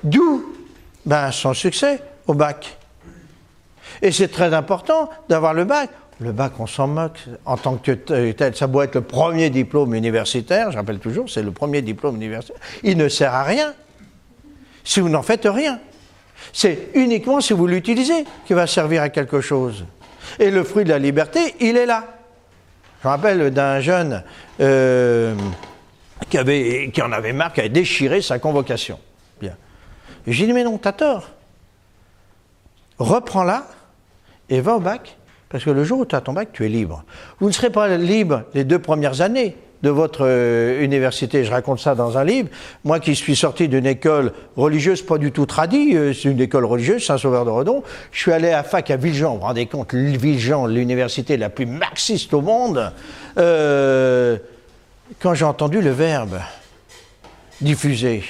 D'où 0.03 0.53
ben, 1.05 1.31
son 1.31 1.53
succès 1.53 1.99
au 2.27 2.33
bac. 2.33 2.77
Et 4.01 4.11
c'est 4.11 4.27
très 4.27 4.53
important 4.53 5.09
d'avoir 5.29 5.53
le 5.53 5.65
bac. 5.65 5.89
Le 6.19 6.31
bac, 6.31 6.53
on 6.59 6.67
s'en 6.67 6.87
moque 6.87 7.19
en 7.45 7.57
tant 7.57 7.75
que 7.75 7.91
tel. 7.91 8.55
Ça 8.55 8.67
doit 8.67 8.85
être 8.85 8.95
le 8.95 9.01
premier 9.01 9.49
diplôme 9.49 9.93
universitaire, 9.93 10.71
je 10.71 10.77
rappelle 10.77 10.99
toujours, 10.99 11.29
c'est 11.29 11.43
le 11.43 11.51
premier 11.51 11.81
diplôme 11.81 12.15
universitaire. 12.15 12.61
Il 12.83 12.97
ne 12.97 13.09
sert 13.09 13.33
à 13.33 13.43
rien 13.43 13.73
si 14.83 15.01
vous 15.01 15.09
n'en 15.09 15.23
faites 15.23 15.45
rien. 15.45 15.79
C'est 16.53 16.89
uniquement 16.93 17.41
si 17.41 17.53
vous 17.53 17.67
l'utilisez 17.67 18.23
qu'il 18.45 18.55
va 18.55 18.67
servir 18.67 19.01
à 19.01 19.09
quelque 19.09 19.41
chose. 19.41 19.85
Et 20.39 20.51
le 20.51 20.63
fruit 20.63 20.85
de 20.85 20.89
la 20.89 20.99
liberté, 20.99 21.55
il 21.59 21.75
est 21.75 21.85
là. 21.85 22.14
Je 23.05 23.07
me 23.07 23.13
rappelle 23.13 23.51
d'un 23.51 23.81
jeune 23.81 24.23
euh, 24.59 25.35
qui, 26.27 26.39
en 26.39 27.11
avait 27.11 27.33
marre, 27.33 27.53
qui 27.53 27.59
avait 27.59 27.69
déchiré 27.69 28.19
sa 28.19 28.39
convocation. 28.39 28.99
Bien. 29.39 29.55
J'ai 30.25 30.47
dit, 30.47 30.53
mais 30.53 30.63
non, 30.63 30.79
t'as 30.79 30.91
tort. 30.91 31.29
Reprends-la 32.97 33.67
et 34.49 34.59
va 34.59 34.77
au 34.77 34.79
bac, 34.79 35.17
parce 35.49 35.63
que 35.63 35.69
le 35.69 35.83
jour 35.83 35.99
où 35.99 36.05
tu 36.07 36.15
as 36.15 36.21
ton 36.21 36.33
bac, 36.33 36.49
tu 36.51 36.65
es 36.65 36.67
libre. 36.67 37.03
Vous 37.39 37.45
ne 37.45 37.51
serez 37.51 37.69
pas 37.69 37.95
libre 37.95 38.45
les 38.55 38.63
deux 38.63 38.79
premières 38.79 39.21
années 39.21 39.55
de 39.85 39.91
votre 39.91 40.25
euh, 40.25 40.83
université. 40.83 41.43
Je 41.43 41.51
raconte 41.51 41.79
ça 41.79 41.93
dans 41.93 42.17
un 42.17 42.23
livre. 42.23 42.49
Moi 42.83 42.99
qui 42.99 43.15
suis 43.15 43.35
sorti 43.35 43.67
d'une 43.69 43.85
école 43.85 44.33
religieuse, 44.57 45.03
pas 45.03 45.19
du 45.19 45.31
tout 45.31 45.45
tradie, 45.45 45.95
euh, 45.95 46.11
c'est 46.11 46.29
une 46.29 46.41
école 46.41 46.65
religieuse, 46.65 47.05
Saint-Sauveur 47.05 47.45
de 47.45 47.51
Redon. 47.51 47.83
Je 48.11 48.19
suis 48.19 48.31
allé 48.31 48.49
à 48.49 48.63
fac 48.63 48.89
à 48.89 48.97
Villejean. 48.97 49.33
Vous 49.33 49.39
vous 49.41 49.45
rendez 49.45 49.67
compte, 49.67 49.93
Villejean, 49.93 50.65
l'université 50.65 51.37
la 51.37 51.49
plus 51.49 51.67
marxiste 51.67 52.33
au 52.33 52.41
monde. 52.41 52.91
Euh, 53.37 54.37
quand 55.19 55.35
j'ai 55.35 55.45
entendu 55.45 55.81
le 55.81 55.91
verbe 55.91 56.39
diffusé, 57.61 58.23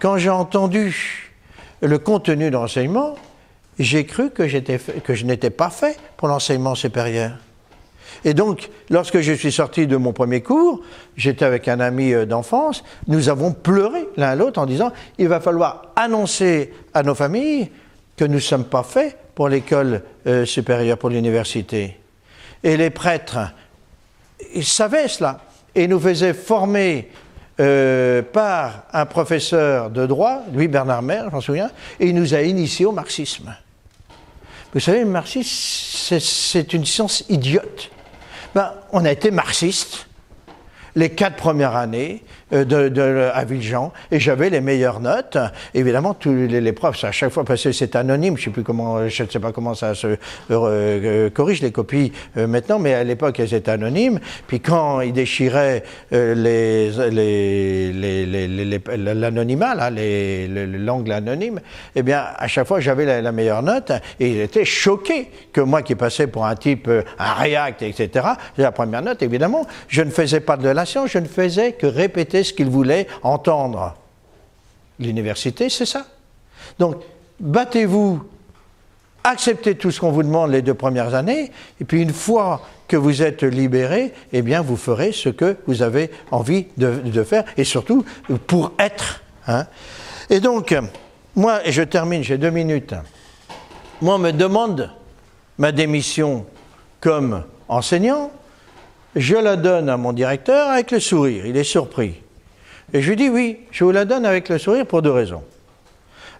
quand 0.00 0.16
j'ai 0.16 0.30
entendu 0.30 1.30
le 1.82 1.98
contenu 1.98 2.46
de 2.46 2.54
l'enseignement, 2.54 3.16
j'ai 3.78 4.06
cru 4.06 4.30
que, 4.30 4.44
que 5.00 5.14
je 5.14 5.26
n'étais 5.26 5.50
pas 5.50 5.68
fait 5.68 5.98
pour 6.16 6.28
l'enseignement 6.28 6.74
supérieur. 6.74 7.32
Et 8.24 8.34
donc, 8.34 8.70
lorsque 8.90 9.20
je 9.20 9.32
suis 9.32 9.52
sorti 9.52 9.86
de 9.86 9.96
mon 9.96 10.12
premier 10.12 10.40
cours, 10.40 10.80
j'étais 11.16 11.44
avec 11.44 11.68
un 11.68 11.80
ami 11.80 12.12
euh, 12.12 12.26
d'enfance, 12.26 12.84
nous 13.08 13.28
avons 13.28 13.52
pleuré 13.52 14.08
l'un 14.16 14.34
l'autre 14.34 14.60
en 14.60 14.66
disant, 14.66 14.92
il 15.18 15.28
va 15.28 15.40
falloir 15.40 15.92
annoncer 15.96 16.72
à 16.94 17.02
nos 17.02 17.14
familles 17.14 17.70
que 18.16 18.24
nous 18.24 18.34
ne 18.34 18.40
sommes 18.40 18.64
pas 18.64 18.82
faits 18.82 19.16
pour 19.34 19.48
l'école 19.48 20.02
euh, 20.26 20.44
supérieure, 20.44 20.98
pour 20.98 21.10
l'université. 21.10 21.98
Et 22.62 22.76
les 22.76 22.90
prêtres, 22.90 23.52
ils 24.54 24.64
savaient 24.64 25.08
cela 25.08 25.40
et 25.74 25.88
nous 25.88 26.00
faisaient 26.00 26.34
former 26.34 27.08
euh, 27.60 28.22
par 28.22 28.84
un 28.92 29.06
professeur 29.06 29.90
de 29.90 30.06
droit, 30.06 30.42
Louis 30.54 30.68
Bernard 30.68 31.02
Maire, 31.02 31.28
j'en 31.30 31.40
souviens, 31.40 31.70
et 32.00 32.08
il 32.08 32.14
nous 32.14 32.34
a 32.34 32.42
initiés 32.42 32.86
au 32.86 32.92
marxisme. 32.92 33.54
Vous 34.72 34.80
savez, 34.80 35.00
le 35.00 35.06
marxisme, 35.06 36.18
c'est 36.18 36.72
une 36.72 36.84
science 36.86 37.24
idiote. 37.28 37.91
Ben, 38.54 38.72
on 38.92 39.04
a 39.04 39.10
été 39.10 39.30
marxiste 39.30 40.06
les 40.94 41.10
quatre 41.10 41.36
premières 41.36 41.76
années 41.76 42.22
euh, 42.52 42.64
de, 42.64 43.30
à 43.32 43.44
Villejean 43.44 43.92
et 44.10 44.20
j'avais 44.20 44.50
les 44.50 44.60
meilleures 44.60 45.00
notes. 45.00 45.38
Évidemment, 45.74 46.12
tous 46.14 46.32
les, 46.32 46.72
profs, 46.72 47.02
à 47.04 47.12
chaque 47.12 47.30
fois, 47.30 47.44
parce 47.44 47.62
que 47.62 47.72
c'est 47.72 47.96
anonyme, 47.96 48.36
je 48.36 48.44
sais 48.44 49.24
ne 49.24 49.28
sais 49.28 49.40
pas 49.40 49.52
comment 49.52 49.74
ça 49.74 49.94
se 49.94 50.06
euh, 50.06 50.16
euh, 50.50 51.30
corrige 51.30 51.62
les 51.62 51.72
copies 51.72 52.12
maintenant, 52.36 52.78
mais 52.78 52.94
à 52.94 53.04
l'époque, 53.04 53.40
elles 53.40 53.54
étaient 53.54 53.70
anonymes. 53.70 54.20
Puis 54.46 54.60
quand 54.60 55.00
ils 55.00 55.12
déchiraient 55.12 55.82
les, 56.10 56.90
l'anonymat, 58.96 59.90
l'angle 59.90 61.12
anonyme, 61.12 61.60
eh 61.94 62.02
bien, 62.02 62.24
à 62.36 62.48
chaque 62.48 62.66
fois, 62.66 62.80
j'avais 62.80 63.22
la, 63.22 63.32
meilleure 63.32 63.62
note 63.62 63.92
et 64.20 64.28
ils 64.28 64.40
étaient 64.40 64.66
choqués 64.66 65.30
que 65.52 65.62
moi 65.62 65.80
qui 65.82 65.94
passais 65.94 66.26
pour 66.26 66.44
un 66.44 66.54
type, 66.54 66.88
un 67.18 67.32
React, 67.32 67.82
etc., 67.82 68.26
la 68.58 68.72
première 68.72 69.02
note, 69.02 69.22
évidemment, 69.22 69.66
je 69.88 70.02
ne 70.02 70.10
faisais 70.10 70.40
pas 70.40 70.56
de 70.56 70.68
la 70.68 70.84
science, 70.84 71.10
je 71.10 71.18
ne 71.18 71.26
faisais 71.26 71.72
que 71.72 71.86
répéter 71.86 72.41
ce 72.42 72.52
qu'ils 72.52 72.70
voulaient 72.70 73.06
entendre. 73.22 73.94
L'université, 74.98 75.68
c'est 75.68 75.86
ça. 75.86 76.06
Donc, 76.78 76.96
battez-vous, 77.40 78.22
acceptez 79.24 79.76
tout 79.76 79.90
ce 79.90 80.00
qu'on 80.00 80.12
vous 80.12 80.22
demande 80.22 80.50
les 80.50 80.62
deux 80.62 80.74
premières 80.74 81.14
années, 81.14 81.50
et 81.80 81.84
puis 81.84 82.02
une 82.02 82.12
fois 82.12 82.62
que 82.88 82.96
vous 82.96 83.22
êtes 83.22 83.42
libéré, 83.42 84.12
eh 84.32 84.42
bien, 84.42 84.62
vous 84.62 84.76
ferez 84.76 85.12
ce 85.12 85.28
que 85.28 85.56
vous 85.66 85.82
avez 85.82 86.10
envie 86.30 86.66
de, 86.76 87.22
faire, 87.24 87.44
et 87.56 87.64
surtout 87.64 88.04
pour 88.46 88.72
être. 88.78 89.22
Hein. 89.46 89.66
Et 90.30 90.40
donc, 90.40 90.74
moi, 91.34 91.66
et 91.66 91.72
je 91.72 91.82
termine, 91.82 92.22
j'ai 92.22 92.38
deux 92.38 92.50
minutes. 92.50 92.94
Moi, 94.00 94.16
on 94.16 94.18
me 94.18 94.32
demande 94.32 94.90
ma 95.58 95.72
démission 95.72 96.44
comme 97.00 97.44
enseignant, 97.68 98.30
je 99.16 99.36
la 99.36 99.56
donne 99.56 99.88
à 99.88 99.96
mon 99.96 100.12
directeur 100.12 100.70
avec 100.70 100.90
le 100.90 101.00
sourire. 101.00 101.46
Il 101.46 101.56
est 101.56 101.64
surpris. 101.64 102.22
Et 102.92 103.00
je 103.00 103.08
lui 103.10 103.16
dis 103.16 103.28
oui, 103.28 103.58
je 103.70 103.84
vous 103.84 103.90
la 103.90 104.04
donne 104.04 104.26
avec 104.26 104.48
le 104.48 104.58
sourire 104.58 104.86
pour 104.86 105.02
deux 105.02 105.10
raisons. 105.10 105.42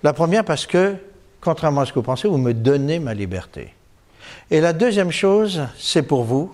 La 0.03 0.13
première 0.13 0.45
parce 0.45 0.67
que, 0.67 0.95
contrairement 1.41 1.83
à 1.83 1.87
ce 1.87 1.93
que 1.93 1.99
vous 1.99 2.05
pensez, 2.05 2.29
vous 2.29 2.39
me 2.39 2.53
donnez 2.53 2.99
ma 2.99 3.15
liberté. 3.15 3.75
Et 4.51 4.61
la 4.61 4.73
deuxième 4.73 5.11
chose, 5.11 5.63
c'est 5.79 6.03
pour 6.03 6.25
vous, 6.25 6.53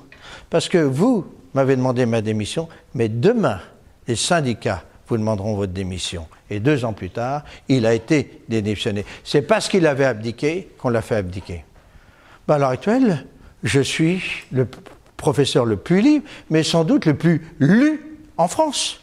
parce 0.50 0.68
que 0.68 0.78
vous 0.78 1.26
m'avez 1.54 1.74
demandé 1.74 2.06
ma 2.06 2.20
démission, 2.20 2.68
mais 2.94 3.08
demain, 3.08 3.60
les 4.06 4.16
syndicats 4.16 4.84
vous 5.08 5.16
demanderont 5.16 5.54
votre 5.54 5.72
démission. 5.72 6.26
Et 6.50 6.60
deux 6.60 6.84
ans 6.84 6.92
plus 6.92 7.10
tard, 7.10 7.42
il 7.68 7.86
a 7.86 7.94
été 7.94 8.42
démissionné. 8.48 9.04
C'est 9.24 9.42
parce 9.42 9.68
qu'il 9.68 9.86
avait 9.86 10.04
abdiqué 10.04 10.68
qu'on 10.78 10.90
l'a 10.90 11.02
fait 11.02 11.16
abdiquer. 11.16 11.64
Ben, 12.46 12.54
à 12.54 12.58
l'heure 12.58 12.70
actuelle, 12.70 13.26
je 13.64 13.80
suis 13.80 14.22
le 14.52 14.68
professeur 15.16 15.64
le 15.64 15.76
plus 15.76 16.00
libre, 16.00 16.26
mais 16.50 16.62
sans 16.62 16.84
doute 16.84 17.06
le 17.06 17.14
plus 17.14 17.46
lu 17.58 18.18
en 18.36 18.48
France 18.48 19.00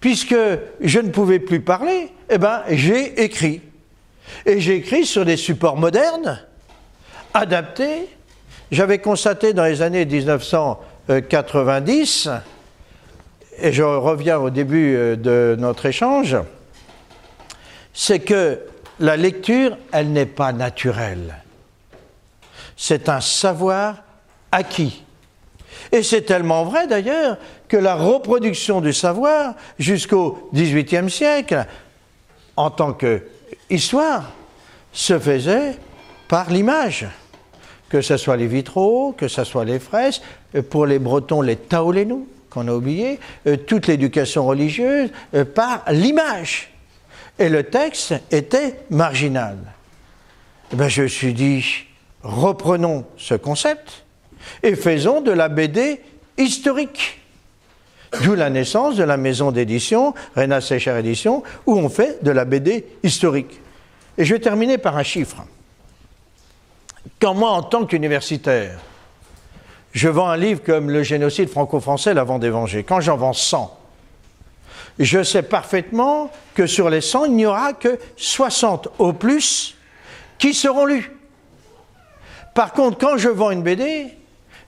puisque 0.00 0.34
je 0.80 0.98
ne 0.98 1.10
pouvais 1.10 1.38
plus 1.38 1.60
parler, 1.60 2.10
eh 2.28 2.38
ben, 2.38 2.62
j'ai 2.70 3.22
écrit. 3.22 3.60
Et 4.46 4.58
j'ai 4.60 4.76
écrit 4.76 5.04
sur 5.04 5.24
des 5.24 5.36
supports 5.36 5.76
modernes, 5.76 6.40
adaptés. 7.34 8.08
J'avais 8.72 8.98
constaté 8.98 9.52
dans 9.52 9.64
les 9.64 9.82
années 9.82 10.06
1990, 10.06 12.28
et 13.62 13.72
je 13.72 13.82
reviens 13.82 14.38
au 14.38 14.48
début 14.50 14.94
euh, 14.94 15.16
de 15.16 15.56
notre 15.58 15.86
échange, 15.86 16.36
c'est 17.92 18.20
que 18.20 18.60
la 19.00 19.16
lecture, 19.16 19.76
elle 19.92 20.12
n'est 20.12 20.26
pas 20.26 20.52
naturelle. 20.52 21.34
C'est 22.76 23.08
un 23.08 23.20
savoir 23.20 23.96
acquis. 24.52 25.02
Et 25.92 26.02
c'est 26.02 26.22
tellement 26.22 26.64
vrai 26.64 26.86
d'ailleurs 26.86 27.36
que 27.68 27.76
la 27.76 27.94
reproduction 27.94 28.80
du 28.80 28.92
savoir 28.92 29.54
jusqu'au 29.78 30.48
XVIIIe 30.54 31.10
siècle, 31.10 31.66
en 32.56 32.70
tant 32.70 32.92
qu'histoire, 32.92 34.32
se 34.92 35.18
faisait 35.18 35.76
par 36.28 36.50
l'image. 36.50 37.06
Que 37.88 38.02
ce 38.02 38.16
soit 38.16 38.36
les 38.36 38.46
vitraux, 38.46 39.12
que 39.16 39.26
ce 39.26 39.42
soit 39.42 39.64
les 39.64 39.80
fresques, 39.80 40.22
pour 40.70 40.86
les 40.86 41.00
Bretons, 41.00 41.42
les 41.42 41.56
taolénous, 41.56 42.28
qu'on 42.50 42.68
a 42.68 42.72
oublié, 42.72 43.18
euh, 43.46 43.56
toute 43.56 43.86
l'éducation 43.86 44.46
religieuse, 44.46 45.10
euh, 45.34 45.44
par 45.44 45.84
l'image. 45.90 46.70
Et 47.38 47.48
le 47.48 47.64
texte 47.64 48.14
était 48.30 48.80
marginal. 48.90 49.56
Eh 50.72 50.76
ben, 50.76 50.88
je 50.88 51.02
me 51.02 51.08
suis 51.08 51.32
dit, 51.32 51.64
reprenons 52.22 53.04
ce 53.16 53.34
concept 53.34 54.04
et 54.62 54.76
faisons 54.76 55.20
de 55.20 55.30
la 55.30 55.48
BD 55.48 56.00
historique. 56.38 57.20
D'où 58.24 58.34
la 58.34 58.50
naissance 58.50 58.96
de 58.96 59.04
la 59.04 59.16
maison 59.16 59.52
d'édition, 59.52 60.14
Rena 60.34 60.60
Secher 60.60 60.98
Édition, 60.98 61.42
où 61.66 61.78
on 61.78 61.88
fait 61.88 62.22
de 62.24 62.30
la 62.30 62.44
BD 62.44 62.84
historique. 63.02 63.60
Et 64.18 64.24
je 64.24 64.34
vais 64.34 64.40
terminer 64.40 64.78
par 64.78 64.96
un 64.96 65.02
chiffre. 65.04 65.44
Quand 67.20 67.34
moi, 67.34 67.50
en 67.50 67.62
tant 67.62 67.86
qu'universitaire, 67.86 68.78
je 69.92 70.08
vends 70.08 70.28
un 70.28 70.36
livre 70.36 70.62
comme 70.64 70.90
Le 70.90 71.02
génocide 71.02 71.48
franco-français, 71.48 72.14
la 72.14 72.24
des 72.24 72.50
Vengée, 72.50 72.84
quand 72.84 73.00
j'en 73.00 73.16
vends 73.16 73.32
100, 73.32 73.78
je 74.98 75.22
sais 75.22 75.42
parfaitement 75.42 76.30
que 76.54 76.66
sur 76.66 76.90
les 76.90 77.00
100, 77.00 77.26
il 77.26 77.32
n'y 77.36 77.46
aura 77.46 77.72
que 77.72 77.98
60 78.16 78.88
au 78.98 79.12
plus 79.12 79.76
qui 80.38 80.52
seront 80.52 80.84
lus. 80.84 81.10
Par 82.54 82.72
contre, 82.72 82.98
quand 82.98 83.16
je 83.16 83.28
vends 83.28 83.50
une 83.50 83.62
BD, 83.62 84.08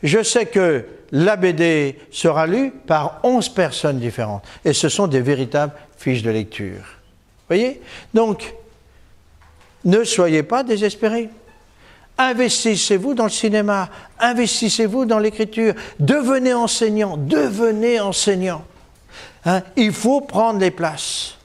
je 0.03 0.23
sais 0.23 0.47
que 0.47 0.85
la 1.13 1.37
BD 1.37 1.99
sera 2.11 2.47
lue 2.47 2.71
par 2.71 3.21
11 3.23 3.51
personnes 3.51 3.99
différentes. 3.99 4.45
Et 4.65 4.73
ce 4.73 4.89
sont 4.89 5.07
des 5.07 5.21
véritables 5.21 5.75
fiches 5.97 6.23
de 6.23 6.31
lecture. 6.31 6.83
Voyez? 7.49 7.83
Donc, 8.15 8.55
ne 9.85 10.05
soyez 10.05 10.43
pas 10.43 10.63
désespérés. 10.63 11.29
Investissez-vous 12.17 13.15
dans 13.15 13.25
le 13.25 13.31
cinéma, 13.31 13.89
investissez-vous 14.19 15.07
dans 15.07 15.19
l'écriture, 15.19 15.75
devenez 15.99 16.55
enseignant, 16.55 17.17
devenez 17.17 18.01
enseignant. 18.01 18.65
Hein? 19.45 19.63
Il 19.77 19.93
faut 19.93 20.21
prendre 20.21 20.61
les 20.61 20.71
places. 20.71 21.37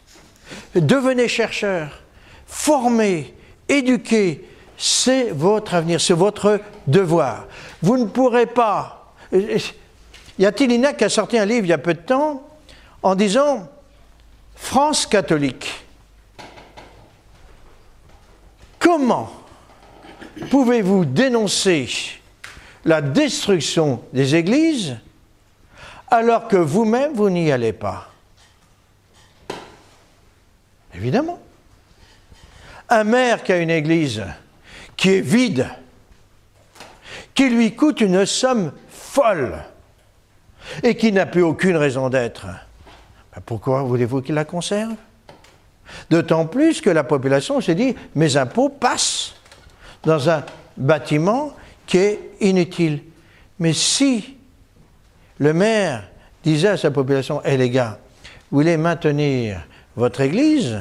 Devenez 0.75 1.27
chercheur, 1.27 2.01
formez, 2.45 3.33
éduquez, 3.67 4.45
c'est 4.77 5.31
votre 5.31 5.73
avenir, 5.73 5.99
c'est 5.99 6.13
votre 6.13 6.61
devoir. 6.85 7.47
Vous 7.81 7.97
ne 7.97 8.05
pourrez 8.05 8.45
pas. 8.45 9.13
Il 9.31 9.59
y 10.39 10.45
a 10.45 10.51
Tillina 10.51 10.93
qui 10.93 11.03
a 11.03 11.09
sorti 11.09 11.37
un 11.37 11.45
livre 11.45 11.65
il 11.65 11.69
y 11.69 11.73
a 11.73 11.79
peu 11.79 11.95
de 11.95 11.99
temps 11.99 12.47
en 13.01 13.15
disant 13.15 13.67
France 14.55 15.07
catholique. 15.07 15.67
Comment 18.79 19.31
pouvez-vous 20.49 21.05
dénoncer 21.05 21.89
la 22.85 23.01
destruction 23.01 24.01
des 24.13 24.35
églises 24.35 24.97
alors 26.09 26.47
que 26.47 26.55
vous-même, 26.55 27.13
vous, 27.13 27.29
n'y 27.29 27.51
allez 27.51 27.73
pas? 27.73 28.09
Évidemment. 30.95 31.39
Un 32.87 33.03
maire 33.03 33.43
qui 33.43 33.51
a 33.51 33.57
une 33.57 33.69
église 33.69 34.23
qui 34.97 35.11
est 35.11 35.21
vide, 35.21 35.67
qui 37.33 37.49
lui 37.49 37.75
coûte 37.75 38.01
une 38.01 38.25
somme 38.25 38.71
folle, 38.89 39.63
et 40.83 40.97
qui 40.97 41.11
n'a 41.11 41.25
plus 41.25 41.43
aucune 41.43 41.77
raison 41.77 42.09
d'être, 42.09 42.45
ben 43.33 43.41
pourquoi 43.45 43.83
voulez-vous 43.83 44.21
qu'il 44.21 44.35
la 44.35 44.43
conserve? 44.43 44.95
D'autant 46.09 46.45
plus 46.45 46.81
que 46.81 46.89
la 46.89 47.03
population 47.03 47.61
s'est 47.61 47.75
dit, 47.75 47.95
mes 48.15 48.35
impôts 48.35 48.69
passent 48.69 49.35
dans 50.03 50.29
un 50.29 50.43
bâtiment 50.75 51.53
qui 51.85 51.97
est 51.97 52.19
inutile. 52.41 53.03
Mais 53.59 53.73
si 53.73 54.35
le 55.37 55.53
maire 55.53 56.09
disait 56.43 56.69
à 56.69 56.77
sa 56.77 56.91
population, 56.91 57.41
hé 57.43 57.55
les 57.55 57.69
gars, 57.69 57.99
vous 58.51 58.57
voulez 58.59 58.77
maintenir 58.77 59.65
votre 59.95 60.21
église, 60.21 60.79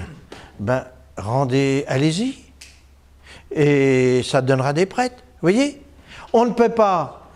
ben 0.58 0.84
rendez, 1.16 1.84
allez-y. 1.86 2.45
Et 3.56 4.22
ça 4.22 4.42
donnera 4.42 4.72
des 4.72 4.86
prêtres. 4.86 5.16
Vous 5.40 5.50
voyez? 5.50 5.82
On 6.32 6.44
ne 6.44 6.52
peut 6.52 6.68
pas 6.68 7.30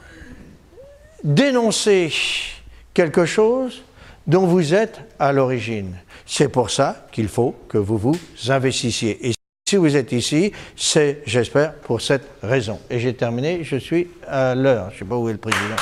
dénoncer 1.25 2.13
quelque 2.93 3.25
chose 3.25 3.83
dont 4.27 4.47
vous 4.47 4.75
êtes 4.75 5.01
à 5.19 5.33
l'origine. 5.33 5.97
C'est 6.27 6.49
pour 6.49 6.71
ça 6.71 7.07
qu'il 7.11 7.29
faut 7.29 7.57
que 7.69 7.79
vous 7.79 7.99
vous 7.99 8.17
investissiez. 8.49 9.29
Et 9.29 9.33
si 9.67 9.77
vous 9.77 9.97
êtes 9.97 10.13
ici, 10.13 10.53
c'est, 10.77 11.23
j'espère, 11.25 11.75
pour 11.75 12.01
cette 12.01 12.29
raison. 12.43 12.79
Et 12.91 12.99
j'ai 12.99 13.15
terminé, 13.15 13.65
je 13.65 13.77
suis 13.77 14.09
à 14.27 14.55
l'heure. 14.55 14.91
Je 14.91 14.97
ne 14.97 14.99
sais 14.99 15.05
pas 15.07 15.17
où 15.17 15.29
est 15.29 15.33
le 15.33 15.39
président. 15.39 15.77